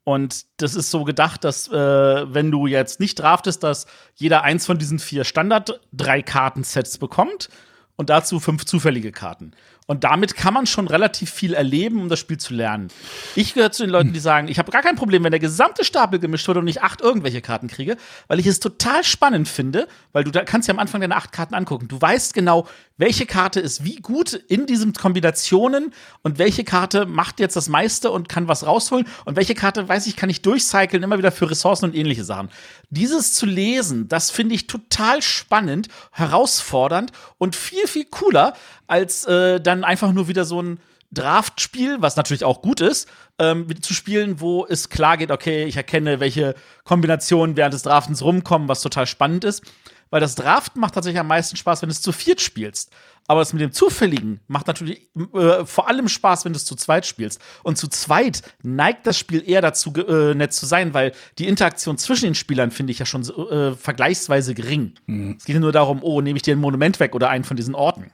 [0.05, 4.65] Und das ist so gedacht, dass äh, wenn du jetzt nicht draftest, dass jeder eins
[4.65, 7.51] von diesen vier Standard drei Kartensets bekommt
[7.99, 9.51] und dazu fünf zufällige Karten.
[9.91, 12.89] Und damit kann man schon relativ viel erleben, um das Spiel zu lernen.
[13.35, 15.83] Ich gehöre zu den Leuten, die sagen, ich habe gar kein Problem, wenn der gesamte
[15.83, 19.89] Stapel gemischt wird und ich acht irgendwelche Karten kriege, weil ich es total spannend finde,
[20.13, 21.89] weil du da kannst ja am Anfang deine acht Karten angucken.
[21.89, 22.69] Du weißt genau,
[22.99, 28.11] welche Karte ist wie gut in diesen Kombinationen und welche Karte macht jetzt das meiste
[28.11, 31.51] und kann was rausholen und welche Karte, weiß ich, kann ich durchcyclen, immer wieder für
[31.51, 32.51] Ressourcen und ähnliche Sachen.
[32.91, 38.53] Dieses zu lesen, das finde ich total spannend, herausfordernd und viel, viel cooler,
[38.89, 43.09] als äh, dann einfach nur wieder so ein Draftspiel, was natürlich auch gut ist,
[43.39, 46.55] ähm, zu spielen, wo es klar geht, okay, ich erkenne, welche
[46.85, 49.63] Kombinationen während des Draftens rumkommen, was total spannend ist.
[50.11, 52.91] Weil das Draften macht tatsächlich am meisten Spaß, wenn du es zu viert spielst.
[53.27, 56.77] Aber das mit dem Zufälligen macht natürlich äh, vor allem Spaß, wenn du es zu
[56.77, 57.43] zweit spielst.
[57.63, 61.99] Und zu zweit neigt das Spiel eher dazu, äh, nett zu sein, weil die Interaktion
[61.99, 64.95] zwischen den Spielern finde ich ja schon äh, vergleichsweise gering.
[65.37, 67.59] Es geht ja nur darum, oh, nehme ich dir ein Monument weg oder einen von
[67.59, 68.11] diesen Orten.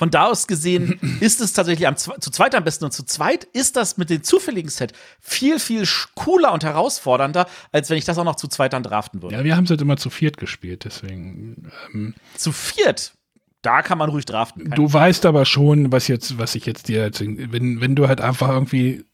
[0.00, 3.44] Von da aus gesehen ist es tatsächlich am, zu zweit am besten und zu zweit
[3.44, 8.16] ist das mit dem zufälligen Set viel, viel cooler und herausfordernder, als wenn ich das
[8.16, 9.36] auch noch zu zweit dann draften würde.
[9.36, 11.70] Ja, wir haben es halt immer zu viert gespielt, deswegen.
[11.92, 13.12] Ähm, Zu viert,
[13.60, 14.70] da kann man ruhig draften.
[14.70, 17.52] Du weißt aber schon, was jetzt, was ich jetzt dir erzähle.
[17.52, 19.04] Wenn, wenn du halt einfach irgendwie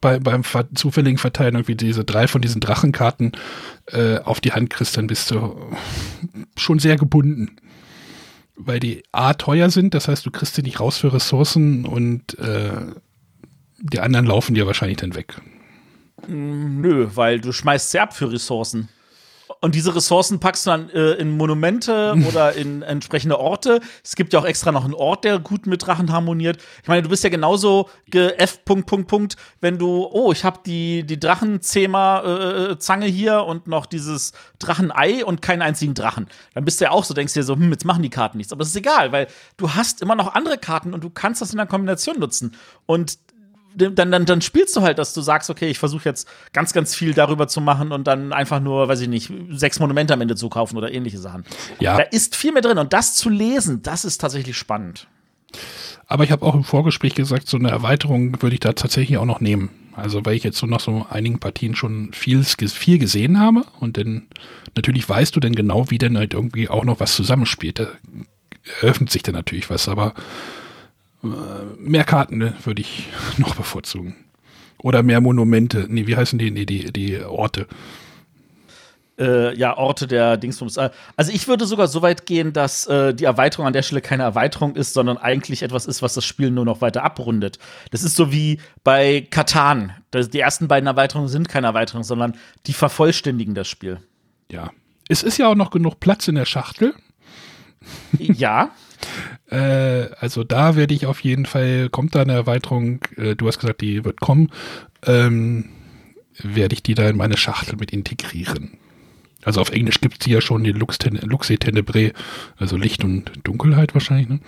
[0.00, 3.32] bei, beim ver zufälligen Verteilen irgendwie diese drei von diesen Drachenkarten
[3.86, 5.72] äh, auf die Hand kriegst, dann bist du
[6.56, 7.56] schon sehr gebunden.
[8.62, 12.38] Weil die A teuer sind, das heißt, du kriegst sie nicht raus für Ressourcen und
[12.38, 12.72] äh,
[13.80, 15.40] die anderen laufen dir wahrscheinlich dann weg.
[16.28, 18.88] Nö, weil du schmeißt sie ab für Ressourcen.
[19.62, 23.80] Und diese Ressourcen packst du dann äh, in Monumente oder in entsprechende Orte.
[24.02, 26.58] Es gibt ja auch extra noch einen Ort, der gut mit Drachen harmoniert.
[26.82, 30.44] Ich meine, du bist ja genauso ge F Punkt Punkt Punkt, wenn du, oh, ich
[30.44, 36.26] habe die die Drachenzähmer äh, Zange hier und noch dieses Drachenei und keinen einzigen Drachen.
[36.54, 38.52] Dann bist du ja auch so, denkst dir so, hm, jetzt machen die Karten nichts.
[38.52, 39.26] Aber es ist egal, weil
[39.58, 42.56] du hast immer noch andere Karten und du kannst das in der Kombination nutzen.
[42.86, 43.18] Und
[43.74, 46.94] dann, dann, dann spielst du halt, dass du sagst, okay, ich versuche jetzt ganz, ganz
[46.94, 50.36] viel darüber zu machen und dann einfach nur, weiß ich nicht, sechs Monumente am Ende
[50.36, 51.44] zu kaufen oder ähnliche Sachen.
[51.78, 51.96] Ja.
[51.96, 55.06] Da ist viel mehr drin und das zu lesen, das ist tatsächlich spannend.
[56.06, 59.24] Aber ich habe auch im Vorgespräch gesagt, so eine Erweiterung würde ich da tatsächlich auch
[59.24, 59.70] noch nehmen.
[59.94, 63.96] Also weil ich jetzt so nach so einigen Partien schon viel, viel gesehen habe und
[63.96, 64.28] dann
[64.74, 67.78] natürlich weißt du dann genau, wie denn halt irgendwie auch noch was zusammenspielt.
[67.78, 67.88] Da
[68.80, 70.14] eröffnet sich dann natürlich was, aber
[71.22, 73.08] mehr Karten ne, würde ich
[73.38, 74.16] noch bevorzugen.
[74.82, 75.86] Oder mehr Monumente.
[75.88, 76.50] Nee, wie heißen die?
[76.50, 77.66] Nee, die, die Orte.
[79.18, 80.78] äh, ja, Orte der Dingsbums.
[80.78, 84.00] Äh, Also ich würde sogar so weit gehen, dass äh, die Erweiterung an der Stelle
[84.00, 87.58] keine Erweiterung ist, sondern eigentlich etwas ist, was das Spiel nur noch weiter abrundet.
[87.90, 89.92] Das ist so wie bei Katan.
[90.10, 92.34] Das, die ersten beiden Erweiterungen sind keine Erweiterung, sondern
[92.66, 93.98] die vervollständigen das Spiel.
[94.50, 94.70] Ja.
[95.10, 96.94] Es ist ja auch noch genug Platz in der Schachtel.
[98.18, 98.70] ja.
[99.50, 103.58] Äh, also da werde ich auf jeden Fall, kommt da eine Erweiterung, äh, du hast
[103.58, 104.50] gesagt, die wird kommen,
[105.04, 105.66] ähm,
[106.38, 108.78] werde ich die da in meine Schachtel mit integrieren.
[109.42, 112.12] Also auf Englisch gibt es die ja schon, die Lux, Luxe Tenebrae,
[112.56, 114.40] also Licht und Dunkelheit wahrscheinlich, ne?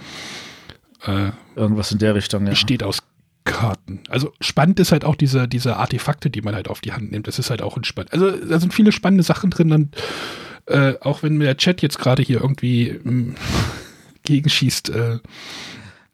[1.05, 2.51] Äh, Irgendwas in der Richtung, ja.
[2.51, 3.01] besteht aus
[3.45, 4.01] Karten.
[4.09, 7.27] Also spannend ist halt auch diese, diese Artefakte, die man halt auf die Hand nimmt.
[7.27, 8.13] Das ist halt auch entspannt.
[8.13, 9.73] Also da sind viele spannende Sachen drin.
[9.73, 9.97] Und,
[10.67, 13.35] äh, auch wenn mir der Chat jetzt gerade hier irgendwie mh,
[14.25, 14.91] gegenschießt.
[14.91, 15.18] Äh,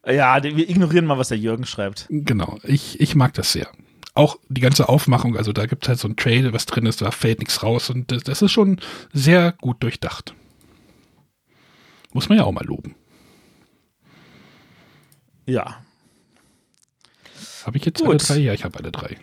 [0.07, 2.05] Ja, wir ignorieren mal, was der Jürgen schreibt.
[2.09, 3.69] genau, ich, ich mag das sehr.
[4.15, 7.01] Auch die ganze Aufmachung, also da gibt es halt so ein Trail, was drin ist,
[7.01, 8.79] da fällt nichts raus und das, das ist schon
[9.13, 10.33] sehr gut durchdacht.
[12.11, 12.95] Muss man ja auch mal loben.
[15.45, 15.77] Ja.
[17.65, 18.09] Habe ich jetzt Gut.
[18.09, 18.37] alle drei?
[18.39, 19.17] Ja, ich habe alle drei.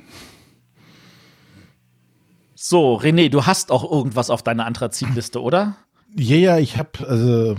[2.54, 5.76] So, René, du hast auch irgendwas auf deiner Anthrazit-Liste, oder?
[6.14, 7.56] Ja, ja, ich habe, also,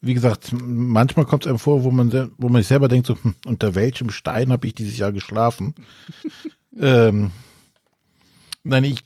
[0.00, 3.16] wie gesagt, manchmal kommt es einem vor, wo man, wo man sich selber denkt, so,
[3.22, 5.74] hm, unter welchem Stein habe ich dieses Jahr geschlafen?
[6.78, 7.30] ähm,
[8.64, 9.04] nein, ich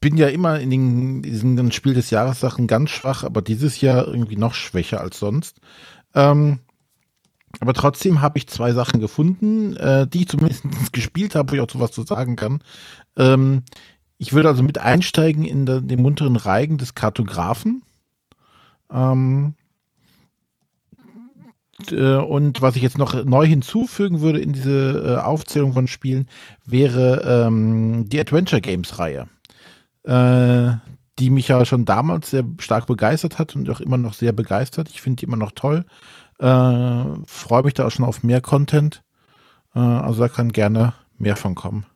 [0.00, 4.08] bin ja immer in den, diesen Spiel des Jahres Sachen ganz schwach, aber dieses Jahr
[4.08, 5.60] irgendwie noch schwächer als sonst.
[6.14, 6.60] Ähm,
[7.58, 11.60] aber trotzdem habe ich zwei Sachen gefunden, äh, die ich zumindest gespielt habe, wo ich
[11.60, 12.62] auch so was zu sagen kann.
[13.16, 13.64] Ähm,
[14.18, 17.82] ich würde also mit einsteigen in der, den munteren Reigen des Kartografen.
[18.90, 19.59] Ähm, äh,
[21.88, 26.28] und was ich jetzt noch neu hinzufügen würde in diese äh, Aufzählung von Spielen,
[26.66, 29.28] wäre ähm, die Adventure Games Reihe,
[30.04, 30.72] äh,
[31.18, 34.88] die mich ja schon damals sehr stark begeistert hat und auch immer noch sehr begeistert.
[34.90, 35.84] Ich finde die immer noch toll.
[36.38, 39.02] Äh, Freue mich da auch schon auf mehr Content.
[39.74, 41.86] Äh, also da kann gerne mehr von kommen.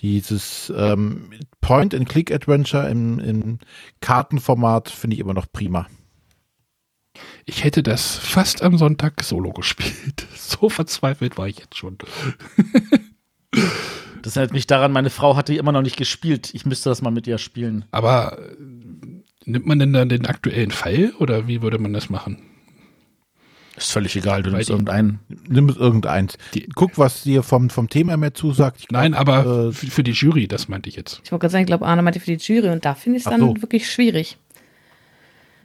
[0.00, 3.58] Dieses ähm, Point-and-Click-Adventure im, im
[4.00, 5.86] Kartenformat finde ich immer noch prima.
[7.46, 10.26] Ich hätte das fast am Sonntag solo gespielt.
[10.36, 11.98] So verzweifelt war ich jetzt schon.
[14.22, 16.50] Das erinnert mich daran, meine Frau hatte immer noch nicht gespielt.
[16.54, 17.84] Ich müsste das mal mit ihr spielen.
[17.90, 18.56] Aber äh,
[19.44, 22.38] nimmt man denn dann den aktuellen Fall oder wie würde man das machen?
[23.76, 25.18] Ist völlig egal, du nimmst irgendeinen.
[25.46, 26.38] Nimm es irgendeins.
[26.54, 28.88] Die- Guck, was dir vom, vom Thema mehr zusagt.
[28.88, 31.20] Glaub, Nein, aber äh, für die Jury, das meinte ich jetzt.
[31.24, 33.26] Ich wollte gerade sagen, ich glaube, Arne meinte für die Jury und da finde ich
[33.26, 33.60] es dann so.
[33.60, 34.38] wirklich schwierig.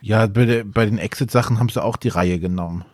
[0.02, 2.86] Ja, bei, der, bei den Exit-Sachen haben sie auch die Reihe genommen.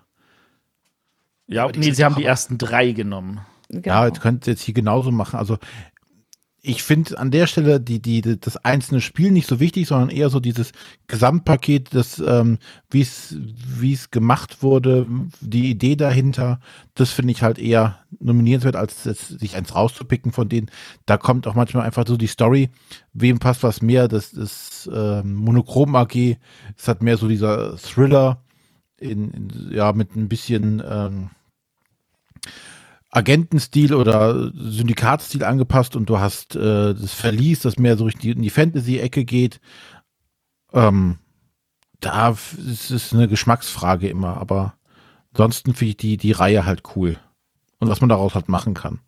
[1.47, 3.41] Ja, nee, sie haben die ersten drei genommen.
[3.69, 3.85] Genau.
[3.85, 5.37] Ja, jetzt könnt ihr jetzt hier genauso machen.
[5.37, 5.57] Also
[6.67, 10.29] ich finde an der Stelle die, die, das einzelne Spiel nicht so wichtig, sondern eher
[10.29, 10.71] so dieses
[11.07, 12.57] Gesamtpaket, das, ähm,
[12.89, 15.05] wie es wie es gemacht wurde,
[15.41, 16.59] die Idee dahinter,
[16.95, 20.71] das finde ich halt eher nominierenswert, als das, sich eins rauszupicken von denen.
[21.05, 22.69] Da kommt auch manchmal einfach so die Story,
[23.13, 26.37] wem passt was mehr, das ist ähm, Monochrom AG,
[26.77, 28.41] es hat mehr so dieser Thriller,
[28.97, 31.29] in, in, ja, mit ein bisschen ähm,
[33.15, 38.49] Agentenstil oder Syndikatstil angepasst und du hast äh, das Verlies, das mehr so in die
[38.49, 39.61] Fantasy-Ecke geht.
[40.73, 41.19] Ähm,
[42.01, 44.75] da ist es eine Geschmacksfrage immer, aber
[45.31, 47.17] ansonsten finde ich die, die Reihe halt cool.
[47.79, 48.99] Und was man daraus halt machen kann.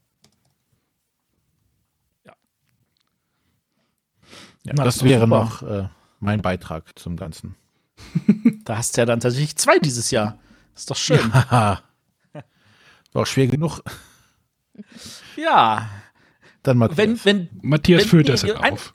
[4.65, 5.43] Ja, Na, das wäre super.
[5.43, 5.89] noch äh,
[6.21, 7.55] mein Beitrag zum Ganzen.
[8.63, 10.37] Da hast du ja dann tatsächlich zwei dieses Jahr.
[10.75, 11.33] Ist doch schön.
[11.33, 11.81] Haha.
[13.13, 13.81] War auch schwer genug.
[15.35, 15.89] Ja.
[16.63, 18.93] Dann mal Wenn, wenn, Matthias Wenn- füllt das jetzt auf.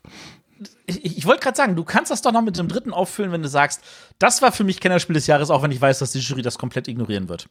[0.85, 3.41] ich, ich wollte gerade sagen, du kannst das doch noch mit dem dritten auffüllen, wenn
[3.41, 3.81] du sagst,
[4.19, 6.57] das war für mich Kennerspiel des Jahres, auch wenn ich weiß, dass die Jury das
[6.57, 7.47] komplett ignorieren wird.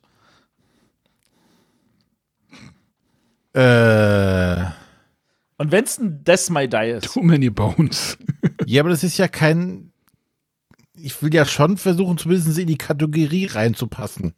[3.54, 4.64] Äh,
[5.58, 7.04] Und wenn es ein Death My Die ist.
[7.12, 8.16] Too many bones.
[8.66, 9.92] Ja, aber das ist ja kein.
[10.94, 14.34] Ich will ja schon versuchen, zumindest in die Kategorie reinzupassen.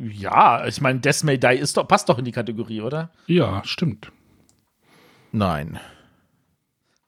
[0.00, 3.10] Ja, ich meine, Death May Die ist doch, passt doch in die Kategorie, oder?
[3.26, 4.12] Ja, stimmt.
[5.32, 5.80] Nein.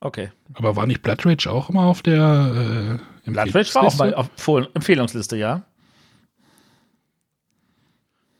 [0.00, 0.32] Okay.
[0.54, 4.12] Aber war nicht Blood Rage auch immer auf der äh, Blood Rage war auch mal
[4.12, 4.16] Empfehlungsliste?
[4.16, 5.62] auf Empfohl- Empfehlungsliste, ja.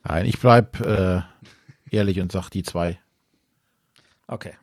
[0.02, 1.20] Nein, ich bleib äh,
[1.90, 2.98] ehrlich und sag die zwei.
[4.26, 4.54] Okay.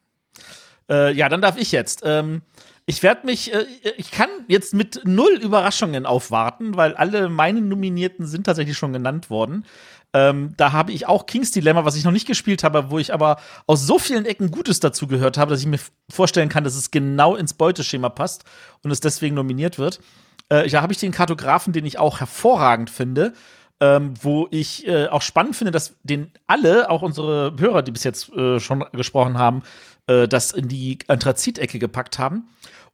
[0.90, 2.02] Äh, ja, dann darf ich jetzt.
[2.04, 2.42] Ähm,
[2.90, 3.66] ich werde mich, äh,
[3.98, 9.30] ich kann jetzt mit null Überraschungen aufwarten, weil alle meine Nominierten sind tatsächlich schon genannt
[9.30, 9.66] worden.
[10.14, 13.14] Ähm, da habe ich auch Kings Dilemma, was ich noch nicht gespielt habe, wo ich
[13.14, 13.38] aber
[13.68, 16.90] aus so vielen Ecken Gutes dazu gehört habe, dass ich mir vorstellen kann, dass es
[16.90, 18.46] genau ins Beuteschema passt
[18.84, 20.00] und es deswegen nominiert wird.
[20.48, 23.34] Äh, da habe ich den Kartografen, den ich auch hervorragend finde,
[23.82, 28.06] ähm, wo ich äh, auch spannend finde, dass den alle, auch unsere Hörer, die bis
[28.06, 29.62] jetzt äh, schon gesprochen haben,
[30.08, 32.48] äh, das in die Anthrazit-Ecke gepackt haben.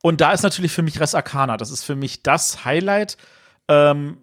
[0.04, 1.56] Und da ist natürlich für mich Res Arcana.
[1.56, 3.16] Das ist für mich das Highlight
[3.70, 4.18] ähm,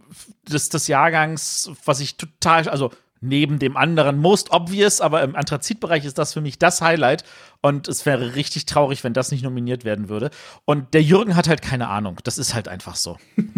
[0.46, 2.92] des, des Jahrgangs, was ich total, also
[3.22, 7.24] neben dem anderen most obvious, aber im Anthrazit-Bereich ist das für mich das Highlight.
[7.62, 10.30] Und es wäre richtig traurig, wenn das nicht nominiert werden würde.
[10.66, 12.18] Und der Jürgen hat halt keine Ahnung.
[12.24, 13.16] Das ist halt einfach so.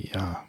[0.00, 0.47] Ja.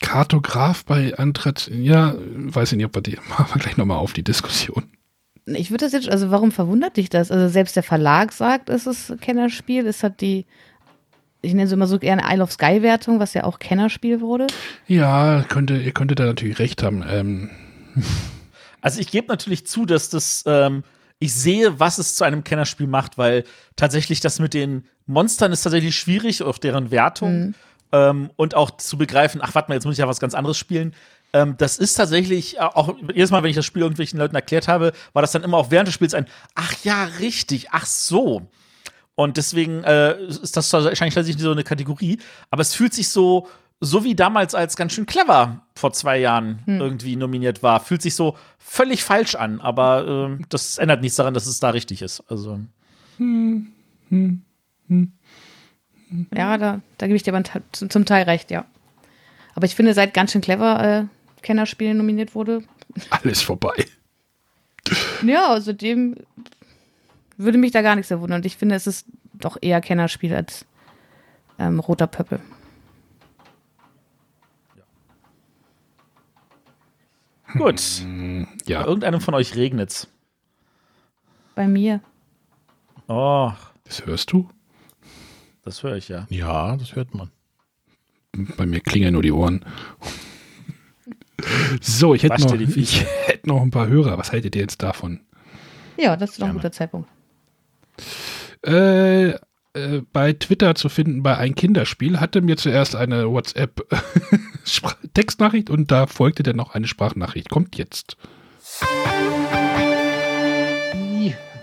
[0.00, 4.12] Kartograf bei Antritt, ja, weiß ich nicht, ob wir die machen wir gleich nochmal auf
[4.12, 4.84] die Diskussion.
[5.46, 7.30] Ich würde das jetzt, also warum verwundert dich das?
[7.30, 10.46] Also selbst der Verlag sagt, es ist Kennerspiel, es hat die,
[11.42, 14.46] ich nenne es immer so gerne Isle of Sky Wertung, was ja auch Kennerspiel wurde.
[14.86, 17.04] Ja, könnte, ihr könntet da natürlich recht haben.
[17.08, 17.50] Ähm,
[18.80, 20.84] Also ich gebe natürlich zu, dass das, ähm,
[21.18, 23.44] ich sehe, was es zu einem Kennerspiel macht, weil
[23.76, 27.54] tatsächlich das mit den Monstern ist tatsächlich schwierig, auf deren Wertung
[27.92, 30.58] ähm, und auch zu begreifen, ach, warte mal, jetzt muss ich ja was ganz anderes
[30.58, 30.94] spielen.
[31.32, 34.68] Ähm, das ist tatsächlich, äh, auch jedes Mal, wenn ich das Spiel irgendwelchen Leuten erklärt
[34.68, 38.48] habe, war das dann immer auch während des Spiels ein, ach ja, richtig, ach so.
[39.14, 42.18] Und deswegen äh, ist das wahrscheinlich tatsächlich so eine Kategorie.
[42.50, 43.48] Aber es fühlt sich so,
[43.78, 48.14] so wie damals als ganz schön clever vor zwei Jahren irgendwie nominiert war, fühlt sich
[48.14, 49.60] so völlig falsch an.
[49.60, 52.22] Aber ähm, das ändert nichts daran, dass es da richtig ist.
[52.28, 52.60] Also
[56.34, 58.64] Ja, da, da gebe ich dir aber zum zum Teil recht, ja.
[59.54, 61.04] Aber ich finde, seit ganz schön clever äh,
[61.42, 62.62] Kennerspiel nominiert wurde,
[63.10, 63.86] alles vorbei.
[65.24, 66.16] ja, außerdem
[67.36, 68.40] würde mich da gar nichts erwundern.
[68.40, 70.64] Und ich finde, es ist doch eher Kennerspiel als
[71.58, 72.40] ähm, roter Pöppel.
[77.54, 77.80] gut.
[78.02, 80.08] Bei Ja, irgendeinem von euch regnet's.
[81.54, 82.00] Bei mir.
[83.08, 83.52] Oh,
[83.84, 84.48] das hörst du?
[85.70, 86.26] Das höre ich ja.
[86.30, 87.30] Ja, das hört man.
[88.56, 89.64] Bei mir klingeln nur die Ohren.
[91.80, 94.18] So, ich hätte, noch, ich hätte noch ein paar Hörer.
[94.18, 95.20] Was haltet ihr jetzt davon?
[95.96, 97.08] Ja, das ist doch ein guter Zeitpunkt.
[98.66, 99.36] Äh, äh,
[100.12, 103.80] bei Twitter zu finden bei ein Kinderspiel hatte mir zuerst eine WhatsApp
[104.66, 107.48] Spra- Textnachricht und da folgte dann noch eine Sprachnachricht.
[107.48, 108.16] Kommt jetzt.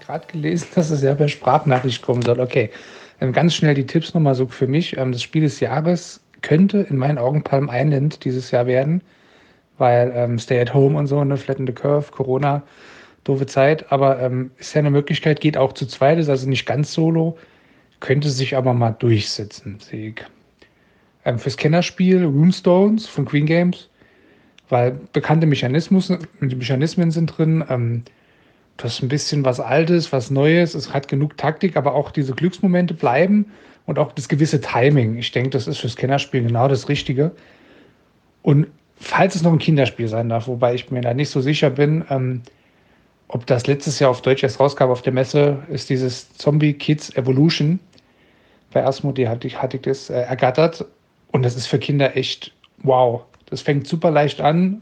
[0.05, 2.39] Gerade gelesen, dass es ja per Sprachnachricht kommen soll.
[2.39, 2.71] Okay,
[3.19, 4.97] ganz schnell die Tipps nochmal so für mich.
[4.97, 9.01] Ähm, das Spiel des Jahres könnte in meinen Augen Palm Island dieses Jahr werden,
[9.77, 12.63] weil ähm, Stay at Home und so, eine Flatten the Curve, Corona,
[13.23, 13.91] doofe Zeit.
[13.91, 17.37] Aber ähm, ist ja eine Möglichkeit, geht auch zu zweit, ist also nicht ganz solo,
[17.99, 20.25] könnte sich aber mal durchsetzen, sehe ich.
[21.25, 23.89] Ähm, fürs Kennerspiel Runestones von Queen Games,
[24.69, 27.65] weil bekannte Mechanismus, Mechanismen sind drin.
[27.69, 28.03] Ähm,
[28.77, 30.75] Du hast ein bisschen was Altes, was Neues.
[30.75, 33.51] Es hat genug Taktik, aber auch diese Glücksmomente bleiben
[33.87, 35.17] und auch das gewisse Timing.
[35.17, 37.31] Ich denke, das ist fürs Kennerspiel genau das Richtige.
[38.43, 38.67] Und
[38.99, 42.05] falls es noch ein Kinderspiel sein darf, wobei ich mir da nicht so sicher bin,
[42.09, 42.43] ähm,
[43.29, 47.13] ob das letztes Jahr auf Deutsch erst rauskam auf der Messe, ist dieses Zombie Kids
[47.15, 47.79] Evolution.
[48.71, 50.85] Bei Asmodee hatte ich, hatte ich das äh, ergattert.
[51.31, 53.23] Und das ist für Kinder echt wow.
[53.47, 54.81] Das fängt super leicht an.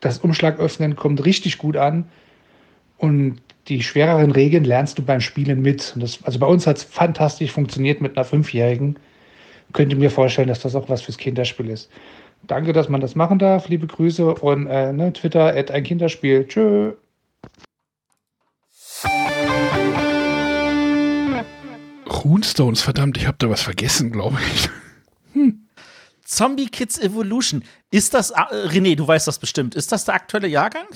[0.00, 2.06] Das Umschlag öffnen kommt richtig gut an.
[2.98, 5.92] Und die schwereren Regeln lernst du beim Spielen mit.
[5.94, 8.98] Und das, also bei uns hat es fantastisch funktioniert mit einer Fünfjährigen.
[9.72, 11.90] Könnte mir vorstellen, dass das auch was fürs Kinderspiel ist.
[12.46, 13.68] Danke, dass man das machen darf.
[13.68, 16.46] Liebe Grüße und äh, ne, Twitter at ein Kinderspiel.
[16.46, 16.92] Tschö.
[22.24, 24.68] Runestones, verdammt, ich habe da was vergessen, glaube ich.
[26.24, 27.64] Zombie Kids Evolution.
[27.90, 28.34] Ist das, äh,
[28.66, 29.74] René, du weißt das bestimmt.
[29.74, 30.86] Ist das der aktuelle Jahrgang?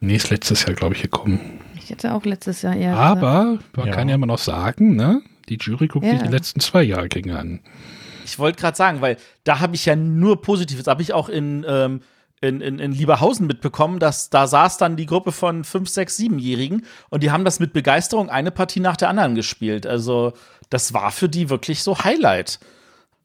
[0.00, 1.40] Nee, ist letztes Jahr, glaube ich, gekommen.
[1.76, 2.90] Ich hätte auch letztes Jahr eher.
[2.92, 3.08] gesagt.
[3.22, 3.94] Aber man Ja.
[3.94, 5.22] kann ja immer noch sagen, ne?
[5.48, 6.12] Die Jury guckt Ja.
[6.12, 7.60] sich die letzten zwei Jahrgänge an.
[8.24, 10.84] Ich wollte gerade sagen, weil da habe ich ja nur Positives.
[10.84, 12.02] Da habe ich auch in, ähm,
[12.42, 16.84] in, in, in Lieberhausen mitbekommen, dass da saß dann die Gruppe von fünf, sechs, siebenjährigen
[17.08, 19.86] und die haben das mit Begeisterung eine Partie nach der anderen gespielt.
[19.86, 20.34] Also
[20.70, 22.60] das war für die wirklich so Highlight.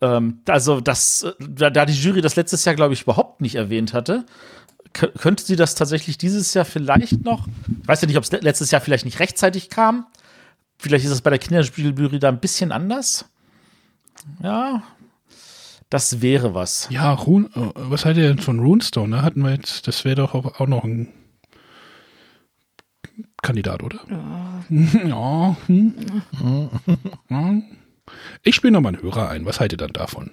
[0.01, 3.55] Ähm, also das, äh, da, da die Jury das letztes Jahr, glaube ich, überhaupt nicht
[3.55, 4.25] erwähnt hatte,
[4.93, 7.47] könnte sie das tatsächlich dieses Jahr vielleicht noch.
[7.81, 10.05] Ich weiß ja nicht, ob es letztes Jahr vielleicht nicht rechtzeitig kam.
[10.77, 13.25] Vielleicht ist es bei der Kinderspieljury da ein bisschen anders.
[14.41, 14.83] Ja,
[15.89, 16.87] das wäre was.
[16.89, 19.17] Ja, Rune, äh, was haltet ihr denn von Runestone?
[19.17, 19.21] Ne?
[19.21, 21.09] Hatten wir jetzt, das wäre doch auch auch noch ein
[23.41, 23.99] Kandidat, oder?
[24.09, 24.63] Ja.
[25.07, 25.57] ja.
[25.67, 25.93] Hm.
[27.29, 27.61] ja.
[28.41, 29.45] Ich spiele nochmal einen Hörer ein.
[29.45, 30.31] Was haltet ihr dann davon?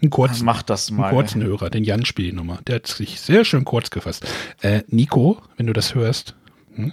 [0.00, 1.08] Einen kurzen, Mach das mal.
[1.08, 2.60] einen kurzen Hörer, den Jan spielt nochmal.
[2.66, 4.24] Der hat sich sehr schön kurz gefasst.
[4.62, 6.36] Äh, Nico, wenn du das hörst.
[6.74, 6.92] Hm?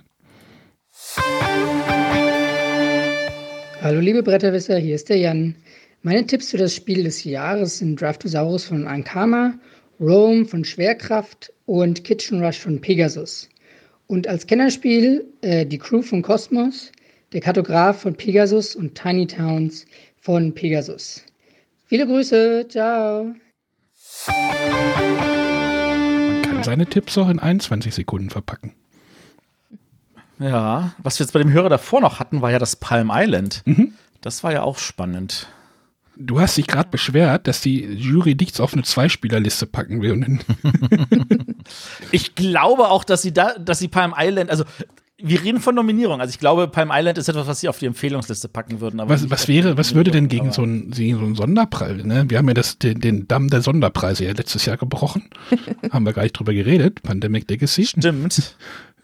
[3.82, 5.56] Hallo liebe Bretterwisser, hier ist der Jan.
[6.02, 9.54] Meine Tipps für das Spiel des Jahres sind Draftosaurus von Ankama,
[10.00, 13.50] Rome von Schwerkraft und Kitchen Rush von Pegasus.
[14.08, 16.92] Und als Kennerspiel äh, die Crew von Cosmos,
[17.34, 19.86] der Kartograf von Pegasus und Tiny Towns
[20.22, 21.25] von Pegasus.
[21.88, 23.36] Viele Grüße, ciao.
[24.28, 28.74] Man kann seine Tipps auch in 21 Sekunden verpacken.
[30.40, 33.62] Ja, was wir jetzt bei dem Hörer davor noch hatten, war ja das Palm Island.
[33.66, 33.94] Mhm.
[34.22, 35.48] Das war ja auch spannend.
[36.18, 40.40] Du hast dich gerade beschwert, dass die Jury nichts auf eine Zweispielerliste packen will.
[42.12, 44.66] Ich glaube auch, dass sie da, dass sie Palm Island, also
[45.18, 46.20] wir reden von Nominierung.
[46.20, 49.00] Also ich glaube, Palm Island ist etwas, was sie auf die Empfehlungsliste packen würden.
[49.00, 52.04] Aber was, was wäre, was würde denn gegen so einen, gegen so einen Sonderpreis?
[52.04, 52.26] Ne?
[52.30, 55.30] Wir haben ja das, den, den Damm der Sonderpreise ja letztes Jahr gebrochen.
[55.92, 57.02] haben wir gar nicht drüber geredet.
[57.02, 57.86] Pandemic Legacy.
[57.86, 58.56] Stimmt.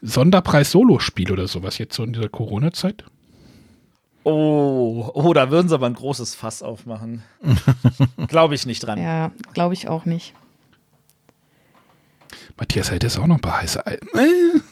[0.02, 3.06] Sonderpreis Solospiel oder sowas jetzt so in dieser Corona-Zeit?
[4.24, 7.24] Oh, oh, da würden sie aber ein großes Fass aufmachen.
[8.28, 9.02] glaube ich nicht dran.
[9.02, 10.34] Ja, glaube ich auch nicht.
[12.58, 14.08] Matthias hätte es auch noch ein paar heiße Alten.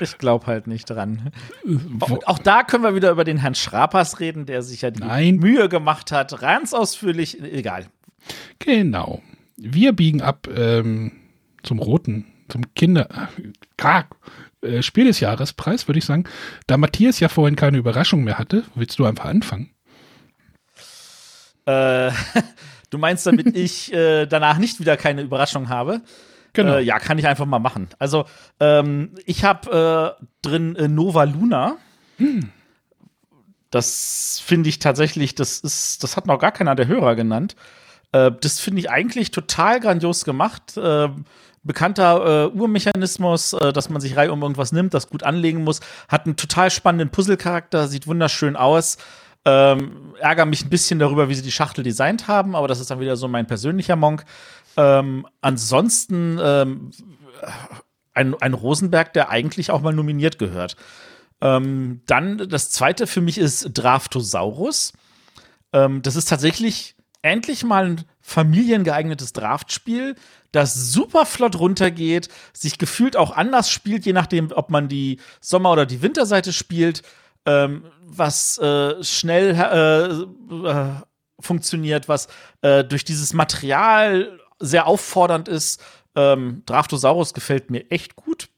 [0.00, 1.30] Ich glaube halt nicht dran.
[1.64, 4.90] Wo- Und auch da können wir wieder über den Herrn Schrapers reden, der sich ja
[4.90, 5.36] die Nein.
[5.36, 6.38] Mühe gemacht hat.
[6.40, 7.86] Ganz ausführlich, egal.
[8.58, 9.22] Genau.
[9.56, 11.12] Wir biegen ab ähm,
[11.62, 13.28] zum roten, zum Kinder.
[13.76, 14.08] Karg.
[14.62, 16.24] Äh, Spiel des Jahrespreis, würde ich sagen.
[16.66, 19.70] Da Matthias ja vorhin keine Überraschung mehr hatte, willst du einfach anfangen?
[21.66, 22.10] Äh,
[22.90, 26.02] du meinst, damit ich äh, danach nicht wieder keine Überraschung habe?
[26.56, 26.76] Genau.
[26.76, 27.88] Äh, ja, kann ich einfach mal machen.
[27.98, 28.24] Also,
[28.60, 31.76] ähm, ich habe äh, drin äh, Nova Luna.
[33.70, 37.56] Das finde ich tatsächlich, das ist, das hat noch gar keiner der Hörer genannt.
[38.12, 40.78] Äh, das finde ich eigentlich total grandios gemacht.
[40.78, 41.10] Äh,
[41.62, 45.80] bekannter äh, Urmechanismus, äh, dass man sich Reihe um irgendwas nimmt, das gut anlegen muss.
[46.08, 48.96] Hat einen total spannenden Puzzlecharakter, sieht wunderschön aus.
[49.44, 52.90] Ähm, ärgere mich ein bisschen darüber, wie sie die Schachtel designt haben, aber das ist
[52.90, 54.24] dann wieder so mein persönlicher Monk.
[54.76, 56.90] Ähm, ansonsten ähm,
[58.14, 60.76] ein, ein Rosenberg, der eigentlich auch mal nominiert gehört.
[61.40, 64.92] Ähm, dann das zweite für mich ist Draftosaurus.
[65.72, 70.14] Ähm, das ist tatsächlich endlich mal ein familiengeeignetes Draftspiel,
[70.52, 75.72] das super flott runtergeht, sich gefühlt auch anders spielt, je nachdem, ob man die Sommer-
[75.72, 77.02] oder die Winterseite spielt,
[77.44, 80.92] ähm, was äh, schnell äh, äh,
[81.40, 82.28] funktioniert, was
[82.62, 85.82] äh, durch dieses Material sehr auffordernd ist.
[86.14, 88.48] Ähm, Draftosaurus gefällt mir echt gut.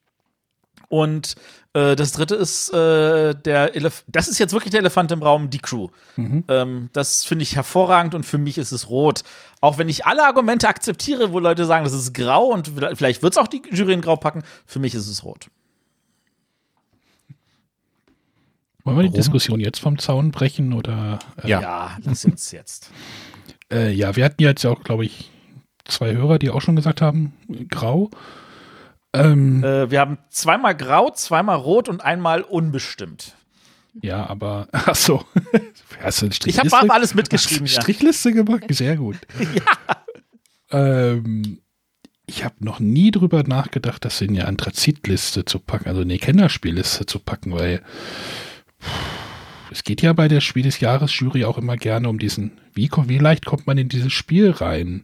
[0.87, 1.35] Und
[1.73, 5.51] äh, das dritte ist äh, der Elef Das ist jetzt wirklich der Elefant im Raum,
[5.51, 5.89] die Crew.
[6.17, 9.21] Ähm, das finde ich hervorragend und für mich ist es rot.
[9.61, 13.33] Auch wenn ich alle Argumente akzeptiere, wo Leute sagen, das ist grau und vielleicht wird
[13.33, 15.47] es auch die Jury in grau packen, für mich ist es rot.
[18.83, 19.19] Wollen wir die Warum?
[19.21, 21.19] Diskussion jetzt vom Zaun brechen oder?
[21.43, 21.61] Äh, Ja.
[21.61, 22.89] Ja, lass uns jetzt.
[23.71, 25.29] Äh, ja, wir hatten jetzt ja auch, glaube ich,
[25.89, 27.33] zwei Hörer, die auch schon gesagt haben,
[27.69, 28.09] grau.
[29.13, 33.35] Ähm, äh, wir haben zweimal grau, zweimal rot und einmal unbestimmt.
[34.01, 35.25] Ja, aber ach so.
[36.01, 36.93] Hast du eine Ich habe Strichliste?
[36.93, 37.65] alles mitgeschrieben.
[37.65, 37.77] Hast du Ja.
[37.79, 38.63] eine Strichliste gemacht?
[38.69, 39.17] Sehr gut.
[40.71, 41.59] Ähm,
[42.27, 47.07] ich habe noch nie drüber nachgedacht, das in eine Anthrazitliste zu packen, also eine Kennerspielliste
[47.07, 47.81] zu packen, weil
[49.71, 52.89] es geht ja bei der Spiel des Jahres Jury auch immer gerne um diesen, wie,
[53.07, 55.03] wie leicht kommt man in dieses Spiel rein?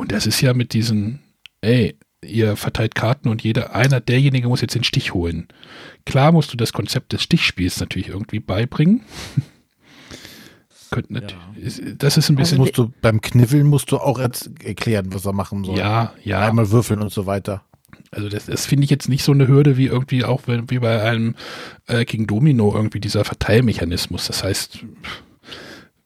[0.00, 1.20] Und das ist ja mit diesen,
[1.60, 5.48] ey, ihr verteilt Karten und jeder, einer, derjenige muss jetzt den Stich holen.
[6.04, 9.02] Klar musst du das Konzept des Stichspiels natürlich irgendwie beibringen.
[10.90, 12.58] Könnte nat- ist- Das ist ein Das bisschen.
[12.58, 15.78] musst du beim Kniffeln musst du auch erklären, was er machen soll.
[15.78, 16.40] ja, ja.
[16.48, 17.62] Einmal würfeln und so weiter.
[18.10, 20.80] Also das, das finde ich jetzt nicht so eine Hürde wie irgendwie auch wenn- wie
[20.80, 21.36] bei einem
[21.86, 24.26] äh, King Domino irgendwie dieser Verteilmechanismus.
[24.26, 24.80] Das heißt,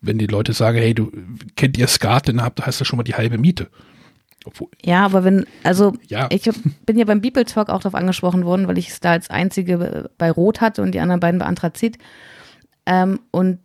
[0.06, 1.10] wenn die Leute sagen, hey, du
[1.56, 3.68] kennt ihr Skat, dann habt, hast du schon mal die halbe Miete.
[4.44, 6.54] Obwohl, Ja, aber wenn, also ja, ich hab,
[6.84, 10.10] bin ja beim People Talk auch darauf angesprochen worden, weil ich es da als einzige
[10.18, 11.96] bei Rot hatte und die anderen beiden bei Anthrazit.
[12.84, 13.58] Ähm, und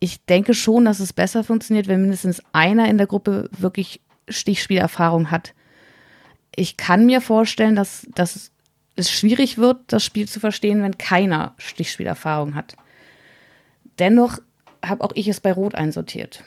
[0.00, 5.30] ich denke schon, dass es besser funktioniert, wenn mindestens einer in der Gruppe wirklich Stichspielerfahrung
[5.30, 5.54] hat.
[6.56, 8.50] Ich kann mir vorstellen, dass, dass
[8.96, 12.76] es schwierig wird, das Spiel zu verstehen, wenn keiner Stichspielerfahrung hat.
[13.98, 14.38] Dennoch
[14.84, 16.44] habe auch ich es bei Rot einsortiert.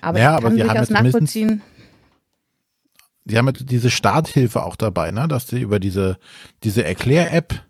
[0.00, 1.62] Aber Ja, ich aber kann sie haben durchaus nachvollziehen.
[3.24, 5.28] Die haben jetzt diese Starthilfe auch dabei, ne?
[5.28, 6.18] Dass sie über diese,
[6.64, 7.64] diese Erklär-App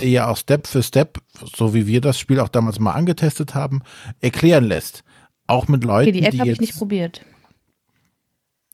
[0.00, 1.18] der ja auch Step für Step,
[1.56, 3.82] so wie wir das Spiel auch damals mal angetestet haben,
[4.20, 5.02] erklären lässt.
[5.48, 7.24] Auch mit Leuten, Okay, die App die habe ich nicht probiert.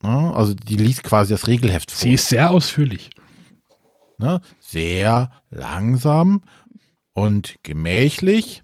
[0.03, 2.03] ne, also die liest quasi das Regelheft vor.
[2.03, 3.09] Sie ist sehr ausführlich.
[4.19, 6.43] ne, sehr langsam
[7.15, 8.64] und gemächlich,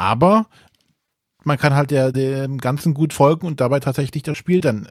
[0.00, 0.46] aber
[1.44, 4.88] man kann halt der, dem Ganzen gut folgen und dabei tatsächlich das Spiel dann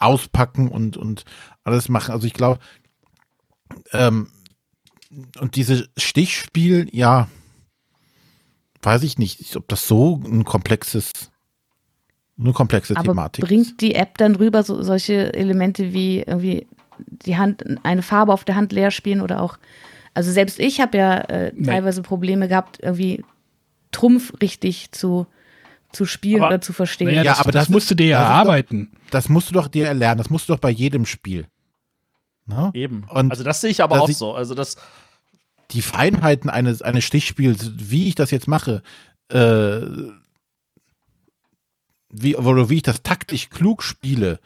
[0.00, 1.24] auspacken und, und
[1.62, 2.10] alles machen.
[2.10, 2.58] Also ich glaube,
[3.92, 4.26] ähm,
[5.38, 7.28] und dieses Stichspiel, ja,
[8.82, 11.12] weiß ich nicht, ob das so ein komplexes,
[12.36, 13.48] eine komplexe Aber Thematik ist.
[13.48, 16.66] bringt die App dann rüber so, solche Elemente wie irgendwie
[17.06, 19.58] die Hand, eine Farbe auf der Hand leer spielen oder auch,
[20.12, 23.22] also selbst ich habe ja äh, teilweise Probleme gehabt, irgendwie
[23.92, 25.26] Trumpf richtig zu,
[25.92, 27.06] zu spielen Aber- oder zu verstehen.
[27.08, 28.90] Naja, Ja, das, aber das, das musst du dir ja das erarbeiten.
[29.10, 31.46] Das musst du doch dir erlernen, das musst du doch bei jedem Spiel.
[32.46, 32.70] Ne?
[32.74, 33.04] Eben.
[33.08, 34.34] Und also das sehe ich aber auch ich- so.
[34.34, 34.76] Also das,
[35.70, 38.82] die Feinheiten eines, eines Stichspiels, wie ich das jetzt mache,
[39.28, 39.80] äh,
[42.10, 44.38] wie, oder wie ich das taktisch klug spiele,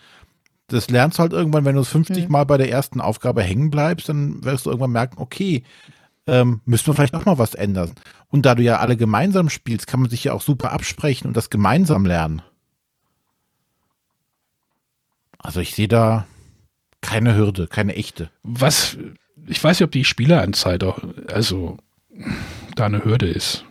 [0.68, 2.32] das lernst du halt irgendwann, wenn du es 50 Mhm.
[2.32, 5.62] Mal bei der ersten Aufgabe hängen bleibst, dann wirst du irgendwann merken, okay,
[6.26, 7.92] ähm, müssen wir vielleicht noch mal was ändern.
[8.28, 11.36] Und da du ja alle gemeinsam spielst, kann man sich ja auch super absprechen und
[11.36, 12.42] das gemeinsam lernen.
[15.38, 16.26] Also ich sehe da
[17.00, 18.30] keine Hürde, keine echte.
[18.42, 18.98] Was,
[19.46, 21.76] ich weiß nicht, ob die Spieleranzahl doch, also
[22.74, 23.64] da eine Hürde ist.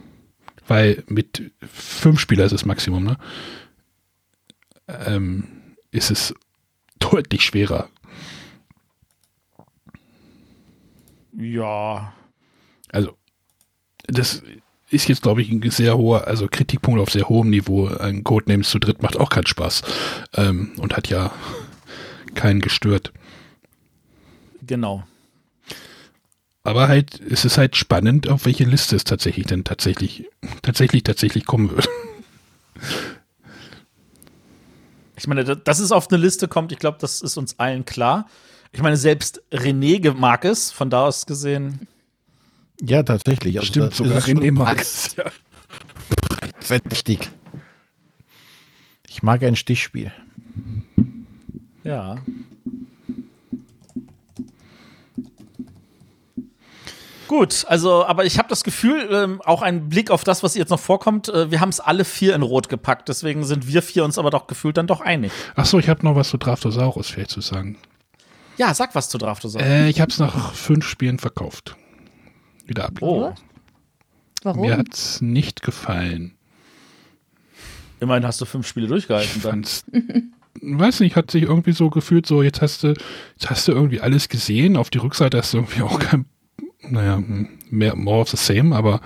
[0.68, 3.18] Weil mit fünf Spieler ist das Maximum, ne?
[4.88, 5.48] Ähm,
[5.92, 6.34] ist es
[7.00, 7.90] deutlich schwerer.
[11.38, 12.14] ja.
[12.96, 13.18] Also,
[14.08, 14.42] das
[14.90, 17.88] ist jetzt, glaube ich, ein sehr hoher, also Kritikpunkt auf sehr hohem Niveau.
[17.88, 19.82] Ein Codenames zu dritt macht auch keinen Spaß.
[20.36, 21.32] Ähm, und hat ja
[22.36, 23.12] keinen gestört.
[24.66, 25.04] Genau.
[26.64, 30.28] Aber halt, es ist halt spannend, auf welche Liste es tatsächlich denn tatsächlich,
[30.64, 31.88] tatsächlich, tatsächlich kommen wird.
[35.18, 37.86] Ich meine, da- dass es auf eine Liste kommt, ich glaube, das ist uns allen
[37.86, 38.28] klar.
[38.74, 41.88] Ich meine, selbst René mag es, von da aus gesehen.
[42.82, 43.58] Ja, tatsächlich.
[43.58, 45.16] Also Stimmt, sogar René es.
[45.16, 45.26] Ja.
[46.90, 47.30] Wichtig.
[49.08, 50.12] Ich mag ein Stichspiel.
[51.84, 52.18] Ja.
[57.28, 60.70] Gut, also, aber ich habe das Gefühl, ähm, auch ein Blick auf das, was jetzt
[60.70, 64.04] noch vorkommt, äh, wir haben es alle vier in Rot gepackt, deswegen sind wir vier
[64.04, 65.32] uns aber doch gefühlt dann doch einig.
[65.56, 67.78] Ach so, ich habe noch was zu Draftosaurus vielleicht zu sagen.
[68.58, 69.68] Ja, sag was zu Draftosaurus.
[69.68, 71.76] Äh, ich habe es nach fünf Spielen verkauft.
[72.66, 72.94] Wieder ab.
[73.02, 73.34] oh,
[74.44, 74.62] Warum?
[74.68, 76.36] Mir hat's nicht gefallen.
[78.00, 79.42] immerhin hast du fünf Spiele Ich durchgehalten.
[79.42, 79.52] Dann.
[79.52, 79.86] fand's,
[80.62, 84.02] weiß nicht, hat sich irgendwie so gefühlt, so jetzt hast du, jetzt hast du irgendwie
[84.02, 84.78] alles gesehen.
[84.78, 86.26] Auf die Rückseite hast du irgendwie auch kein,
[86.82, 87.22] naja,
[87.70, 89.02] mehr, more of the same, aber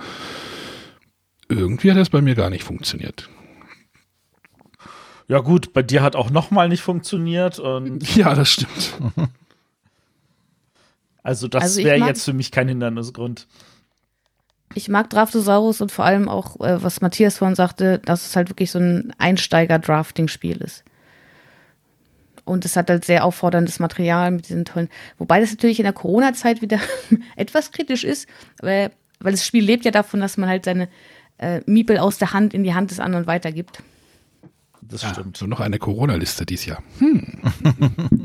[1.48, 3.28] irgendwie hat das bei mir gar nicht funktioniert.
[5.26, 8.98] Ja gut, bei dir hat auch noch mal nicht funktioniert und Ja, das stimmt.
[11.22, 13.46] also das Also wäre jetzt für mich kein Hindernisgrund.
[14.74, 18.50] Ich mag Draftosaurus und vor allem auch, äh, was Matthias vorhin sagte, dass es halt
[18.50, 20.84] wirklich so ein Einsteiger-Drafting-Spiel ist.
[22.44, 24.88] Und es hat halt sehr aufforderndes Material mit diesen tollen.
[25.18, 26.78] Wobei das natürlich in der Corona-Zeit wieder
[27.36, 28.28] etwas kritisch ist,
[28.60, 30.88] weil, weil das Spiel lebt ja davon, dass man halt seine
[31.38, 33.82] äh, Miepel aus der Hand in die Hand des anderen weitergibt.
[34.82, 35.36] Das Ja, stimmt.
[35.36, 36.82] so noch eine Corona-Liste dieses Jahr.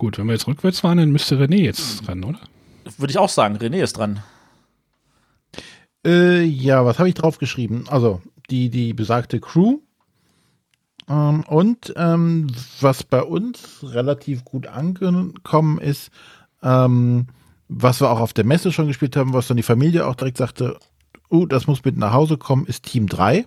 [0.00, 2.40] Gut, wenn wir jetzt rückwärts fahren, dann müsste René jetzt ran, oder?
[2.96, 4.22] Würde ich auch sagen, René ist dran.
[6.06, 7.84] Äh, ja, was habe ich drauf geschrieben?
[7.86, 9.80] Also, die, die besagte Crew.
[11.06, 12.46] Ähm, und ähm,
[12.80, 16.10] was bei uns relativ gut angekommen ist,
[16.62, 17.26] ähm,
[17.68, 20.38] was wir auch auf der Messe schon gespielt haben, was dann die Familie auch direkt
[20.38, 20.78] sagte,
[21.30, 23.44] uh, das muss mit nach Hause kommen, ist Team 3.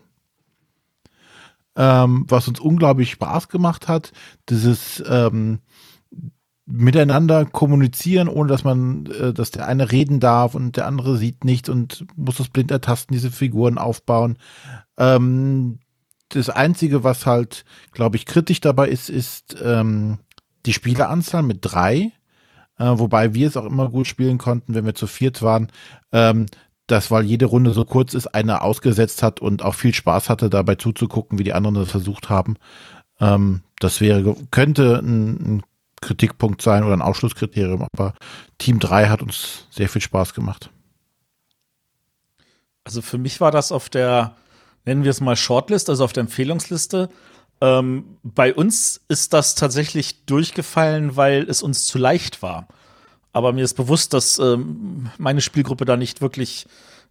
[1.75, 4.11] Ähm, was uns unglaublich Spaß gemacht hat,
[4.49, 5.57] dieses ähm,
[6.65, 11.43] miteinander kommunizieren, ohne dass man, äh, dass der eine reden darf und der andere sieht
[11.43, 14.37] nichts und muss das blind ertasten, diese Figuren aufbauen.
[14.97, 15.79] Ähm,
[16.29, 20.19] das Einzige, was halt, glaube ich, kritisch dabei ist, ist ähm,
[20.65, 22.11] die Spieleranzahl mit drei,
[22.77, 25.67] äh, wobei wir es auch immer gut spielen konnten, wenn wir zu viert waren.
[26.11, 26.45] Ähm,
[26.87, 30.49] dass, weil jede Runde so kurz ist, einer ausgesetzt hat und auch viel Spaß hatte,
[30.49, 32.55] dabei zuzugucken, wie die anderen das versucht haben.
[33.19, 35.63] Ähm, das wäre, könnte ein, ein
[36.03, 38.13] Kritikpunkt sein oder ein Ausschlusskriterium, aber
[38.57, 40.69] Team 3 hat uns sehr viel Spaß gemacht.
[42.83, 44.35] Also für mich war das auf der,
[44.85, 47.09] nennen wir es mal Shortlist, also auf der Empfehlungsliste,
[47.61, 52.67] Ähm, bei uns ist das tatsächlich durchgefallen, weil es uns zu leicht war.
[53.31, 56.65] Aber mir ist bewusst, dass ähm, meine Spielgruppe da nicht wirklich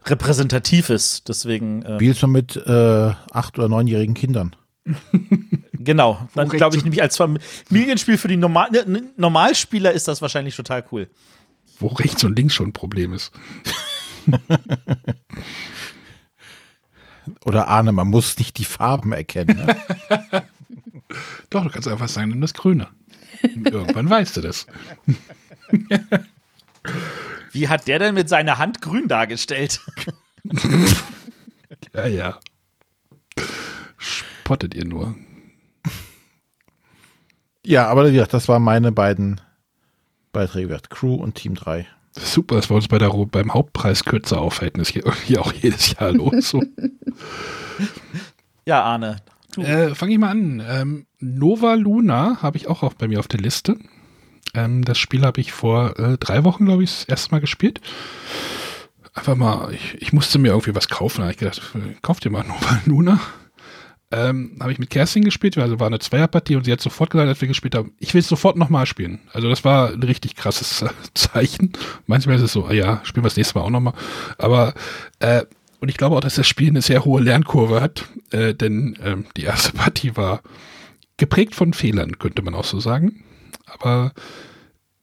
[0.05, 1.29] repräsentativ ist.
[1.29, 1.85] Deswegen.
[1.87, 4.55] Ähm, Spielst du mit äh, acht- oder neunjährigen Kindern?
[5.85, 6.29] genau.
[6.35, 10.85] Dann glaube ich nämlich als Familienspiel für die Normal ne, Normalspieler ist das wahrscheinlich total
[10.93, 11.09] cool.
[11.79, 13.33] Wo rechts und links schon ein Problem ist.
[17.45, 19.57] Oder Arne, man muss nicht die Farben erkennen.
[19.57, 19.77] Ne?
[21.51, 22.89] Doch, du kannst einfach sagen, nimm das Grüne.
[23.43, 24.67] Irgendwann weißt du das.
[27.53, 29.81] Wie hat der denn mit seiner Hand grün dargestellt?
[31.95, 32.41] ja, ja.
[33.99, 35.17] Spottet ihr nur.
[37.65, 39.41] Ja, aber wie gesagt, das waren meine beiden
[40.33, 40.79] Beiträge.
[40.89, 41.87] Crew und Team 3.
[42.13, 44.81] Super, dass wir uns bei der, beim Hauptpreis kürzer aufhalten.
[44.81, 46.51] Das geht hier auch jedes Jahr los.
[46.51, 46.63] So.
[48.67, 49.17] ja, Arne.
[49.57, 50.63] Äh, Fange ich mal an.
[50.67, 53.79] Ähm, Nova Luna habe ich auch, auch bei mir auf der Liste.
[54.55, 57.81] Ähm, das Spiel habe ich vor äh, drei Wochen, glaube ich, das erste Mal gespielt.
[59.15, 61.19] Einfach mal, ich, ich musste mir irgendwie was kaufen.
[61.19, 63.21] Da habe ich gedacht, äh, kauf dir mal Nova Luna.
[64.15, 67.29] Ähm, habe ich mit Kerstin gespielt, also war eine Zweierpartie und sie hat sofort gesagt,
[67.29, 69.21] als wir gespielt haben, ich will es sofort nochmal spielen.
[69.33, 71.73] Also das war ein richtig krasses äh, Zeichen.
[72.07, 73.95] Manchmal ist es so, ah ja, spielen wir das nächste Mal auch nochmal.
[74.37, 74.75] Aber
[75.21, 75.45] äh,
[75.81, 79.25] und ich glaube auch, dass das Spiel eine sehr hohe Lernkurve hat, äh, denn ähm,
[79.37, 80.43] die erste Partie war
[81.17, 83.25] geprägt von Fehlern, könnte man auch so sagen.
[83.65, 84.13] Aber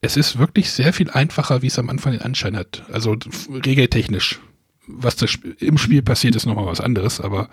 [0.01, 2.83] es ist wirklich sehr viel einfacher, wie es am Anfang den Anschein hat.
[2.91, 3.17] Also
[3.49, 4.39] regeltechnisch.
[4.87, 7.49] Was das im Spiel passiert, ist nochmal was anderes, aber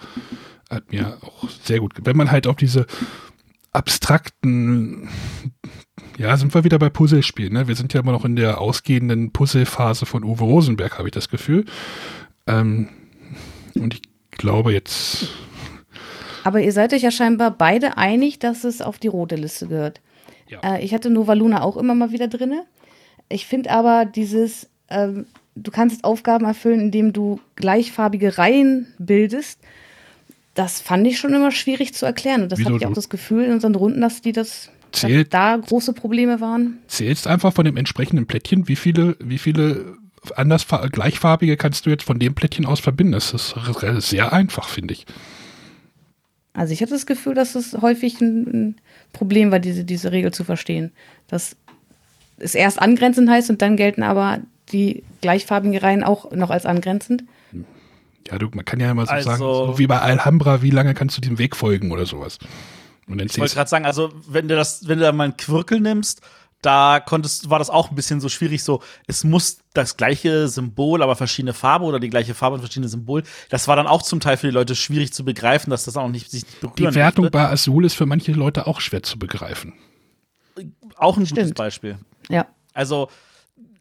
[0.70, 1.94] hat mir auch sehr gut.
[2.02, 2.86] Wenn man halt auf diese
[3.72, 5.08] abstrakten,
[6.18, 7.52] ja, sind wir wieder bei Puzzlespielen.
[7.52, 7.68] Ne?
[7.68, 11.28] Wir sind ja immer noch in der ausgehenden Puzzlephase von Uwe Rosenberg, habe ich das
[11.28, 11.66] Gefühl.
[12.46, 12.88] Ähm,
[13.74, 15.28] und ich glaube jetzt.
[16.44, 20.00] Aber ihr seid euch ja scheinbar beide einig, dass es auf die rote Liste gehört.
[20.48, 20.60] Ja.
[20.60, 22.54] Äh, ich hatte Nova Luna auch immer mal wieder drin.
[23.28, 29.60] Ich finde aber dieses, ähm, du kannst Aufgaben erfüllen, indem du gleichfarbige Reihen bildest.
[30.56, 32.42] Das fand ich schon immer schwierig zu erklären.
[32.42, 35.56] Und das habe ich auch das Gefühl in unseren Runden, dass die das zählt, da
[35.56, 36.78] große Probleme waren.
[36.88, 39.96] Zählst einfach von dem entsprechenden Plättchen, wie viele, wie viele
[40.34, 43.12] anders gleichfarbige kannst du jetzt von dem Plättchen aus verbinden.
[43.12, 43.54] Das ist
[43.98, 45.06] sehr einfach, finde ich.
[46.52, 48.76] Also ich hatte das Gefühl, dass es häufig ein, ein
[49.12, 50.90] Problem war, diese, diese Regel zu verstehen.
[51.28, 51.54] Dass
[52.38, 54.38] es erst angrenzend heißt und dann gelten aber
[54.72, 57.24] die gleichfarbigen Reihen auch noch als angrenzend.
[58.28, 60.94] Ja, du, man kann ja immer so also, sagen, so wie bei Alhambra, wie lange
[60.94, 62.38] kannst du dem Weg folgen oder sowas.
[63.08, 65.80] Und ich wollte gerade sagen, also wenn du das, wenn du da mal einen Quirkel
[65.80, 66.22] nimmst,
[66.62, 71.02] da konntest, war das auch ein bisschen so schwierig, so, es muss das gleiche Symbol,
[71.02, 73.22] aber verschiedene Farbe oder die gleiche Farbe und verschiedene Symbol.
[73.50, 76.08] Das war dann auch zum Teil für die Leute schwierig zu begreifen, dass das auch
[76.08, 77.38] nicht sich nicht berühren Die Wertung möchte.
[77.38, 79.74] bei Azul ist für manche Leute auch schwer zu begreifen.
[80.96, 81.42] Auch ein Stimmt.
[81.42, 81.98] gutes Beispiel.
[82.28, 82.46] Ja.
[82.72, 83.08] Also,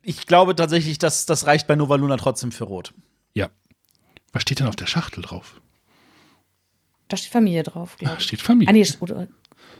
[0.01, 2.93] ich glaube tatsächlich, dass das reicht bei Nova Luna trotzdem für Rot.
[3.33, 3.49] Ja.
[4.35, 5.61] Was steht denn auf der Schachtel drauf?
[7.07, 7.95] Da steht Familie drauf.
[8.01, 8.67] Da steht Familie.
[8.67, 9.29] Ah, nee, oder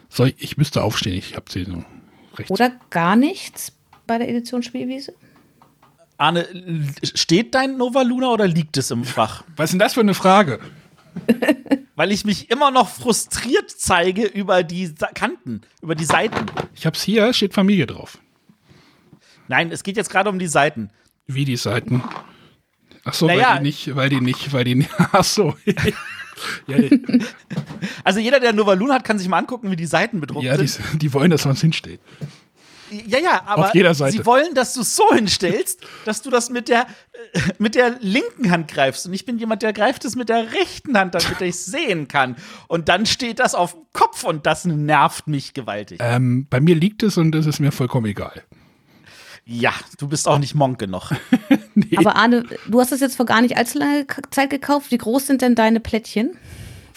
[0.08, 1.84] Soll ich, ich müsste aufstehen, ich habe sie so
[2.38, 2.50] rechts.
[2.52, 3.74] Oder gar nichts
[4.08, 5.14] bei der Edition Spielwiese?
[6.16, 6.48] Arne,
[7.04, 9.44] steht dein Nova Luna oder liegt es im Fach?
[9.58, 10.62] Was ist denn das für eine Frage?
[11.98, 16.46] Weil ich mich immer noch frustriert zeige über die Kanten, über die Seiten.
[16.76, 18.20] Ich hab's hier, steht Familie drauf.
[19.50, 20.92] Nein, es geht jetzt gerade um die Seiten.
[21.28, 22.02] Wie die Seiten?
[23.06, 24.90] Ach so, naja, weil die nicht, weil die nicht, weil die nicht.
[25.12, 25.56] Ach so.
[26.68, 26.76] ja,
[28.04, 30.58] also jeder, der Nova Luna hat, kann sich mal angucken, wie die Seiten bedruckt ja,
[30.58, 30.80] sind.
[30.80, 32.02] Ja, die, wollen, dass man es hinsteht.
[32.92, 33.72] Ja, ja, aber
[34.12, 36.88] sie wollen, dass du es so hinstellst, dass du das mit der,
[37.34, 39.08] äh, mit der linken Hand greifst.
[39.08, 42.08] Und ich bin jemand, der greift es mit der rechten Hand, damit ich es sehen
[42.08, 42.36] kann.
[42.68, 46.00] Und dann steht das auf dem Kopf und das nervt mich gewaltig.
[46.02, 48.44] Ähm, bei mir liegt es und es ist mir vollkommen egal.
[49.46, 51.12] Ja, du bist auch nicht Monk genug.
[51.76, 51.98] nee.
[51.98, 54.90] Aber Arne, du hast das jetzt vor gar nicht allzu langer Zeit gekauft.
[54.92, 56.38] Wie groß sind denn deine Plättchen?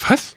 [0.09, 0.35] Was?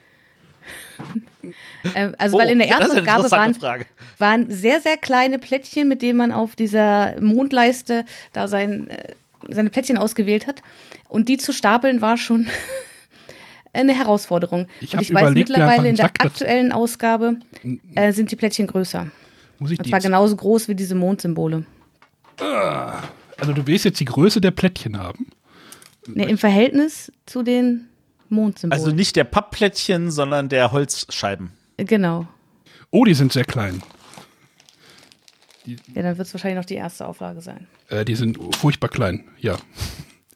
[1.94, 3.84] Ähm, also, oh, weil in der Erstausgabe waren,
[4.18, 9.14] waren sehr, sehr kleine Plättchen, mit denen man auf dieser Mondleiste da sein, äh,
[9.48, 10.62] seine Plättchen ausgewählt hat.
[11.08, 12.46] Und die zu stapeln war schon
[13.72, 14.68] eine Herausforderung.
[14.80, 17.36] Ich, Und ich weiß mittlerweile in der aktuellen Ausgabe
[17.94, 19.08] äh, sind die Plättchen größer.
[19.58, 21.64] Muss ich Und zwar genauso groß wie diese Mondsymbole.
[22.38, 25.26] Also du willst jetzt die Größe der Plättchen haben?
[26.06, 27.88] Nee, im Verhältnis zu den
[28.28, 28.80] Mondsymbolen.
[28.80, 31.52] Also nicht der Pappplättchen, sondern der Holzscheiben.
[31.76, 32.26] Genau.
[32.90, 33.82] Oh, die sind sehr klein.
[35.64, 37.68] Die, ja, dann wird es wahrscheinlich noch die erste Auflage sein.
[37.88, 39.56] Äh, die sind furchtbar klein, ja.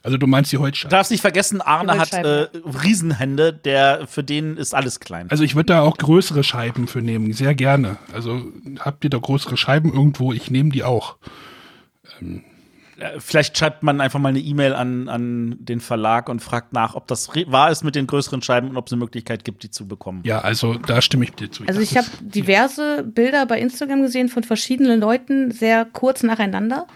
[0.05, 0.91] Also du meinst die Du Holzscheiben.
[0.91, 2.47] darfst nicht vergessen, Arne hat äh,
[2.85, 5.29] Riesenhände, der für den ist alles klein.
[5.31, 7.97] Also ich würde da auch größere Scheiben für nehmen, sehr gerne.
[8.13, 8.45] Also
[8.79, 10.33] habt ihr da größere Scheiben irgendwo?
[10.33, 11.17] Ich nehme die auch.
[12.21, 16.95] Äh, Vielleicht schreibt man einfach mal eine E-Mail an, an den Verlag und fragt nach,
[16.95, 19.71] ob das wahr ist mit den größeren Scheiben und ob es eine Möglichkeit gibt, die
[19.71, 20.23] zu bekommen.
[20.25, 21.65] Ja, also da stimme ich dir zu.
[21.67, 26.87] Also ich habe diverse Bilder bei Instagram gesehen von verschiedenen Leuten, sehr kurz nacheinander.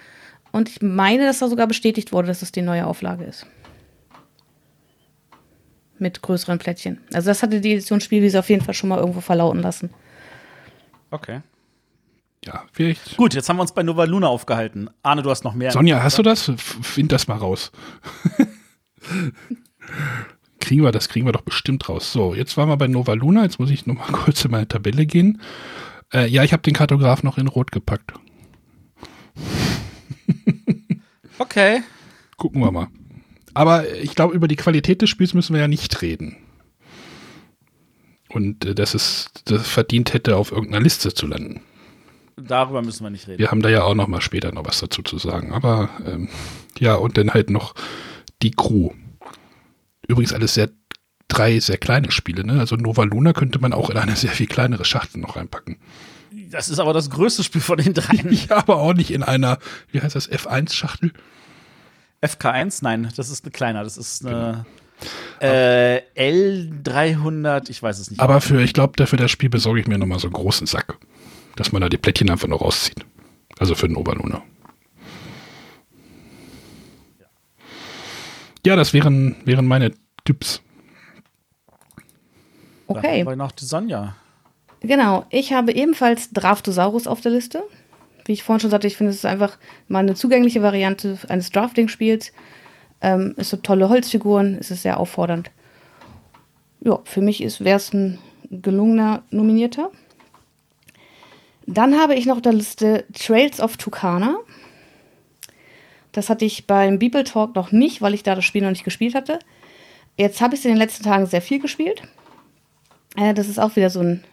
[0.53, 3.47] Und ich meine, dass da sogar bestätigt wurde, dass es die neue Auflage ist.
[5.99, 6.99] Mit größeren Plättchen.
[7.13, 9.91] Also das hatte die Edition Spielwiese auf jeden Fall schon mal irgendwo verlauten lassen.
[11.11, 11.41] Okay.
[12.45, 13.17] Ja, vielleicht.
[13.17, 14.89] Gut, jetzt haben wir uns bei Nova Luna aufgehalten.
[15.03, 15.73] Arne, du hast noch mehr.
[15.73, 16.51] Sonja, hast du das?
[16.57, 17.71] Find das mal raus.
[20.61, 22.12] kriegen wir das, kriegen wir doch bestimmt raus.
[22.12, 23.43] So, jetzt waren wir bei Nova Luna.
[23.43, 25.41] Jetzt muss ich noch mal kurz in meine Tabelle gehen.
[26.12, 28.12] Äh, ja, ich habe den Kartograf noch in Rot gepackt.
[31.41, 31.83] Okay.
[32.37, 32.89] Gucken wir mal.
[33.55, 36.37] Aber ich glaube, über die Qualität des Spiels müssen wir ja nicht reden.
[38.29, 41.62] Und äh, dass es das verdient hätte, auf irgendeiner Liste zu landen.
[42.36, 43.39] Darüber müssen wir nicht reden.
[43.39, 45.52] Wir haben da ja auch noch mal später noch was dazu zu sagen.
[45.52, 46.28] Aber ähm,
[46.78, 47.74] ja, und dann halt noch
[48.43, 48.90] die Crew.
[50.07, 50.70] Übrigens alles sehr
[51.28, 52.44] drei sehr kleine Spiele.
[52.44, 52.59] Ne?
[52.59, 55.77] Also Nova Luna könnte man auch in eine sehr viel kleinere Schachtel noch reinpacken.
[56.51, 58.32] Das ist aber das größte Spiel von den dreien.
[58.48, 59.59] Ja, aber auch nicht in einer,
[59.93, 61.12] wie heißt das, F1-Schachtel.
[62.23, 62.81] FK1?
[62.82, 63.85] Nein, das ist eine kleiner.
[63.85, 64.66] Das ist eine
[65.40, 68.20] äh, L300, ich weiß es nicht.
[68.20, 70.66] Aber für, ich glaube, dafür das Spiel besorge ich mir noch mal so einen großen
[70.66, 70.98] Sack.
[71.61, 73.05] Dass man da die Plättchen einfach noch rauszieht.
[73.59, 74.41] Also für Nova Luna.
[78.65, 79.93] Ja, das wären, wären meine
[80.24, 80.62] Tipps.
[82.87, 84.16] Okay, noch die Sonja.
[84.81, 85.27] genau.
[85.28, 87.62] Ich habe ebenfalls Draftosaurus auf der Liste.
[88.24, 91.51] Wie ich vorhin schon sagte, ich finde, es ist einfach mal eine zugängliche Variante eines
[91.51, 92.32] Drafting-Spiels.
[93.03, 95.51] Ähm, es sind tolle Holzfiguren, es ist sehr auffordernd.
[96.81, 98.19] Ja, für mich wäre es ein
[98.51, 99.91] gelungener Nominierter.
[101.73, 104.39] Dann habe ich noch der Liste Trails of Tucana.
[106.11, 108.83] Das hatte ich beim Beeple Talk noch nicht, weil ich da das Spiel noch nicht
[108.83, 109.39] gespielt hatte.
[110.17, 112.03] Jetzt habe ich es in den letzten Tagen sehr viel gespielt.
[113.17, 114.25] Äh, das ist auch wieder so ein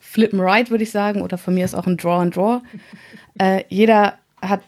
[0.00, 2.60] Flip and Ride, würde ich sagen, oder von mir ist auch ein Draw and Draw.
[3.38, 4.62] äh, jeder hat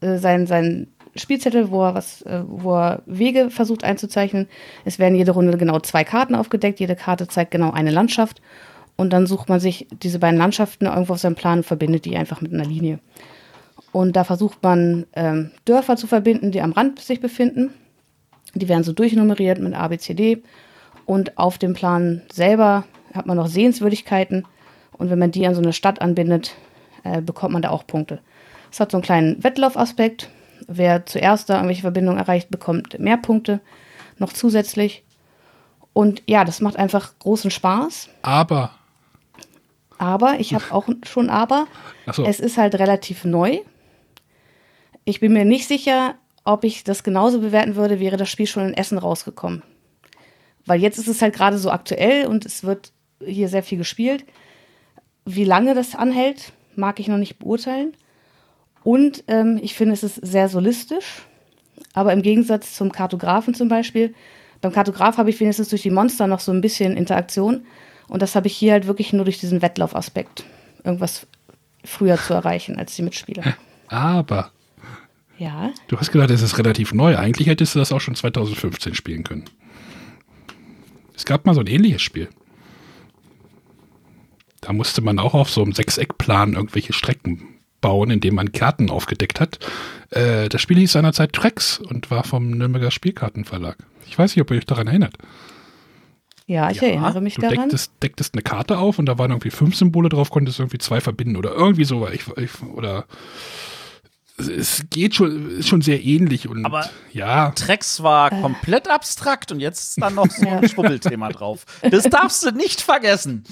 [0.00, 4.48] äh, seinen sein Spielzettel, wo er, was, äh, wo er Wege versucht einzuzeichnen.
[4.86, 6.80] Es werden jede Runde genau zwei Karten aufgedeckt.
[6.80, 8.40] Jede Karte zeigt genau eine Landschaft.
[8.98, 12.16] Und dann sucht man sich diese beiden Landschaften irgendwo auf seinem Plan und verbindet die
[12.16, 12.98] einfach mit einer Linie.
[13.92, 17.70] Und da versucht man ähm, Dörfer zu verbinden, die am Rand sich befinden.
[18.54, 20.42] Die werden so durchnummeriert mit A, B, C, D.
[21.06, 22.84] Und auf dem Plan selber
[23.14, 24.44] hat man noch Sehenswürdigkeiten.
[24.92, 26.56] Und wenn man die an so eine Stadt anbindet,
[27.04, 28.18] äh, bekommt man da auch Punkte.
[28.72, 30.28] Es hat so einen kleinen Wettlaufaspekt.
[30.66, 33.60] Wer zuerst da irgendwelche Verbindungen erreicht, bekommt mehr Punkte
[34.18, 35.04] noch zusätzlich.
[35.92, 38.08] Und ja, das macht einfach großen Spaß.
[38.22, 38.72] Aber,
[39.98, 41.66] Aber, ich habe auch schon aber,
[42.06, 43.58] achso, es ist halt relativ neu.
[45.04, 46.14] Ich bin mir nicht sicher,
[46.44, 49.62] ob ich das genauso bewerten würde, wäre das Spiel schon in Essen rausgekommen.
[50.64, 52.92] Weil jetzt ist es halt gerade so aktuell und es wird
[53.24, 54.24] hier sehr viel gespielt.
[55.24, 57.94] Wie lange das anhält, mag ich noch nicht beurteilen.
[58.84, 61.26] Und ähm, ich finde, es ist sehr solistisch.
[61.92, 64.14] Aber im Gegensatz zum Kartografen zum Beispiel,
[64.60, 67.66] beim Kartograf habe ich wenigstens durch die Monster noch so ein bisschen Interaktion.
[68.08, 70.44] Und das habe ich hier halt wirklich nur durch diesen Wettlaufaspekt.
[70.84, 71.26] Irgendwas
[71.84, 73.54] früher zu erreichen als die Mitspieler.
[73.88, 74.50] aber,
[75.38, 75.72] Ja.
[75.88, 77.16] du hast gesagt, es ist relativ neu.
[77.16, 79.44] Eigentlich hättest du das auch schon 2015 spielen können.
[81.14, 82.28] Es gab mal so ein ähnliches Spiel.
[84.60, 87.42] Da musste man auch auf so einem Sechseckplan irgendwelche Strecken
[87.80, 89.58] bauen, indem man Karten aufgedeckt hat.
[90.10, 93.76] Äh, das Spiel hieß seinerzeit Trex und war vom Nürnberger Spielkartenverlag.
[94.06, 95.14] Ich weiß nicht, ob ihr euch daran erinnert.
[96.50, 97.56] Ja, ich Ja, erinnere mich Du daran.
[97.58, 101.00] decktest, decktest eine Karte auf und da waren irgendwie fünf Symbole drauf, konntest irgendwie zwei
[101.00, 102.08] verbinden oder irgendwie so.
[102.08, 103.04] Ich, ich, oder
[104.38, 109.60] es- geht schon, ist schon sehr ähnlich und Aber- ja, Trex war komplett abstrakt und
[109.60, 111.66] jetzt ist dann noch so ein Schwubbelthema drauf.
[111.82, 113.44] Das darfst du nicht vergessen.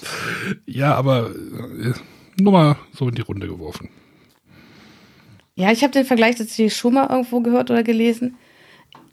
[0.64, 1.92] ja, aber äh,
[2.40, 3.90] nur mal so in die Runde geworfen.
[5.54, 8.36] Ja, ich habe den Vergleich tatsächlich schon mal irgendwo gehört oder gelesen.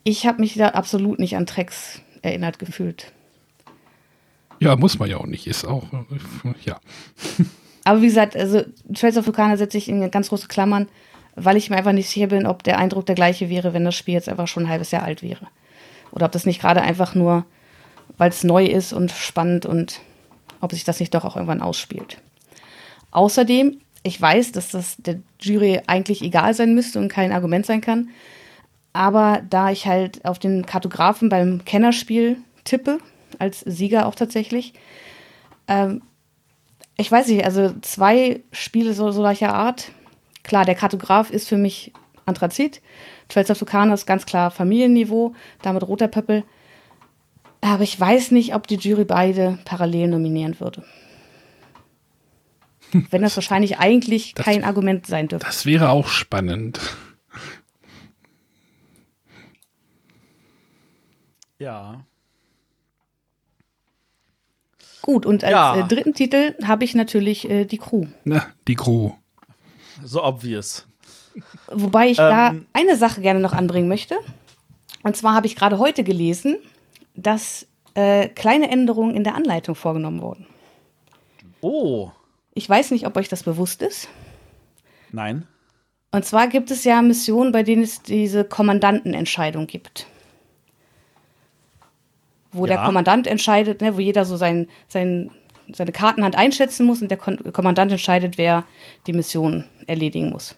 [0.05, 3.11] Ich habe mich da absolut nicht an Tracks erinnert gefühlt.
[4.63, 5.47] Ja, muss man ja auch nicht.
[5.47, 5.83] Ist auch,
[6.65, 6.79] ja.
[7.83, 8.63] Aber wie gesagt, also
[8.93, 10.87] Trails of Vulcana setze ich in ganz große Klammern,
[11.35, 13.95] weil ich mir einfach nicht sicher bin, ob der Eindruck der gleiche wäre, wenn das
[13.95, 15.47] Spiel jetzt einfach schon ein halbes Jahr alt wäre.
[16.11, 17.45] Oder ob das nicht gerade einfach nur,
[18.17, 20.01] weil es neu ist und spannend und
[20.61, 22.19] ob sich das nicht doch auch irgendwann ausspielt.
[23.11, 27.81] Außerdem, ich weiß, dass das der Jury eigentlich egal sein müsste und kein Argument sein
[27.81, 28.09] kann.
[28.93, 32.99] Aber da ich halt auf den Kartografen beim Kennerspiel tippe,
[33.39, 34.73] als Sieger auch tatsächlich,
[35.67, 36.01] ähm,
[36.97, 39.91] ich weiß nicht, also zwei Spiele so, solcher Art.
[40.43, 41.91] Klar, der Kartograf ist für mich
[42.25, 42.81] Anthrazit.
[43.29, 46.43] Trails of Tucana ist ganz klar Familienniveau, damit roter Pöppel.
[47.61, 50.83] Aber ich weiß nicht, ob die Jury beide parallel nominieren würde.
[53.09, 55.47] Wenn das wahrscheinlich eigentlich Das- kein Argument sein dürfte.
[55.47, 56.79] Das wäre auch spannend.
[61.59, 62.05] Ja.
[65.03, 65.77] Gut, und als Ja.
[65.79, 68.05] äh, dritten Titel habe ich natürlich äh, die Crew.
[68.23, 69.11] Na, die Crew.
[70.01, 70.87] So obvious.
[71.67, 72.65] Wobei ich da Ähm.
[72.73, 74.15] eine Sache gerne noch anbringen möchte.
[75.03, 76.55] Und zwar habe ich gerade heute gelesen,
[77.15, 80.47] dass äh, kleine Änderungen in der Anleitung vorgenommen wurden.
[81.61, 82.09] Oh.
[82.53, 84.07] Ich weiß nicht, ob euch das bewusst ist.
[85.11, 85.45] Nein.
[86.11, 90.07] Und zwar gibt es ja Missionen, bei denen es diese Kommandantenentscheidung gibt.
[92.53, 92.85] Wo der Ja.
[92.85, 95.31] Kommandant entscheidet, ne, wo jeder so sein, sein,
[95.73, 98.63] seine Kartenhand einschätzen muss und der Kon Kommandant entscheidet, wer
[99.07, 100.55] die Mission erledigen muss.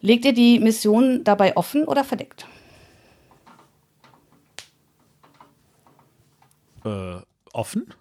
[0.00, 2.46] Legt ihr die Mission dabei offen oder verdeckt?
[6.84, 7.16] Äh,
[7.52, 7.94] offen?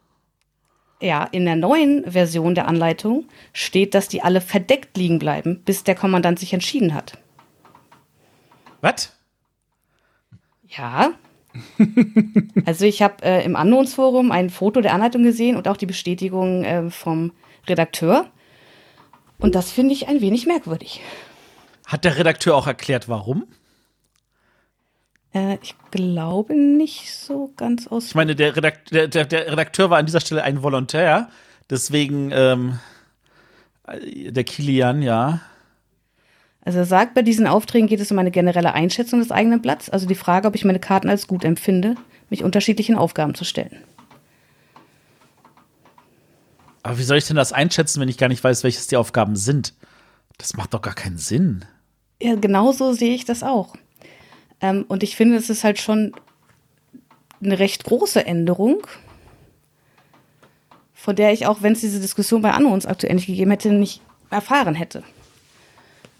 [1.01, 5.83] Ja, in der neuen Version der Anleitung steht, dass die alle verdeckt liegen bleiben, bis
[5.83, 7.17] der Kommandant sich entschieden hat.
[8.81, 9.13] Was?
[10.67, 11.11] Ja.
[12.65, 16.63] also ich habe äh, im Unknowns-Forum ein Foto der Anleitung gesehen und auch die Bestätigung
[16.63, 17.31] äh, vom
[17.67, 18.27] Redakteur.
[19.39, 21.01] Und das finde ich ein wenig merkwürdig.
[21.87, 23.47] Hat der Redakteur auch erklärt, warum?
[25.33, 28.07] Äh, ich glaube nicht so ganz aus.
[28.07, 31.29] Ich meine, der, Redakt der, der, der Redakteur war an dieser Stelle ein Volontär.
[31.69, 32.79] Deswegen, ähm,
[33.87, 35.41] äh, der Kilian, ja.
[36.61, 39.89] Also er sagt, bei diesen Aufträgen geht es um eine generelle Einschätzung des eigenen Blatts,
[39.89, 41.95] also die Frage, ob ich meine Karten als gut empfinde,
[42.29, 43.77] mich unterschiedlichen Aufgaben zu stellen.
[46.83, 49.35] Aber wie soll ich denn das einschätzen, wenn ich gar nicht weiß, welches die Aufgaben
[49.35, 49.73] sind?
[50.37, 51.65] Das macht doch gar keinen Sinn.
[52.21, 53.75] Ja, genauso sehe ich das auch.
[54.61, 56.13] Ähm, und ich finde, es ist halt schon
[57.41, 58.85] eine recht große Änderung,
[60.93, 63.71] von der ich auch, wenn es diese Diskussion bei Anno uns aktuell nicht gegeben hätte,
[63.71, 65.03] nicht erfahren hätte.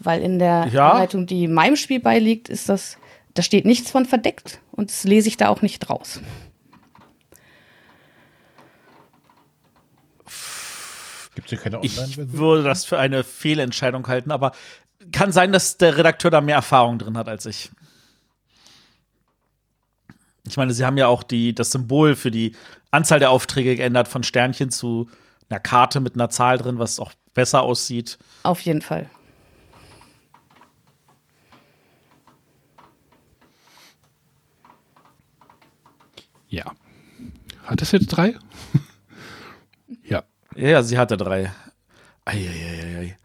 [0.00, 0.92] Weil in der Ja.
[0.92, 2.96] Anleitung, die meinem Spiel beiliegt, ist das,
[3.34, 6.20] da steht nichts von verdeckt und das lese ich da auch nicht raus.
[11.34, 12.32] Gibt es hier keine Ich Online-Version?
[12.38, 14.52] würde das für eine Fehlentscheidung halten, aber
[15.12, 17.70] kann sein, dass der Redakteur da mehr Erfahrung drin hat als ich.
[20.46, 22.56] Ich meine, sie haben ja auch die, das Symbol für die
[22.90, 25.08] Anzahl der Aufträge geändert von Sternchen zu
[25.48, 28.18] einer Karte mit einer Zahl drin, was auch besser aussieht.
[28.42, 29.08] Auf jeden Fall.
[36.50, 36.72] Ja.
[37.64, 38.34] Hat es jetzt drei?
[40.04, 40.24] ja.
[40.56, 41.52] Ja, sie hatte drei.
[42.24, 43.16] Eieieiei.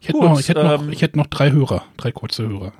[0.00, 2.46] Ich hätte, Gut, noch, ich, hätte noch, ähm, ich hätte noch drei Hörer, drei kurze
[2.46, 2.72] Hörer.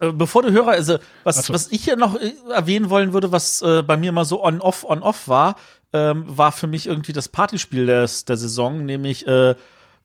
[0.00, 1.54] Äh, Bevor du Hörer, also was, so.
[1.54, 4.84] was ich hier noch äh, erwähnen wollen würde, was äh, bei mir mal so on-off,
[4.84, 5.56] on-off war,
[5.92, 9.54] ähm, war für mich irgendwie das Partyspiel des, der Saison, nämlich äh,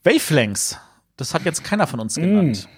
[0.03, 0.77] Wavelengths.
[1.17, 2.69] Das hat jetzt keiner von uns genannt.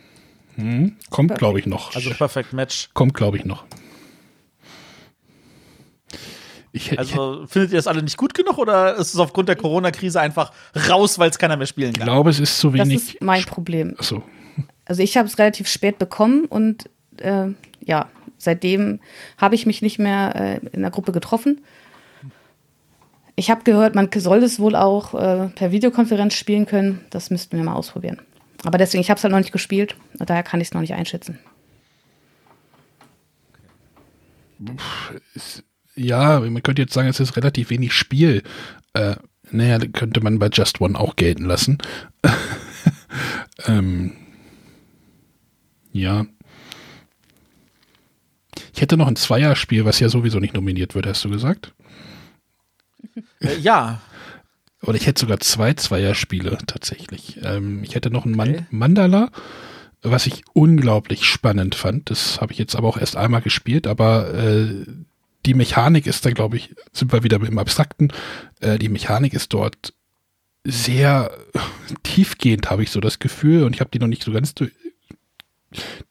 [0.55, 1.95] Hm, kommt, glaube ich, noch.
[1.95, 2.89] Also Perfect Match.
[2.93, 3.65] kommt, glaube ich, noch.
[6.71, 9.55] Ich, ich Also findet ihr das alle nicht gut genug oder ist es aufgrund der
[9.55, 10.51] Corona-Krise einfach
[10.89, 12.05] raus, weil es keiner mehr spielen kann?
[12.05, 13.15] glaube, es ist zu Das wenig.
[13.15, 13.95] ist mein Problem.
[13.97, 14.21] Achso.
[14.85, 17.47] Also ich habe es relativ spät bekommen und äh,
[17.83, 18.99] ja, seitdem
[19.37, 21.61] habe ich mich nicht mehr äh, in der Gruppe getroffen.
[23.35, 27.05] Ich habe gehört, man soll es wohl auch äh, per Videokonferenz spielen können.
[27.09, 28.19] Das müssten wir mal ausprobieren.
[28.63, 29.95] Aber deswegen, ich habe es halt noch nicht gespielt.
[30.19, 31.39] Und daher kann ich es noch nicht einschätzen.
[35.95, 38.43] Ja, man könnte jetzt sagen, es ist relativ wenig Spiel.
[38.93, 39.15] Äh,
[39.51, 41.77] naja, könnte man bei Just One auch gelten lassen.
[43.65, 44.13] ähm,
[45.91, 46.25] ja.
[48.73, 51.73] Ich hätte noch ein Zweierspiel, was ja sowieso nicht nominiert wird, hast du gesagt?
[53.41, 54.01] Äh, ja,
[54.81, 57.39] Oder ich hätte sogar zwei Zweierspiele tatsächlich.
[57.43, 58.65] Ähm, ich hätte noch ein Man Okay.
[58.69, 59.31] Mandala,
[60.01, 62.09] was ich unglaublich spannend fand.
[62.09, 64.85] Das habe ich jetzt aber auch erst einmal gespielt, aber äh,
[65.45, 68.11] die Mechanik ist dann, glaube ich, sind wir wieder im Abstrakten.
[68.59, 69.93] Äh, die Mechanik ist dort
[70.63, 71.31] sehr
[72.03, 74.71] tiefgehend, habe ich so das Gefühl, und ich habe die noch nicht so ganz durch.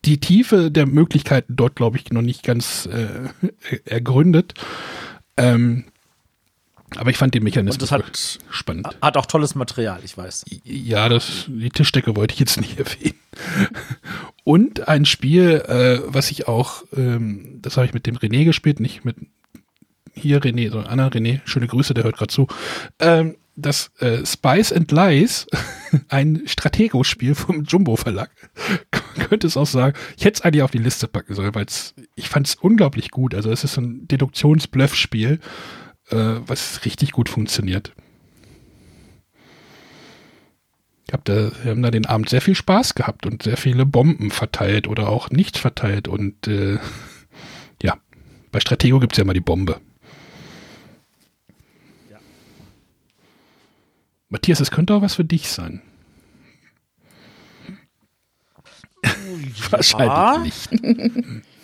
[0.05, 3.29] Die Tiefe der Möglichkeiten dort, glaube ich, noch nicht ganz äh,
[3.85, 4.55] ergründet.
[5.37, 5.87] Ähm,
[6.97, 8.89] Aber ich fand den Und Mechanismus das hat, spannend.
[9.03, 10.45] hat auch tolles Material, ich weiß.
[10.65, 13.15] Ja, das, die Tischdecke wollte ich jetzt nicht erwähnen.
[14.45, 18.81] Und ein Spiel, äh, was ich auch, ähm, das habe ich mit dem René gespielt,
[18.81, 19.17] nicht mit
[20.15, 21.41] hier René, sondern anderen René.
[21.45, 22.49] Schöne Grüße, der hört gerade zu.
[22.99, 25.47] Ähm, das äh, Spice and Lies,
[26.09, 28.31] ein Stratego-Spiel vom Jumbo Verlag,
[29.29, 29.97] könnte es auch sagen.
[30.17, 31.67] Ich hätte es eigentlich auf die Liste packen sollen, weil
[32.15, 33.35] ich fand es unglaublich gut.
[33.35, 35.41] Also es ist so ein Deduktions-Bluff-Spiel,
[36.11, 37.93] was richtig gut funktioniert.
[41.07, 43.87] Ich hab da, wir haben da den Abend sehr viel Spaß gehabt und sehr viele
[43.87, 46.07] Bomben verteilt oder auch nicht verteilt.
[46.07, 46.79] Und äh,
[47.83, 47.97] ja,
[48.53, 49.81] bei Stratego gibt es ja immer die Bombe.
[54.29, 55.81] Matthias, es könnte auch was für dich sein.
[59.71, 61.45] Wahrscheinlich nicht.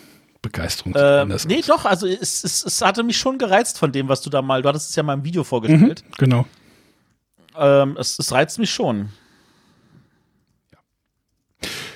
[0.45, 0.93] Begeisterung.
[0.95, 4.29] Ähm, nee, doch, also es, es, es hatte mich schon gereizt von dem, was du
[4.29, 6.03] da mal, du hattest es ja mal im Video vorgestellt.
[6.05, 6.47] Mhm, genau.
[7.57, 9.09] Ähm, es, es reizt mich schon.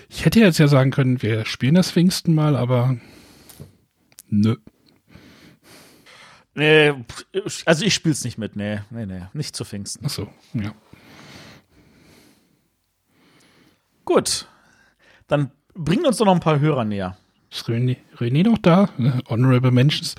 [0.09, 2.97] Ich hätte jetzt ja sagen können, wir spielen das Pfingsten mal, aber
[4.27, 4.55] nö.
[6.55, 6.93] Nee,
[7.65, 10.05] also ich spiel's nicht mit, nee, nee, nee, nicht zu Pfingsten.
[10.05, 10.73] Ach so, ja.
[14.03, 14.47] Gut,
[15.27, 17.15] dann bringen uns doch noch ein paar Hörer näher.
[17.51, 18.89] Ist René, René noch da?
[19.29, 20.15] Honorable Mentions?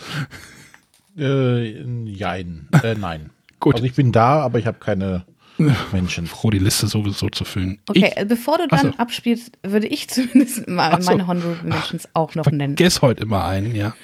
[1.17, 2.69] Äh, jein.
[2.83, 3.31] Äh, nein.
[3.61, 3.75] Gut.
[3.75, 5.25] Also ich bin da, aber ich habe keine
[5.93, 6.27] Menschen.
[6.27, 7.79] Froh, die Liste sowieso zu füllen.
[7.89, 8.99] Okay, ich, äh, bevor du dann so.
[8.99, 11.11] abspielst, würde ich zumindest mal so.
[11.11, 12.77] meine Honorable Mentions auch noch nennen.
[12.77, 13.95] vergess heute immer einen, ja.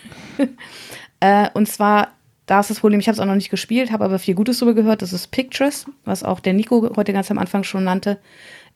[1.20, 2.12] Äh, und zwar,
[2.44, 4.58] da ist das Problem, ich habe es auch noch nicht gespielt, habe aber viel Gutes
[4.58, 5.00] darüber gehört.
[5.02, 8.18] Das ist Pictures, was auch der Nico heute ganz am Anfang schon nannte.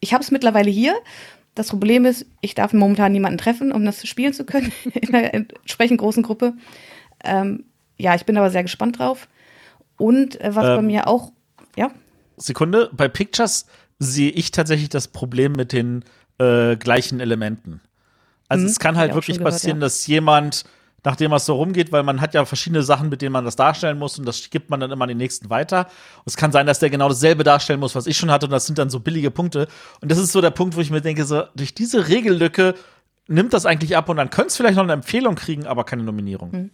[0.01, 0.95] Ich habe es mittlerweile hier.
[1.55, 5.35] Das Problem ist, ich darf momentan niemanden treffen, um das spielen zu können in einer
[5.35, 6.55] entsprechend großen Gruppe.
[7.25, 7.65] Ähm,
[7.99, 9.29] ja, ich bin aber sehr gespannt drauf.
[9.99, 11.33] Und äh, was bei Ähm, mir auch,
[11.77, 11.91] ja,
[12.37, 13.67] Sekunde, bei Pictures
[13.99, 16.05] sehe ich tatsächlich das Problem mit den
[16.39, 17.81] äh, gleichen Elementen.
[18.49, 19.83] Also Mhm, es kann halt wirklich gehört, passieren, ja.
[19.83, 20.65] dass jemand,
[21.05, 23.99] nachdem es so rumgeht, weil man hat ja verschiedene Sachen, mit denen man das darstellen
[23.99, 25.87] muss und das gibt man dann immer an den nächsten weiter.
[26.19, 28.53] Und es kann sein, dass der genau dasselbe darstellen muss, was ich schon hatte und
[28.53, 29.69] das sind dann so billige Punkte.
[30.01, 32.75] Und das ist so der Punkt, wo ich mir denke, so durch diese Regellücke
[33.29, 36.03] nimmt das eigentlich ab und dann könnte es vielleicht noch eine Empfehlung kriegen, aber keine
[36.03, 36.51] Nominierung.
[36.51, 36.71] Mhm.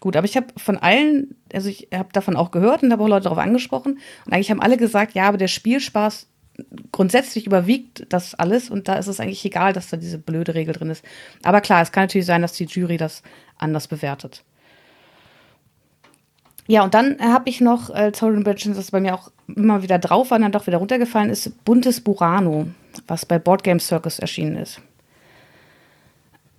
[0.00, 3.08] Gut, aber ich habe von allen, also ich habe davon auch gehört und habe auch
[3.08, 3.98] Leute darauf angesprochen.
[4.26, 6.28] Und eigentlich haben alle gesagt, ja, aber der Spielspaß
[6.92, 10.74] grundsätzlich überwiegt das alles und da ist es eigentlich egal, dass da diese blöde Regel
[10.74, 11.04] drin ist.
[11.42, 13.22] Aber klar, es kann natürlich sein, dass die Jury das
[13.58, 14.44] anders bewertet.
[16.66, 19.98] Ja, und dann habe ich noch äh, Soul Bridges, das bei mir auch immer wieder
[19.98, 22.68] drauf war und dann doch wieder runtergefallen ist, Buntes Burano,
[23.06, 24.80] was bei Board Game Circus erschienen ist.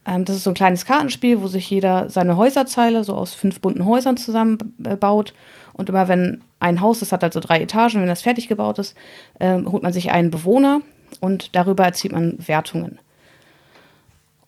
[0.05, 3.59] Ähm, das ist so ein kleines Kartenspiel, wo sich jeder seine Häuserzeile so aus fünf
[3.61, 5.33] bunten Häusern zusammenbaut.
[5.75, 8.79] Und immer wenn ein Haus, das hat halt so drei Etagen, wenn das fertig gebaut
[8.79, 8.95] ist,
[9.39, 10.81] ähm, holt man sich einen Bewohner
[11.19, 12.99] und darüber erzielt man Wertungen.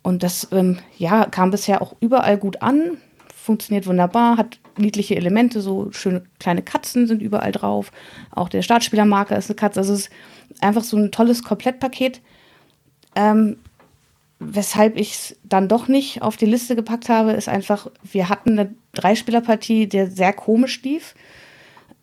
[0.04, 2.98] Und das ähm, ja, kam bisher auch überall gut an,
[3.36, 7.92] funktioniert wunderbar, hat niedliche Elemente, so schöne kleine Katzen sind überall drauf.
[8.32, 9.82] Auch der Startspielermarker ist eine Katze.
[9.82, 10.12] Also es ist
[10.62, 12.22] einfach so ein tolles Komplettpaket.
[13.16, 13.58] Ähm,
[14.40, 18.60] weshalb ich es dann doch nicht auf die Liste gepackt habe, ist einfach, wir hatten
[18.60, 21.16] eine Dreispielerpartie, der sehr komisch lief.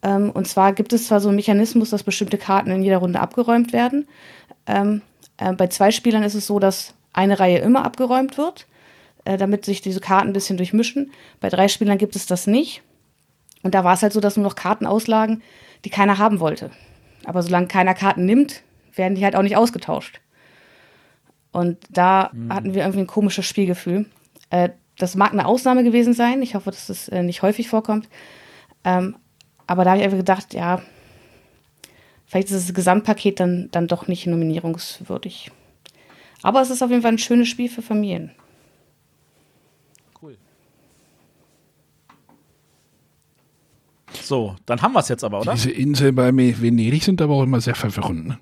[0.03, 3.21] Ähm, und zwar gibt es zwar so einen Mechanismus, dass bestimmte Karten in jeder Runde
[3.21, 4.07] abgeräumt werden.
[4.66, 5.03] Ähm,
[5.39, 8.66] äh, bei zwei Spielern ist es so, dass eine Reihe immer abgeräumt wird,
[9.25, 11.12] äh, damit sich diese Karten ein bisschen durchmischen.
[11.41, 12.83] Bei drei Spielern gibt es das nicht.
[13.62, 15.43] Und da war es halt so, dass nur noch Karten auslagen,
[15.85, 16.71] die keiner haben wollte.
[17.25, 18.62] Aber solange keiner Karten nimmt,
[18.95, 20.21] werden die halt auch nicht ausgetauscht.
[21.51, 24.07] Und da hatten wir irgendwie ein komisches Spielgefühl.
[24.51, 26.43] Äh, das mag eine Ausnahme gewesen sein.
[26.43, 28.09] Ich hoffe, dass das äh, nicht häufig vorkommt.
[28.85, 29.16] Ähm,
[29.66, 30.83] aber da habe ich einfach gedacht, ja,
[32.27, 35.51] vielleicht ist das Gesamtpaket dann, dann doch nicht nominierungswürdig.
[36.43, 38.31] Aber es ist auf jeden Fall ein schönes Spiel für Familien.
[40.21, 40.37] Cool.
[44.21, 45.55] So, dann haben wir es jetzt aber, oder?
[45.55, 48.29] Diese Inseln bei Venedig sind aber auch immer sehr verwirrend.
[48.29, 48.39] Ne?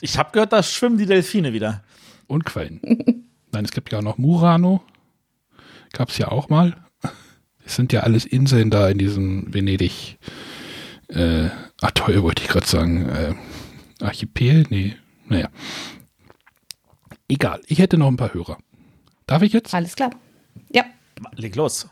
[0.00, 1.82] Ich habe gehört, da schwimmen die Delfine wieder.
[2.26, 2.80] Und Quellen.
[3.52, 4.82] Nein, es gibt ja auch noch Murano.
[5.92, 6.76] Gab es ja auch mal.
[7.64, 10.18] Es sind ja alles Inseln da in diesem Venedig.
[11.08, 11.48] Äh,
[11.80, 13.08] Atoll wollte ich gerade sagen.
[13.08, 13.34] Äh,
[14.00, 14.66] Archipel?
[14.70, 14.96] Nee.
[15.26, 15.48] Naja.
[17.28, 17.60] Egal.
[17.66, 18.58] Ich hätte noch ein paar Hörer.
[19.26, 19.74] Darf ich jetzt?
[19.74, 20.10] Alles klar.
[20.70, 20.84] Ja.
[21.36, 21.88] Leg los.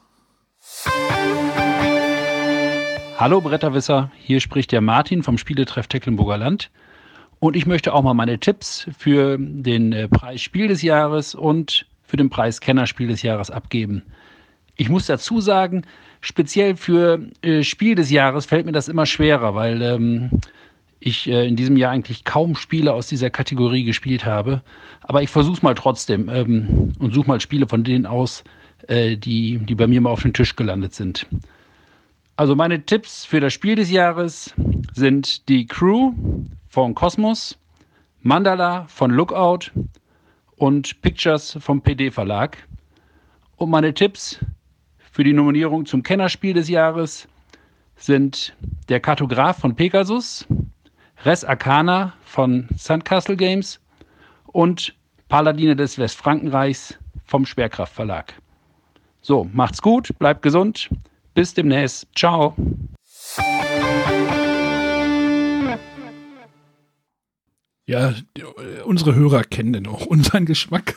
[3.18, 6.70] Hallo Bretterwisser, hier spricht der Martin vom Spieletreff Tecklenburger Land.
[7.38, 11.86] Und ich möchte auch mal meine Tipps für den äh, Preis Spiel des Jahres und
[12.04, 14.02] für den Preis Kennerspiel des Jahres abgeben.
[14.76, 15.82] Ich muss dazu sagen,
[16.20, 20.30] speziell für äh, Spiel des Jahres fällt mir das immer schwerer, weil ähm,
[21.00, 24.62] ich äh, in diesem Jahr eigentlich kaum Spiele aus dieser Kategorie gespielt habe.
[25.02, 28.44] Aber ich versuche es mal trotzdem ähm, und suche mal Spiele von denen aus,
[28.88, 31.26] äh, die, die bei mir mal auf den Tisch gelandet sind.
[32.38, 34.54] Also meine Tipps für das Spiel des Jahres
[34.92, 36.12] sind die Crew
[36.68, 37.58] von Cosmos,
[38.20, 39.70] Mandala von Lookout
[40.56, 42.58] und Pictures vom PD Verlag.
[43.56, 44.38] Und meine Tipps
[44.98, 47.26] für die Nominierung zum Kennerspiel des Jahres
[47.96, 48.54] sind
[48.90, 50.46] der Kartograf von Pegasus,
[51.24, 53.80] Res Arcana von Sandcastle Games
[54.48, 54.94] und
[55.30, 58.34] Paladine des Westfrankenreichs vom Schwerkraft Verlag.
[59.22, 60.90] So, macht's gut, bleibt gesund,
[61.36, 62.08] bis demnächst.
[62.16, 62.56] Ciao.
[67.86, 68.14] Ja,
[68.84, 70.96] unsere Hörer kennen denn auch unseren Geschmack.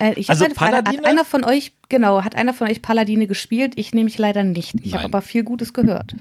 [0.00, 3.26] Äh, ich Also also Frage, hat einer von euch, genau, hat einer von euch Paladine
[3.26, 3.74] gespielt?
[3.76, 4.74] Ich nämlich leider nicht.
[4.82, 6.16] Ich habe aber viel Gutes gehört.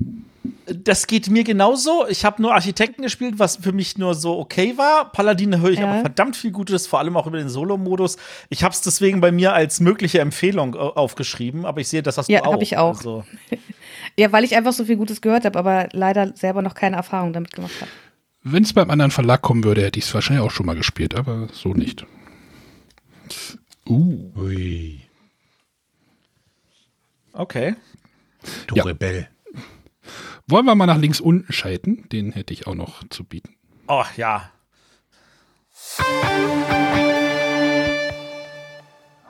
[0.66, 2.08] Das geht mir genauso.
[2.08, 5.12] Ich habe nur Architekten gespielt, was für mich nur so okay war.
[5.12, 5.90] Paladine höre ich Ja.
[5.92, 8.16] aber verdammt viel Gutes, vor allem auch über den Solo-Modus.
[8.50, 12.18] Ich habe es deswegen bei mir als mögliche Empfehlung äh, aufgeschrieben, aber ich sehe, das
[12.18, 12.54] hast Ja, du auch.
[12.54, 12.98] hab ich auch.
[12.98, 13.26] Also,
[14.18, 17.34] Ja, weil ich einfach so viel Gutes gehört habe, aber leider selber noch keine Erfahrung
[17.34, 17.90] damit gemacht habe.
[18.44, 21.16] Wenn es beim anderen Verlag kommen würde, hätte ich es wahrscheinlich auch schon mal gespielt,
[21.16, 22.06] aber so nicht.
[23.88, 24.32] Uh.
[24.38, 25.02] Ui,
[27.34, 27.76] okay.
[28.68, 28.84] du Ja.
[28.84, 29.28] Rebell.
[30.46, 32.04] Wollen wir mal nach links unten schalten?
[32.12, 33.56] Den hätte ich auch noch zu bieten.
[33.88, 34.50] Oh, ja.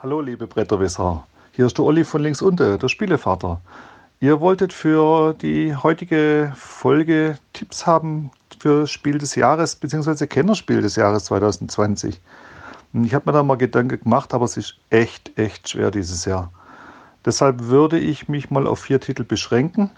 [0.02, 1.24] Hallo, liebe Bretterwisser.
[1.52, 3.60] Hier ist der Olli von links unten, der Spielevater.
[4.18, 10.26] Ihr wolltet für die heutige Folge Tipps haben für das Spiel des Jahres bzw.
[10.26, 12.20] Kennerspiel des Jahres 2020.
[12.92, 16.24] Und Ich habe mir da mal Gedanken gemacht, aber es ist echt, echt schwer dieses
[16.24, 16.50] Jahr.
[17.24, 19.90] Deshalb würde ich mich mal auf vier Titel beschränken.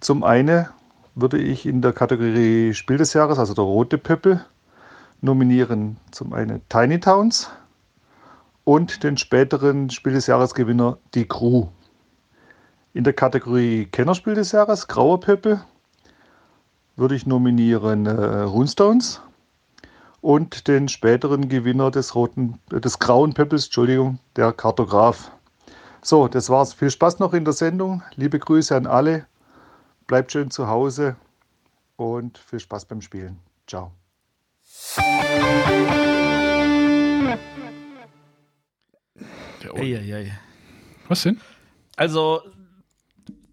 [0.00, 0.68] Zum einen
[1.16, 4.44] würde ich in der Kategorie Spiel des Jahres, also der rote Pöppel,
[5.20, 7.50] nominieren zum einen Tiny Towns,
[8.62, 11.68] und den späteren Spiel des Jahresgewinner Die Crew.
[12.92, 15.60] In der Kategorie Kennerspiel des Jahres, Grauer Pöppel,
[16.94, 19.20] würde ich nominieren äh, Runestones
[20.20, 25.32] und den späteren Gewinner des roten, äh, des grauen Pöppels, Entschuldigung, der Kartograf.
[26.02, 26.72] So, das war's.
[26.74, 28.02] Viel Spaß noch in der Sendung.
[28.14, 29.26] Liebe Grüße an alle.
[30.08, 31.16] Bleibt schön zu Hause
[31.96, 33.38] und viel Spaß beim Spielen.
[33.66, 33.92] Ciao.
[39.74, 40.38] Ei, ei, ei.
[41.08, 41.38] Was denn?
[41.96, 42.40] Also,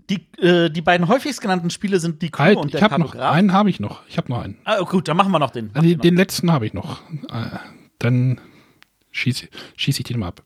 [0.09, 3.01] die, äh, die beiden häufigst genannten Spiele sind die Crew Halt, und der ich habe
[3.01, 4.07] noch einen habe ich noch.
[4.07, 4.57] Ich habe noch einen.
[4.63, 5.71] Ah, gut, dann machen wir noch den.
[5.73, 7.01] Ah, Den, den letzten habe ich noch.
[7.31, 7.57] Äh,
[7.99, 8.39] Dann
[9.11, 10.43] schieße schieß ich den mal ab.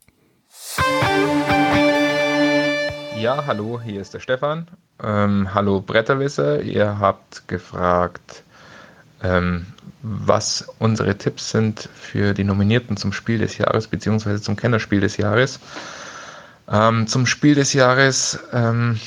[3.19, 4.69] Ja, hallo, hier ist der Stefan.
[5.03, 8.43] Ähm, hallo Bretterwisser, ihr habt gefragt,
[9.21, 9.65] ähm,
[10.01, 15.17] was unsere Tipps sind für die Nominierten zum Spiel des Jahres beziehungsweise zum Kennerspiel des
[15.17, 15.59] Jahres.
[16.71, 18.97] Ähm, zum Spiel des Jahres ähm,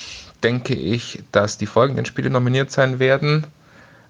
[0.43, 3.47] denke ich, dass die folgenden Spiele nominiert sein werden.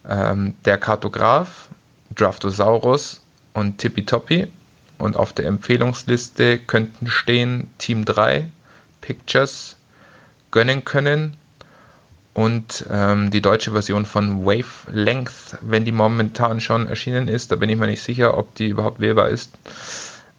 [0.09, 1.69] Ähm, der Kartograf,
[2.13, 3.23] Draftosaurus
[3.53, 4.51] und Tippitoppi.
[4.99, 8.49] Und auf der Empfehlungsliste könnten stehen Team 3,
[9.01, 9.77] Pictures,
[10.53, 11.37] gönnen können
[12.35, 17.69] und ähm, die deutsche Version von Wavelength, wenn die momentan schon erschienen ist, da bin
[17.69, 19.53] ich mir nicht sicher, ob die überhaupt wählbar ist.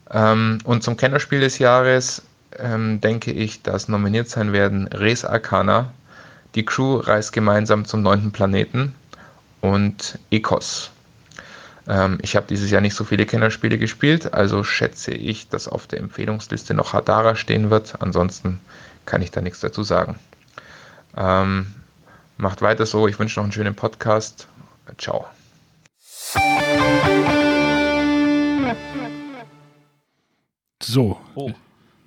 [0.10, 2.24] Ähm, und zum Kennerspiel des Jahres
[2.58, 5.92] ähm, denke ich, dass nominiert sein werden Res Arcana,
[6.56, 8.96] die Crew reist gemeinsam zum neunten Planeten
[9.62, 10.92] und Ecos.
[11.88, 15.86] Ähm, ich habe dieses Jahr nicht so viele Kennerspiele gespielt, also schätze ich, dass auf
[15.88, 18.02] der Empfehlungsliste noch Hadara stehen wird.
[18.02, 18.60] Ansonsten
[19.06, 20.20] kann ich da nichts dazu sagen.
[21.16, 21.74] Ähm,
[22.38, 23.08] macht weiter so.
[23.08, 24.48] Ich wünsche noch einen schönen Podcast.
[24.98, 25.26] Ciao.
[30.82, 31.20] So.
[31.36, 31.52] Oh.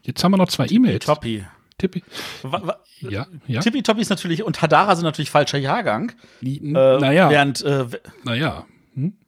[0.03, 1.05] Jetzt haben wir noch zwei E-Mails.
[1.07, 1.45] Toppi.
[1.79, 2.03] Tippi.
[2.43, 3.61] Wa- wa- Ja, ja.
[3.61, 6.13] Tippitoppi ist natürlich und Hadara sind natürlich falscher Jahrgang.
[6.43, 7.29] Äh, Äh, naja.
[7.29, 7.87] Während, äh,
[8.25, 8.65] Naja.
[8.95, 9.19] Hm?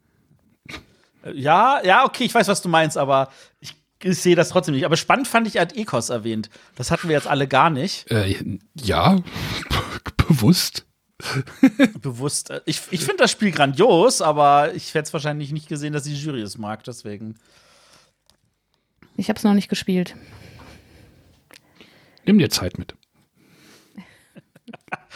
[1.35, 3.31] ja, ja, okay, ich weiß, was du meinst, aber
[3.61, 4.85] ich, ich sehe das trotzdem nicht.
[4.85, 6.51] Aber spannend fand ich, er hat Ecos erwähnt.
[6.77, 8.11] Das hatten wir jetzt alle gar nicht.
[8.11, 9.19] Äh, ja,
[10.17, 10.87] bewusst.
[12.01, 12.53] Bewusst.
[12.65, 16.15] Ich, ich finde das Spiel grandios, aber ich hätte es wahrscheinlich nicht gesehen, dass die
[16.15, 17.35] Jury es mag, deswegen.
[19.17, 20.15] Ich habe es noch nicht gespielt.
[22.25, 22.95] Nimm dir Zeit mit.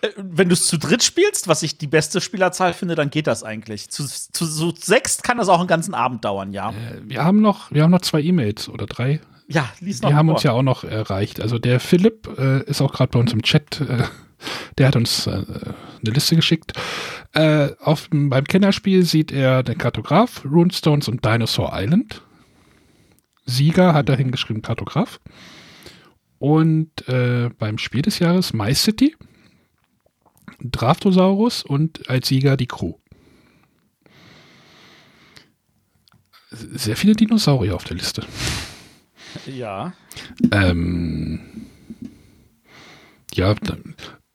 [0.00, 3.26] Äh, Wenn du es zu dritt spielst, was ich die beste Spielerzahl finde, dann geht
[3.26, 3.88] das eigentlich.
[3.90, 6.70] Zu, zu, zu sechst kann das auch einen ganzen Abend dauern, ja.
[6.70, 9.20] Äh, wir haben noch, wir haben noch zwei E-Mails oder drei.
[9.48, 10.34] Ja, lies noch Die haben vor.
[10.34, 11.40] uns ja auch noch erreicht.
[11.40, 13.80] Also der Philipp äh, ist auch gerade bei uns im Chat.
[13.80, 14.04] Äh,
[14.76, 16.72] der hat uns äh, eine Liste geschickt.
[17.32, 22.22] Äh, auf, beim Kennerspiel sieht er den Kartograf, Runestones und Dinosaur Island.
[23.46, 25.18] Sieger hat er hingeschrieben Kartograf.
[26.38, 29.16] Und äh, beim Spiel des Jahres My City,
[30.60, 32.94] Draftosaurus und als Sieger die Crew.
[36.50, 38.24] Sehr viele Dinosaurier auf der Liste.
[39.46, 39.92] Ja.
[40.50, 41.40] Ähm,
[43.34, 43.54] ja,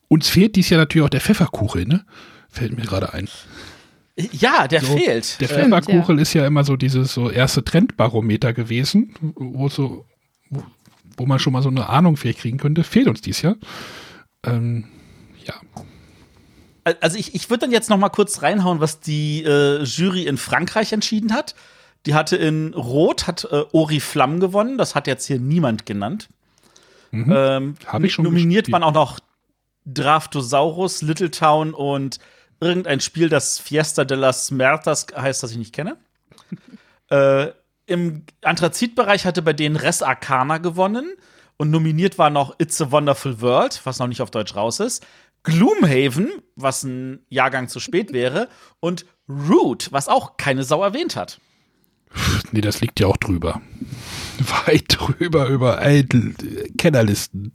[0.08, 2.06] uns fehlt dies Jahr natürlich auch der Pfefferkuchen, ne?
[2.50, 3.28] Fällt mir gerade ein.
[4.16, 5.42] Ja, der So, fehlt.
[5.42, 10.06] Der Äh, Pfefferkuchen ist ja immer so dieses so erste Trendbarometer gewesen, wo so,
[10.52, 10.64] wo,
[11.18, 12.84] wo man schon mal so eine Ahnung vielleicht kriegen könnte.
[12.84, 13.56] Fehlt uns dies Jahr.
[14.46, 14.86] Ähm,
[15.44, 15.56] ja.
[16.84, 20.38] Also ich, ich würde dann jetzt noch mal kurz reinhauen, was die äh, Jury in
[20.38, 21.56] Frankreich entschieden hat.
[22.06, 24.78] Die hatte in Rot hat äh, Ori Flamm gewonnen.
[24.78, 26.28] Das hat jetzt hier niemand genannt.
[27.12, 27.34] Mhm.
[27.34, 28.74] Ähm, Hab ich schon nominiert gespielt.
[28.74, 29.20] waren auch noch
[29.86, 32.20] Draftosaurus, Little Town und
[32.60, 35.98] irgendein Spiel, das Fiesta de las Mertas heißt, das ich nicht kenne.
[37.10, 37.52] äh,
[37.86, 41.14] Im Anthrazit-Bereich hatte bei denen Res Arcana gewonnen
[41.58, 45.06] und nominiert war noch It's a Wonderful World, was noch nicht auf Deutsch raus ist.
[45.44, 48.50] Gloomhaven, was ein Jahrgang zu spät wäre,
[48.80, 51.40] und Root, was auch keine Sau erwähnt hat.
[52.52, 53.62] Nee, das liegt ja auch drüber.
[54.66, 56.04] Weit drüber über äh,
[56.78, 57.52] Kennerlisten.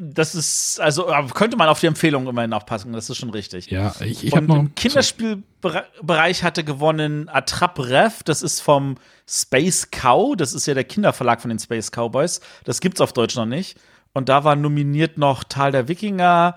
[0.00, 3.70] Das ist, also äh, könnte man auf die Empfehlung immerhin aufpassen, das ist schon richtig.
[3.70, 4.56] Ja, ich, ich habe noch.
[4.56, 8.96] Im Kinderspielbereich hatte gewonnen Attrape Rev, das ist vom
[9.28, 12.40] Space Cow, das ist ja der Kinderverlag von den Space Cowboys.
[12.64, 13.78] Das gibt's auf Deutsch noch nicht.
[14.12, 16.56] Und da war nominiert noch Tal der Wikinger,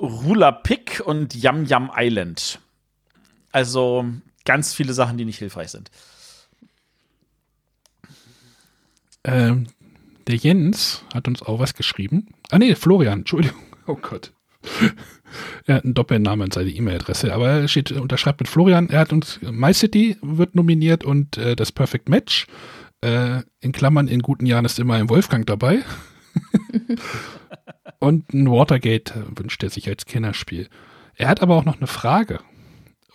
[0.00, 2.60] Rula Pick und Yam Yam Island.
[3.52, 4.04] Also
[4.44, 5.90] ganz viele Sachen, die nicht hilfreich sind.
[9.24, 9.66] Ähm,
[10.26, 12.28] der Jens hat uns auch was geschrieben.
[12.50, 13.60] Ah nee, Florian, Entschuldigung.
[13.88, 14.32] Oh Gott.
[15.64, 18.88] Er hat einen Doppelnamen in seine E-Mail-Adresse, aber er steht, unterschreibt mit Florian.
[18.90, 22.48] Er hat uns My City wird nominiert und äh, das Perfect Match.
[23.00, 25.84] Äh, in Klammern, in guten Jahren ist immer ein Wolfgang dabei.
[27.98, 30.68] Und ein Watergate wünscht er sich als Kennerspiel.
[31.14, 32.40] Er hat aber auch noch eine Frage.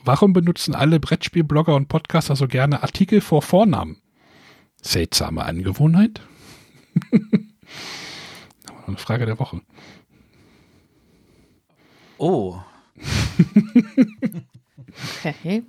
[0.04, 4.02] Warum benutzen alle Brettspielblogger und Podcaster so gerne Artikel vor Vornamen?
[4.82, 6.22] Seltsame Angewohnheit?
[8.88, 9.62] Eine Frage der Woche.
[12.18, 12.60] Oh,
[15.26, 15.64] Okay.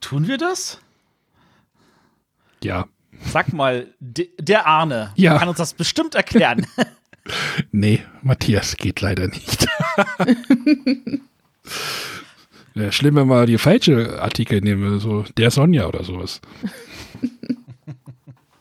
[0.00, 0.80] tun wir das?
[2.62, 2.86] Ja.
[3.34, 5.36] Sag mal, de der Arne Ja.
[5.38, 6.64] kann uns das bestimmt erklären.
[7.72, 9.66] Nee, Matthias geht leider nicht.
[12.74, 16.42] ja, schlimm, wenn wir die falsche Artikel nehmen, so der Sonja oder sowas.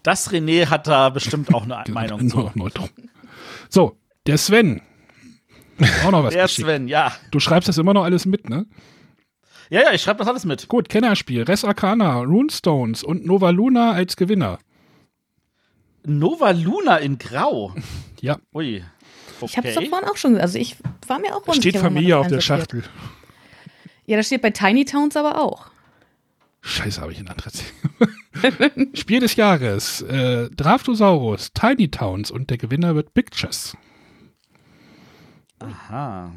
[0.02, 2.50] Das René hat da bestimmt auch eine Meinung zu.
[3.68, 3.98] So,
[4.28, 4.82] der Sven.
[6.06, 6.66] Auch noch was Der geschickt.
[6.66, 7.12] Sven, ja.
[7.32, 8.66] Du schreibst das immer noch alles mit, ne?
[9.70, 10.68] Ja, ja, ich schreibe das alles mit.
[10.68, 14.60] Gut, Kennerspiel, Res Arcana, Runestones und Nova Luna als Gewinner.
[16.06, 17.74] Nova Luna in Grau.
[18.22, 18.38] Ja.
[18.54, 18.82] Ui.
[19.42, 19.46] Okay.
[19.52, 20.78] Ich habe es doch vorhin auch schon, also ich
[21.08, 22.40] war mir auch Da steht unsicher, man Familie auf der.
[22.40, 22.84] Schachtel.
[24.06, 25.68] Ja, das steht bei Tiny Towns aber auch.
[26.62, 27.52] Scheiße, habe ich in anderer
[28.94, 30.02] Spiel des Jahres.
[30.04, 33.76] Äh, Draftosaurus, Tiny Towns und der Gewinner wird Pictures.
[35.60, 36.32] Aha.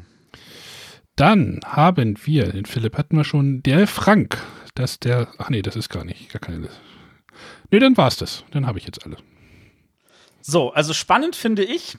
[1.17, 4.37] Dann haben wir, den Philipp hatten wir schon, der Frank.
[4.75, 6.77] Das der, ach nee, das ist gar nicht, gar keine Liste.
[7.71, 8.43] Nee, dann war's das.
[8.51, 9.17] Dann habe ich jetzt alle.
[10.41, 11.97] So, also spannend finde ich.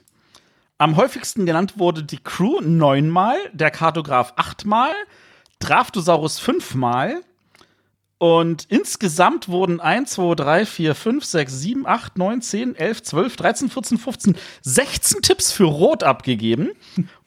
[0.77, 4.93] Am häufigsten genannt wurde die Crew neunmal, der Kartograf achtmal,
[5.59, 7.21] Draftosaurus fünfmal.
[8.19, 13.35] Und insgesamt wurden 1, 2, 3, 4, 5, 6, 7, 8, 9, 10, 11, 12,
[13.37, 16.71] 13, 14, 15, 16 Tipps für Rot abgegeben.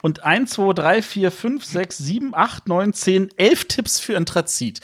[0.03, 4.81] Und 1, 2, 3, 4, 5, 6, 7, 8, 9, 10, 11 Tipps für Anthrazit.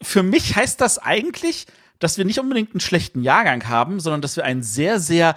[0.00, 1.66] Für mich heißt das eigentlich,
[1.98, 5.36] dass wir nicht unbedingt einen schlechten Jahrgang haben, sondern dass wir einen sehr, sehr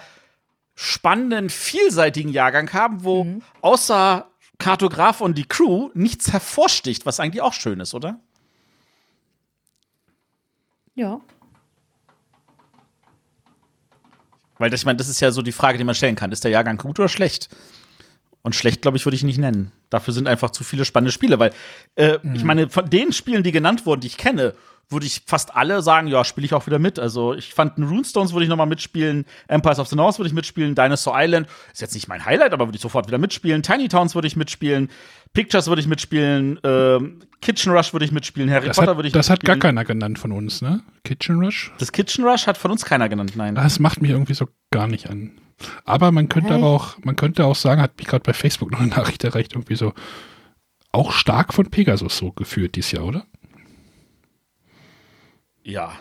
[0.76, 3.26] spannenden, vielseitigen Jahrgang haben, wo
[3.62, 8.20] außer Kartograf und die Crew nichts hervorsticht, was eigentlich auch schön ist, oder?
[10.94, 11.20] Ja.
[14.58, 16.32] Weil das, ich meine, das ist ja so die Frage, die man stellen kann.
[16.32, 17.48] Ist der Jahrgang gut oder schlecht?
[18.42, 19.72] Und schlecht, glaube ich, würde ich nicht nennen.
[19.90, 21.52] Dafür sind einfach zu viele spannende Spiele, weil
[21.96, 24.54] äh, ich meine, von den Spielen, die genannt wurden, die ich kenne,
[24.88, 26.98] würde ich fast alle sagen, ja, spiele ich auch wieder mit.
[26.98, 30.34] Also ich fand Runestones würde ich noch mal mitspielen, Empires of the North würde ich
[30.34, 33.62] mitspielen, Dinosaur Island ist jetzt nicht mein Highlight, aber würde ich sofort wieder mitspielen.
[33.62, 34.90] Tiny Towns würde ich mitspielen,
[35.32, 39.08] Pictures würde ich mitspielen, ähm, Kitchen Rush würde ich mitspielen, Harry Das, Potter hat, würde
[39.08, 39.76] ich das hat gar mitspielen.
[39.76, 40.82] keiner genannt von uns, ne?
[41.04, 41.72] Kitchen Rush?
[41.78, 43.54] Das Kitchen Rush hat von uns keiner genannt, nein.
[43.54, 45.32] Das macht mich irgendwie so gar nicht an.
[45.84, 46.54] Aber man könnte Hä?
[46.58, 49.52] aber auch, man könnte auch sagen, hat mich gerade bei Facebook noch eine Nachricht erreicht,
[49.54, 49.92] irgendwie so
[50.92, 53.24] auch stark von Pegasus so geführt dieses Jahr, oder?
[55.64, 55.92] Ja.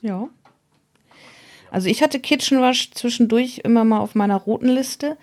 [0.00, 0.28] Ja.
[1.70, 5.18] Also ich hatte Kitchen Rush zwischendurch immer mal auf meiner roten Liste,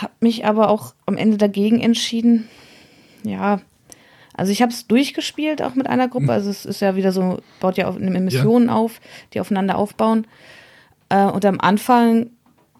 [0.00, 2.48] habe mich aber auch am Ende dagegen entschieden.
[3.24, 3.60] Ja,
[4.34, 6.32] also ich habe es durchgespielt auch mit einer Gruppe.
[6.32, 9.00] Also es ist ja wieder so, baut ja auf eine Missionen auf,
[9.32, 10.26] die aufeinander aufbauen.
[11.08, 12.30] Äh, und am Anfang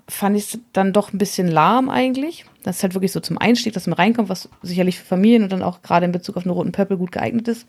[0.09, 2.45] fand ich es dann doch ein bisschen lahm eigentlich.
[2.63, 5.53] Das ist halt wirklich so zum Einstieg, dass man reinkommt, was sicherlich für Familien und
[5.53, 7.67] dann auch gerade in Bezug auf einen roten Pöppel gut geeignet ist.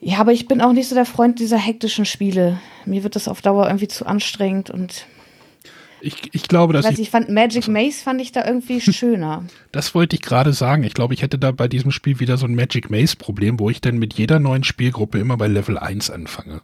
[0.00, 2.60] Ja, aber ich bin auch nicht so der Freund dieser hektischen Spiele.
[2.84, 5.06] Mir wird das auf Dauer irgendwie zu anstrengend und
[6.00, 9.44] Ich, ich glaube, dass weiß ich, ich fand Magic Maze fand ich da irgendwie schöner.
[9.72, 10.84] das wollte ich gerade sagen.
[10.84, 13.70] Ich glaube, ich hätte da bei diesem Spiel wieder so ein Magic Maze Problem, wo
[13.70, 16.60] ich dann mit jeder neuen Spielgruppe immer bei Level 1 anfange.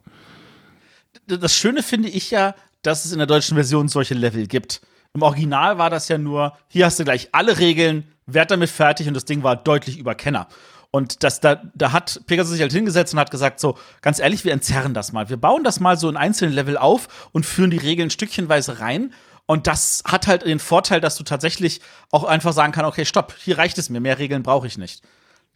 [1.27, 4.81] das Schöne finde ich ja, dass es in der deutschen Version solche Level gibt.
[5.13, 9.09] Im Original war das ja nur, hier hast du gleich alle Regeln, werd damit fertig
[9.09, 10.49] und das Ding war deutlich über Kenner.
[10.95, 14.45] Und das, da, da hat Pegasus sich halt hingesetzt und hat gesagt, so, ganz ehrlich,
[14.45, 15.29] wir entzerren das mal.
[15.29, 19.13] Wir bauen das mal so in einzelnen Level auf und führen die Regeln stückchenweise rein.
[19.47, 21.81] Und das hat halt den Vorteil, dass du tatsächlich
[22.13, 25.03] auch einfach sagen kannst, okay, stopp, hier reicht es mir, mehr Regeln brauche ich nicht.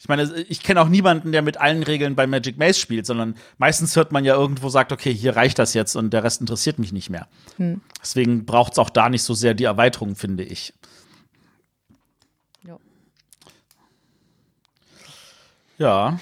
[0.00, 3.36] Ich meine, ich kenne auch niemanden, der mit allen Regeln bei Magic Maze spielt, sondern
[3.58, 6.80] meistens hört man ja irgendwo sagt, okay, hier reicht das jetzt und der Rest interessiert
[6.80, 7.28] mich nicht mehr.
[7.58, 7.80] Hm.
[8.02, 10.74] Deswegen braucht es auch da nicht so sehr die Erweiterung, finde ich.
[15.78, 16.18] Ja.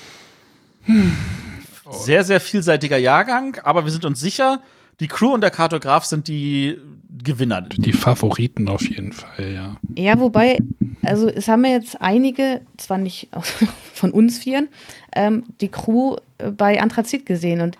[1.91, 4.61] Sehr, sehr vielseitiger Jahrgang, aber wir sind uns sicher,
[5.01, 6.79] die Crew und der Kartograf sind die
[7.23, 7.63] Gewinner.
[7.63, 9.77] Die Favoriten auf jeden Fall, ja.
[9.97, 10.59] Ja, wobei,
[11.03, 13.29] also es haben ja jetzt einige, zwar nicht
[13.95, 14.69] von uns vieren,
[15.15, 17.79] ähm, die Crew äh, bei Anthrazit gesehen und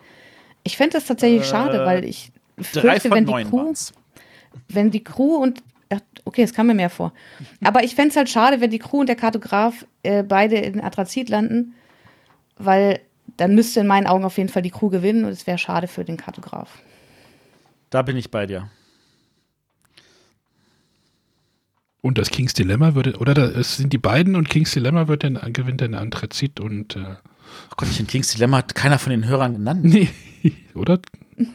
[0.65, 2.33] ich fände das tatsächlich Äh, schade, weil ich
[2.73, 3.93] Drei fürchte, von wenn die Crew, waren's.
[4.69, 7.13] wenn die Crew und ach, okay, es kam mir mehr vor.
[7.63, 10.81] Aber ich fände es halt schade, wenn die Crew und der Kartograf äh, beide in
[10.81, 11.75] Anthrazit landen,
[12.59, 13.01] weil
[13.37, 15.89] dann müsste in meinen Augen auf jeden Fall die Crew gewinnen und es wäre schade
[15.89, 16.71] für den Kartograf.
[17.91, 18.71] Da bin ich bei dir.
[22.01, 25.25] Und das King's Dilemma würde, oder da, es sind die beiden und King's Dilemma wird
[25.25, 27.17] dann, gewinnt dann Anthrazit und, äh,
[27.71, 29.85] Oh Gott, ich in King's Dilemma hat keiner von den Hörern genannt.
[29.85, 30.09] nee,
[30.75, 31.01] oder?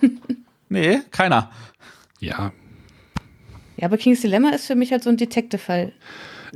[0.69, 1.51] Nee, keiner.
[2.19, 2.53] Ja.
[3.81, 5.91] Ja, aber King's Dilemma ist für mich halt so ein Detective-Fall.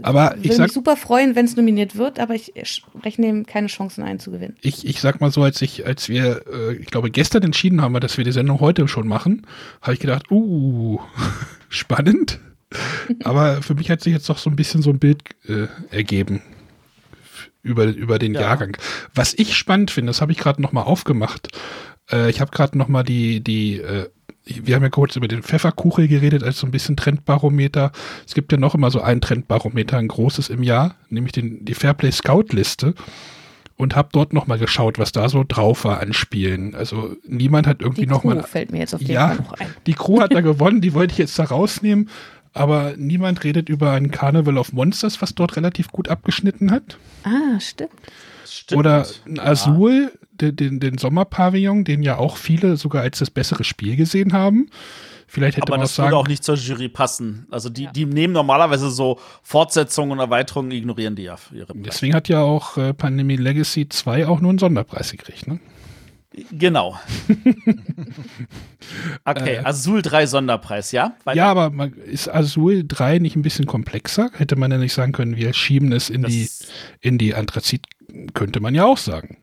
[0.02, 2.54] Aber Ich würde mich super freuen, wenn es nominiert wird, aber ich
[3.04, 4.56] rechne ihm keine Chancen ein zu gewinnen.
[4.62, 7.98] ich, ich sag mal so, als ich, als wir, äh, ich glaube, gestern entschieden haben,
[8.00, 9.48] dass wir die Sendung heute schon machen,
[9.82, 11.00] habe ich gedacht, uh,
[11.70, 12.40] spannend.
[13.24, 16.42] Aber für mich hat sich jetzt doch so ein bisschen so ein Bild äh, ergeben
[17.64, 18.42] über, über den Ja.
[18.42, 18.78] Jahrgang.
[19.14, 21.48] Was ich spannend finde, das habe ich gerade noch mal aufgemacht.
[22.12, 24.10] Äh, ich habe gerade noch mal die, die, äh,
[24.46, 27.92] wir haben ja kurz über den Pfefferkuchel geredet als so ein bisschen Trendbarometer.
[28.28, 31.74] Es gibt ja noch immer so ein Trendbarometer, ein großes im Jahr, nämlich den, die
[31.74, 32.94] Fairplay Scout Liste.
[33.78, 36.76] Und habe dort noch mal geschaut, was da so drauf war an Spielen.
[36.76, 39.36] Also niemand hat irgendwie Die noch Crew mal fällt mir jetzt auf jeden ja, Fall
[39.36, 39.68] noch ein.
[39.86, 42.10] die Crew hat da gewonnen, die wollte ich jetzt da rausnehmen.
[42.54, 46.98] Aber niemand redet über ein Carnival of Monsters, was dort relativ gut abgeschnitten hat.
[47.24, 47.92] Ah, stimmt.
[48.46, 48.80] Stimmt.
[48.80, 53.96] Oder ein Azul, den, den, Sommerpavillon, den ja auch viele sogar als das bessere Spiel
[53.96, 54.70] gesehen haben.
[55.28, 57.48] Vielleicht hätte Aber man auch das sagen, würde auch nicht zur Jury passen.
[57.50, 61.82] Also die, die nehmen normalerweise so Fortsetzungen und Erweiterungen, ignorieren die ja für ihre Preise.
[61.84, 65.48] deswegen hat ja auch äh, Pandemie Legacy 2 auch nur einen Sonderpreis gekriegt.
[65.48, 65.60] Ne?
[66.52, 66.96] Genau.
[69.26, 69.64] okay, Äh.
[69.66, 71.16] Azul 3 Sonderpreis, ja?
[71.24, 71.38] Weiter?
[71.38, 74.30] Ja, aber man, ist Azul 3 nicht ein bisschen komplexer?
[74.34, 76.50] Hätte man ja nicht sagen können, wir schieben es in Das- die,
[77.02, 77.86] in die Anthrazit,
[78.34, 79.38] könnte man ja auch sagen.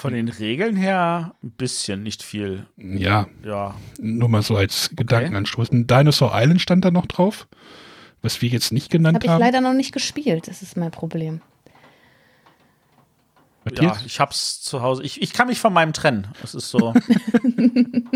[0.00, 2.66] Von den Regeln her ein bisschen, nicht viel.
[2.78, 3.74] Ja, Ja.
[4.00, 5.70] Nur mal so als Gedankenanstoß.
[5.72, 7.46] Ein Dinosaur Island stand da noch drauf,
[8.22, 9.40] was wir jetzt nicht genannt Habe ich haben.
[9.40, 11.42] leider noch nicht gespielt, das ist mein Problem.
[13.78, 15.02] Ja, ich hab's zu Hause.
[15.02, 16.28] Ich, ich kann mich von meinem trennen.
[16.42, 16.94] Es ist so.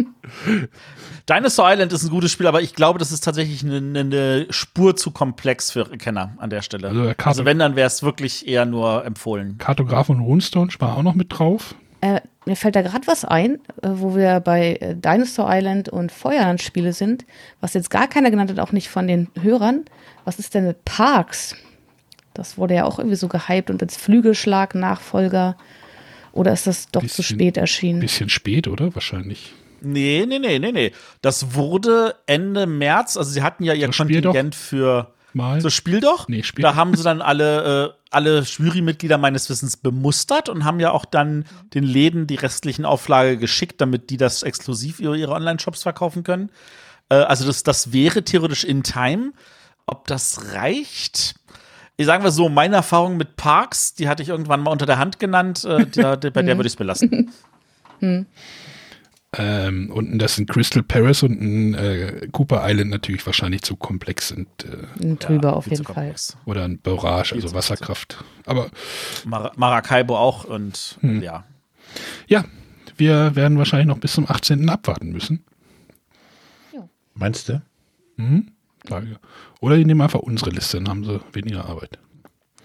[1.28, 4.96] Dinosaur Island ist ein gutes Spiel, aber ich glaube, das ist tatsächlich eine, eine Spur
[4.96, 6.88] zu komplex für Kenner an der Stelle.
[6.88, 9.58] Also, Also, der Karte- wenn, dann wäre es wirklich eher nur empfohlen.
[9.58, 11.74] Kartograf und Runestone war auch noch mit drauf.
[12.00, 16.12] Äh, mir fällt da gerade was ein, äh, wo wir bei äh, Dinosaur Island und
[16.12, 17.24] Feuerland-Spiele sind,
[17.60, 19.84] was jetzt gar keiner genannt hat, auch nicht von den Hörern.
[20.24, 21.56] Was ist denn mit Parks?
[22.34, 25.56] Das wurde ja auch irgendwie so gehypt und als Flügelschlag-Nachfolger.
[26.32, 28.00] Oder ist das doch zu Bisschen- spät erschienen?
[28.00, 28.94] Bisschen spät, oder?
[28.94, 29.52] Wahrscheinlich.
[29.80, 30.92] Nee, nee, nee, nee, nee.
[31.22, 34.02] Das wurde Ende März, also sie hatten ja ihr So.
[34.04, 35.60] Kontingent für Mal.
[35.60, 36.26] so Spiel doch.
[36.28, 40.80] Nee, Spiel Da haben sie dann alle, äh, alle Jurymitglieder meines Wissens bemustert und haben
[40.80, 41.44] ja auch dann
[41.74, 46.50] den Läden die restlichen Auflage geschickt, damit die das exklusiv über ihre Online-Shops verkaufen können.
[47.10, 49.32] Äh, also das, das wäre theoretisch in Time.
[49.86, 51.34] Ob das reicht?
[51.96, 54.98] Ich sagen wir so, meine Erfahrung mit Parks, die hatte ich irgendwann mal unter der
[54.98, 57.30] Hand genannt, äh, der, der, bei der würde ich es belassen.
[58.00, 58.26] Hm.
[59.36, 64.28] Ähm, und das sind Crystal Paris und ein äh, Cooper Island natürlich wahrscheinlich zu komplex
[64.28, 64.48] sind.
[64.64, 66.14] Äh, Ein Drüber auf viel zu jeden Fall.
[66.44, 68.22] oder ein Barrage, also Wasserkraft.
[68.46, 68.68] Aber
[69.24, 71.20] Mar Maracaibo auch und Hm.
[71.22, 71.44] ja.
[72.28, 72.44] ja,
[72.96, 74.68] wir werden wahrscheinlich noch bis zum 18.
[74.68, 75.44] abwarten müssen.
[77.14, 77.62] Meinst du?
[78.16, 78.50] Mhm.
[78.86, 79.18] Frage.
[79.60, 81.98] Oder die nehmen einfach unsere Liste, dann haben sie weniger Arbeit.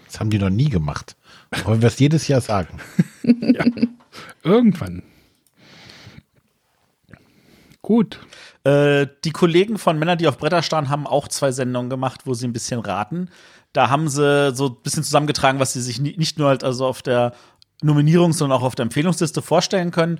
[0.06, 1.16] Das haben die noch nie gemacht.
[1.64, 2.78] Wollen wir es jedes Jahr sagen?
[4.42, 5.02] Irgendwann.
[7.82, 8.20] Gut.
[8.64, 12.34] Äh, die Kollegen von Männer, die auf Bretter starren, haben auch zwei Sendungen gemacht, wo
[12.34, 13.30] sie ein bisschen raten.
[13.72, 16.86] Da haben sie so ein bisschen zusammengetragen, was sie sich ni- nicht nur halt also
[16.86, 17.34] auf der
[17.82, 20.18] Nominierung, sondern auch auf der Empfehlungsliste vorstellen können.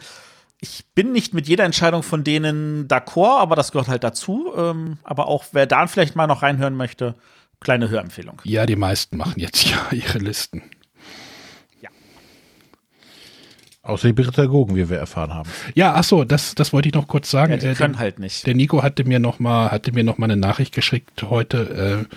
[0.62, 4.52] Ich bin nicht mit jeder Entscheidung von denen d'accord, aber das gehört halt dazu.
[4.56, 7.14] Ähm, aber auch wer da vielleicht mal noch reinhören möchte,
[7.60, 8.40] kleine Hörempfehlung.
[8.44, 10.62] Ja, die meisten machen jetzt ja ihre Listen.
[13.82, 15.48] Außer die Pädagogen, wie wir erfahren haben.
[15.74, 17.52] Ja, ach so, das, das wollte ich noch kurz sagen.
[17.52, 18.46] Ja, die Äh, können der, halt nicht.
[18.46, 22.06] der Nico hatte mir noch mal, hatte mir noch mal eine Nachricht geschickt heute.
[22.10, 22.14] Äh,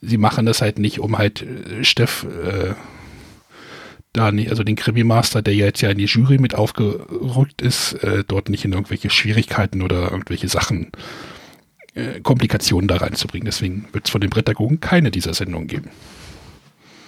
[0.00, 2.72] sie machen das halt nicht, um halt äh, Steff äh,
[4.12, 7.94] da nicht, also den Krimi-Master, der ja jetzt ja in die Jury mit aufgerückt ist,
[7.94, 10.92] äh, dort nicht in irgendwelche Schwierigkeiten oder irgendwelche Sachen,
[11.94, 13.46] äh, Komplikationen da reinzubringen.
[13.46, 15.90] Deswegen wird es von den Pädagogen keine dieser Sendungen geben.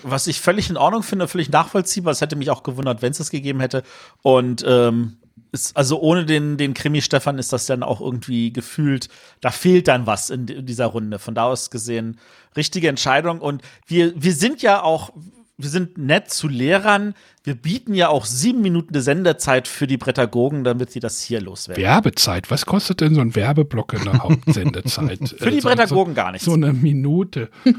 [0.02, 2.12] Was ich völlig in Ordnung finde, völlig nachvollziehbar.
[2.12, 3.82] Es hätte mich auch gewundert, wenn es es gegeben hätte.
[4.22, 5.16] Und ähm,
[5.52, 9.08] ist, also ohne den, den Krimi Stefan ist das dann auch irgendwie gefühlt,
[9.40, 11.18] da fehlt dann was in, in dieser Runde.
[11.18, 12.18] Von da aus gesehen,
[12.56, 13.40] richtige Entscheidung.
[13.40, 15.12] Und wir, wir sind ja auch,
[15.56, 17.14] wir sind nett zu Lehrern.
[17.44, 21.40] Wir bieten ja auch sieben Minuten der Sendezeit für die Pädagogen, damit sie das hier
[21.40, 21.82] loswerden.
[21.82, 25.18] Werbezeit, was kostet denn so ein Werbeblock in der Hauptsendezeit?
[25.38, 26.44] Für die Äh, so- Pädagogen so, gar nichts.
[26.46, 27.50] So eine Minute.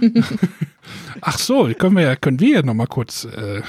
[1.21, 3.61] Ach so, können wir ja, können wir ja noch mal kurz äh,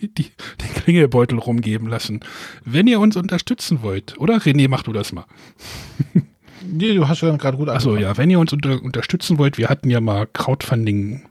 [0.00, 2.20] die, die, den Klingelbeutel rumgeben lassen.
[2.64, 5.24] Wenn ihr uns unterstützen wollt, oder René, mach du das mal.
[6.62, 9.68] Nee, du hast ja gerade gut Achso, ja, wenn ihr uns unter, unterstützen wollt, wir
[9.68, 11.22] hatten ja mal Crowdfunding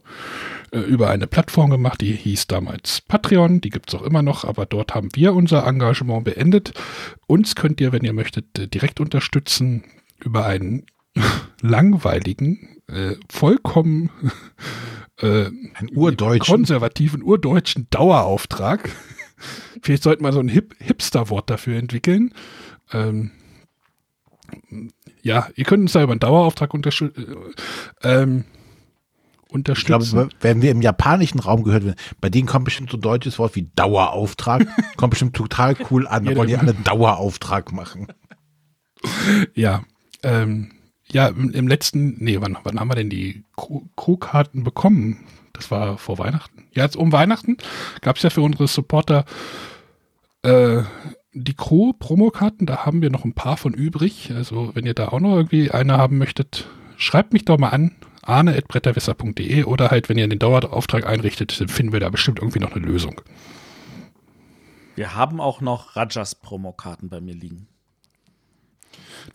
[0.72, 4.66] äh, über eine Plattform gemacht, die hieß damals Patreon, die gibt's auch immer noch, aber
[4.66, 6.72] dort haben wir unser Engagement beendet.
[7.26, 9.84] Uns könnt ihr, wenn ihr möchtet, äh, direkt unterstützen
[10.20, 10.86] über einen
[11.60, 14.10] langweiligen, äh, vollkommen
[15.18, 16.54] äh, Ein urdeutschen.
[16.56, 18.90] konservativen, urdeutschen Dauerauftrag.
[19.82, 22.34] Vielleicht sollten wir so ein Hip Hipster-Wort dafür entwickeln.
[22.92, 23.30] Ähm,
[25.22, 27.10] ja, ihr könnt uns da über einen Dauerauftrag unterstü
[28.02, 28.44] ähm,
[29.50, 30.12] Ich unterstützen.
[30.12, 33.38] glaube, wenn wir im japanischen Raum gehört werden, bei denen kommt bestimmt so ein deutsches
[33.38, 34.66] Wort wie Dauerauftrag.
[34.96, 36.24] kommt bestimmt total cool an.
[36.24, 38.06] Da wollen die alle einen Dauerauftrag machen.
[39.54, 39.82] Ja,
[40.22, 40.72] ähm,
[41.10, 45.24] ja, im, letzten, nee, wann, wann haben wir denn die Crew- Crewkarten bekommen?
[45.54, 46.66] Das war vor Weihnachten.
[46.74, 47.56] Ja, jetzt um Weihnachten
[48.02, 49.24] gab es ja für unsere Supporter
[50.42, 50.82] äh,
[51.32, 52.66] die Crew-Promokarten.
[52.66, 54.32] Da haben wir noch ein paar von übrig.
[54.34, 56.66] Also, wenn ihr da auch noch irgendwie eine haben möchtet,
[56.96, 57.92] schreibt mich doch mal an.
[58.30, 62.72] arne.bretterwisser.de oder halt, wenn ihr den Dauerauftrag einrichtet, dann finden wir da bestimmt irgendwie noch
[62.72, 63.20] eine Lösung.
[64.94, 67.66] Wir haben auch noch Rajas Promokarten bei mir liegen.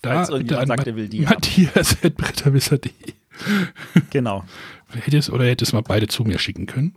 [0.01, 1.21] Da Falls irgendjemand sagt, er will die.
[1.21, 2.91] Matthias.bretterwisser.de
[4.11, 4.43] Genau.
[4.89, 6.95] Hättest oder hättest mal beide zu mir schicken können.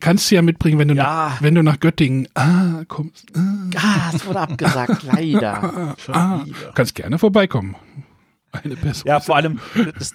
[0.00, 1.02] Kannst du ja mitbringen, wenn du, Ja.
[1.30, 3.26] nach, wenn du nach Göttingen ah, kommst.
[3.34, 5.96] Ah, Ah, es wurde abgesagt, leider.
[6.12, 6.44] ah,
[6.74, 7.76] kannst gerne vorbeikommen.
[8.52, 9.08] Eine Person.
[9.08, 9.60] Ja, vor allem,
[9.98, 10.14] das,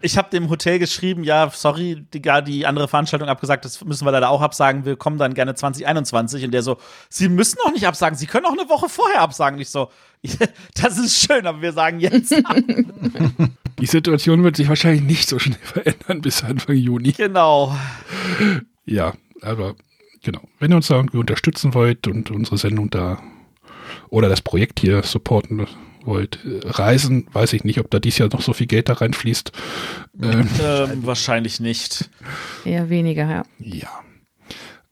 [0.00, 4.12] ich habe dem Hotel geschrieben, ja, sorry, die, die andere Veranstaltung abgesagt, das müssen wir
[4.12, 6.44] leider auch absagen, wir kommen dann gerne 2021.
[6.44, 6.78] Und der so,
[7.08, 9.58] Sie müssen auch nicht absagen, Sie können auch eine Woche vorher absagen.
[9.60, 9.90] Ich so,
[10.80, 12.56] das ist schön, aber wir sagen jetzt ab.
[13.78, 17.12] Die Situation wird sich wahrscheinlich nicht so schnell verändern bis Anfang Juni.
[17.12, 17.76] Genau.
[18.84, 19.74] Ja, aber
[20.22, 20.42] genau.
[20.58, 23.20] Wenn ihr uns da irgendwie unterstützen wollt und unsere Sendung da
[24.08, 25.66] oder das Projekt hier supporten
[26.04, 29.52] wollt, Reisen, weiß ich nicht, ob da dies Jahr noch so viel Geld da reinfließt.
[30.22, 32.10] Ähm, ähm, wahrscheinlich nicht.
[32.64, 33.42] Eher weniger, ja.
[33.58, 33.88] ja.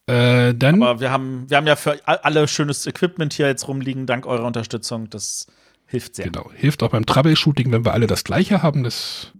[0.06, 3.68] Äh, dann Aber wir haben, wir haben ja für all- alle schönes Equipment hier jetzt
[3.68, 5.08] rumliegen, dank eurer Unterstützung.
[5.10, 5.46] Das
[5.86, 6.26] hilft sehr.
[6.26, 8.82] Genau, hilft auch beim Troubleshooting, wenn wir alle das gleiche haben.
[8.82, 9.32] Das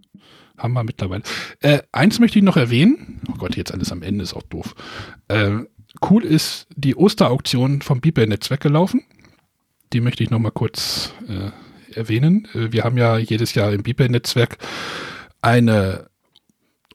[0.57, 1.23] haben wir mittlerweile.
[1.59, 3.21] Äh, eins möchte ich noch erwähnen.
[3.29, 4.75] Oh Gott, jetzt alles am Ende ist auch doof.
[5.27, 5.59] Äh,
[6.09, 9.03] cool ist die Osterauktion vom Bibel-Netzwerk gelaufen.
[9.91, 11.51] Die möchte ich noch mal kurz äh,
[11.95, 12.47] erwähnen.
[12.53, 14.57] Äh, wir haben ja jedes Jahr im Bibel-Netzwerk
[15.41, 16.09] eine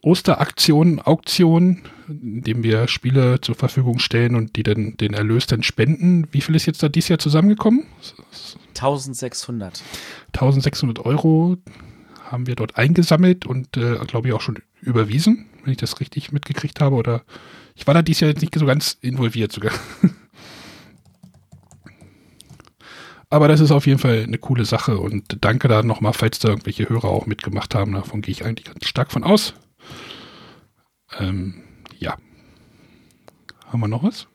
[0.02, 5.64] Osteraktion, Auktion, in dem wir Spiele zur Verfügung stellen und die dann den Erlös dann
[5.64, 6.28] spenden.
[6.30, 7.84] Wie viel ist jetzt da dieses Jahr zusammengekommen?
[8.68, 9.82] 1600.
[10.28, 11.56] 1600 Euro
[12.24, 16.30] haben wir dort eingesammelt und äh, glaube ich auch schon überwiesen, wenn ich das richtig
[16.30, 16.96] mitgekriegt habe.
[16.96, 17.22] Oder
[17.74, 19.72] ich war da dieses Jahr jetzt nicht so ganz involviert sogar.
[23.28, 26.48] Aber das ist auf jeden Fall eine coole Sache und danke da nochmal, falls da
[26.48, 27.92] irgendwelche Hörer auch mitgemacht haben.
[27.92, 29.54] Davon gehe ich eigentlich ganz stark von aus.
[31.18, 31.62] Ähm,
[31.98, 32.16] ja.
[33.66, 34.28] Haben wir noch was?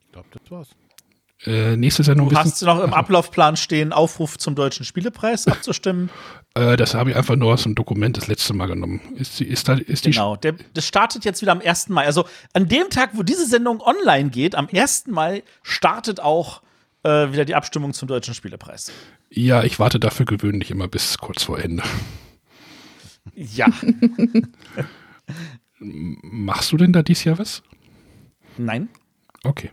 [0.00, 0.76] Ich glaube, das war's.
[1.46, 2.30] Äh, nächste Sendung.
[2.30, 6.10] Du hast noch im Ablaufplan stehen, Aufruf zum Deutschen Spielepreis abzustimmen.
[6.56, 9.00] Äh, das habe ich einfach nur aus dem Dokument das letzte Mal genommen.
[9.16, 11.88] Ist, ist, da, ist die genau, der, das startet jetzt wieder am 1.
[11.88, 12.06] Mai.
[12.06, 15.08] Also an dem Tag, wo diese Sendung online geht, am 1.
[15.08, 16.62] Mai startet auch
[17.02, 18.92] äh, wieder die Abstimmung zum Deutschen Spielepreis.
[19.30, 21.82] Ja, ich warte dafür gewöhnlich immer bis kurz vor Ende.
[23.34, 23.66] Ja.
[25.78, 27.62] Machst du denn da dieses Jahr was?
[28.58, 28.90] Nein.
[29.42, 29.70] Okay.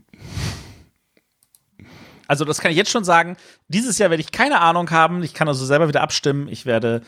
[2.32, 3.36] Also das kann ich jetzt schon sagen.
[3.68, 5.22] Dieses Jahr werde ich keine Ahnung haben.
[5.22, 6.48] Ich kann also selber wieder abstimmen.
[6.48, 7.02] Ich werde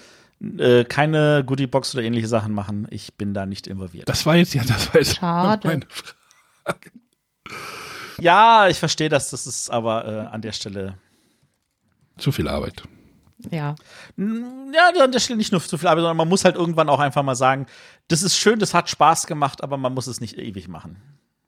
[0.57, 2.87] äh, keine Goodiebox oder ähnliche Sachen machen.
[2.89, 4.09] Ich bin da nicht involviert.
[4.09, 5.65] Das war jetzt ja, das war jetzt Schade.
[5.69, 6.91] meine Frage.
[8.19, 9.29] Ja, ich verstehe das.
[9.29, 10.95] Das ist aber äh, an der Stelle
[12.17, 12.83] Zu viel Arbeit.
[13.49, 13.75] Ja.
[14.17, 16.99] Ja, an der Stelle nicht nur zu viel Arbeit, sondern man muss halt irgendwann auch
[16.99, 17.65] einfach mal sagen,
[18.09, 20.97] das ist schön, das hat Spaß gemacht, aber man muss es nicht ewig machen.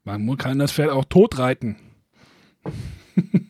[0.02, 1.76] Man kann das Pferd auch tot reiten.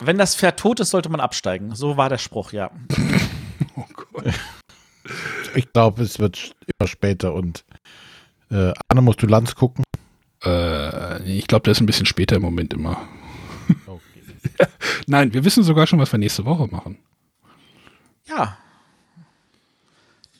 [0.00, 1.74] Wenn das Pferd tot ist, sollte man absteigen.
[1.74, 2.70] So war der Spruch, ja.
[3.76, 4.34] Oh Gott.
[5.54, 7.64] Ich glaube, es wird immer später und
[8.50, 9.84] äh, Anne, musst du Lanz gucken?
[10.44, 13.06] Äh, ich glaube, das ist ein bisschen später im Moment immer.
[15.06, 16.98] Nein, wir wissen sogar schon, was wir nächste Woche machen.
[18.26, 18.58] Ja,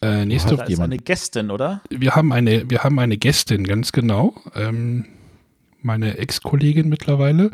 [0.01, 1.81] Äh, nächste da ist eine Gästin, oder?
[1.91, 4.35] wir haben eine, wir haben eine Gästin, ganz genau.
[4.55, 5.07] Ähm,
[5.81, 7.51] meine Ex-Kollegin mittlerweile,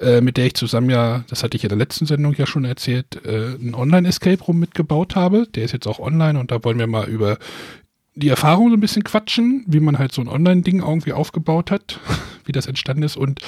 [0.00, 2.64] äh, mit der ich zusammen ja, das hatte ich in der letzten Sendung ja schon
[2.64, 5.46] erzählt, äh, einen Online-Escape Room mitgebaut habe.
[5.54, 7.38] Der ist jetzt auch online und da wollen wir mal über
[8.14, 12.00] die Erfahrung so ein bisschen quatschen, wie man halt so ein Online-Ding irgendwie aufgebaut hat,
[12.44, 13.16] wie das entstanden ist.
[13.16, 13.40] Und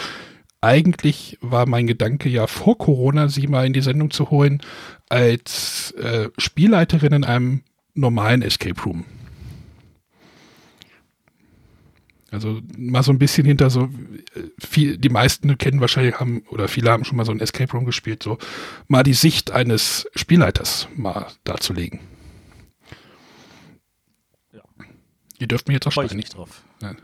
[0.61, 4.61] eigentlich war mein Gedanke ja vor Corona, sie mal in die Sendung zu holen,
[5.09, 7.63] als äh, Spielleiterin in einem
[7.95, 9.05] normalen Escape Room.
[12.31, 13.89] Also mal so ein bisschen hinter so,
[14.59, 17.85] viel, die meisten kennen wahrscheinlich haben, oder viele haben schon mal so ein Escape Room
[17.85, 18.39] gespielt, so
[18.89, 22.01] mal die Sicht eines Spielleiters mal darzulegen.
[24.53, 24.63] Ja.
[25.39, 26.19] Ihr dürft mir jetzt auch Freue ich sprechen.
[26.19, 26.63] mich drauf.
[26.83, 26.95] Ja.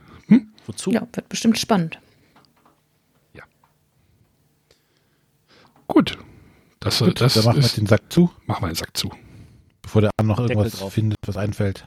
[0.67, 0.91] Wozu?
[0.91, 1.99] Ja, wird bestimmt spannend.
[5.89, 6.17] Gut.
[6.81, 9.13] Das, Gut, das dann machen wir den Sack zu, machen wir den Sack zu.
[9.83, 10.95] bevor der Arne noch irgendwas drauf.
[10.95, 11.87] findet, was einfällt.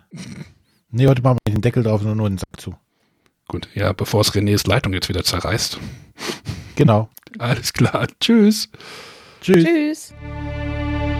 [0.92, 2.76] Nee, heute machen wir nicht den Deckel drauf, sondern nur den Sack zu.
[3.48, 5.80] Gut, ja, bevor es Renés Leitung jetzt wieder zerreißt.
[6.76, 7.10] Genau.
[7.40, 8.08] Alles klar.
[8.20, 8.70] Tschüss.
[9.42, 9.64] Tschüss.
[9.64, 10.14] Tschüss.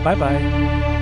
[0.02, 0.95] Bye, bye.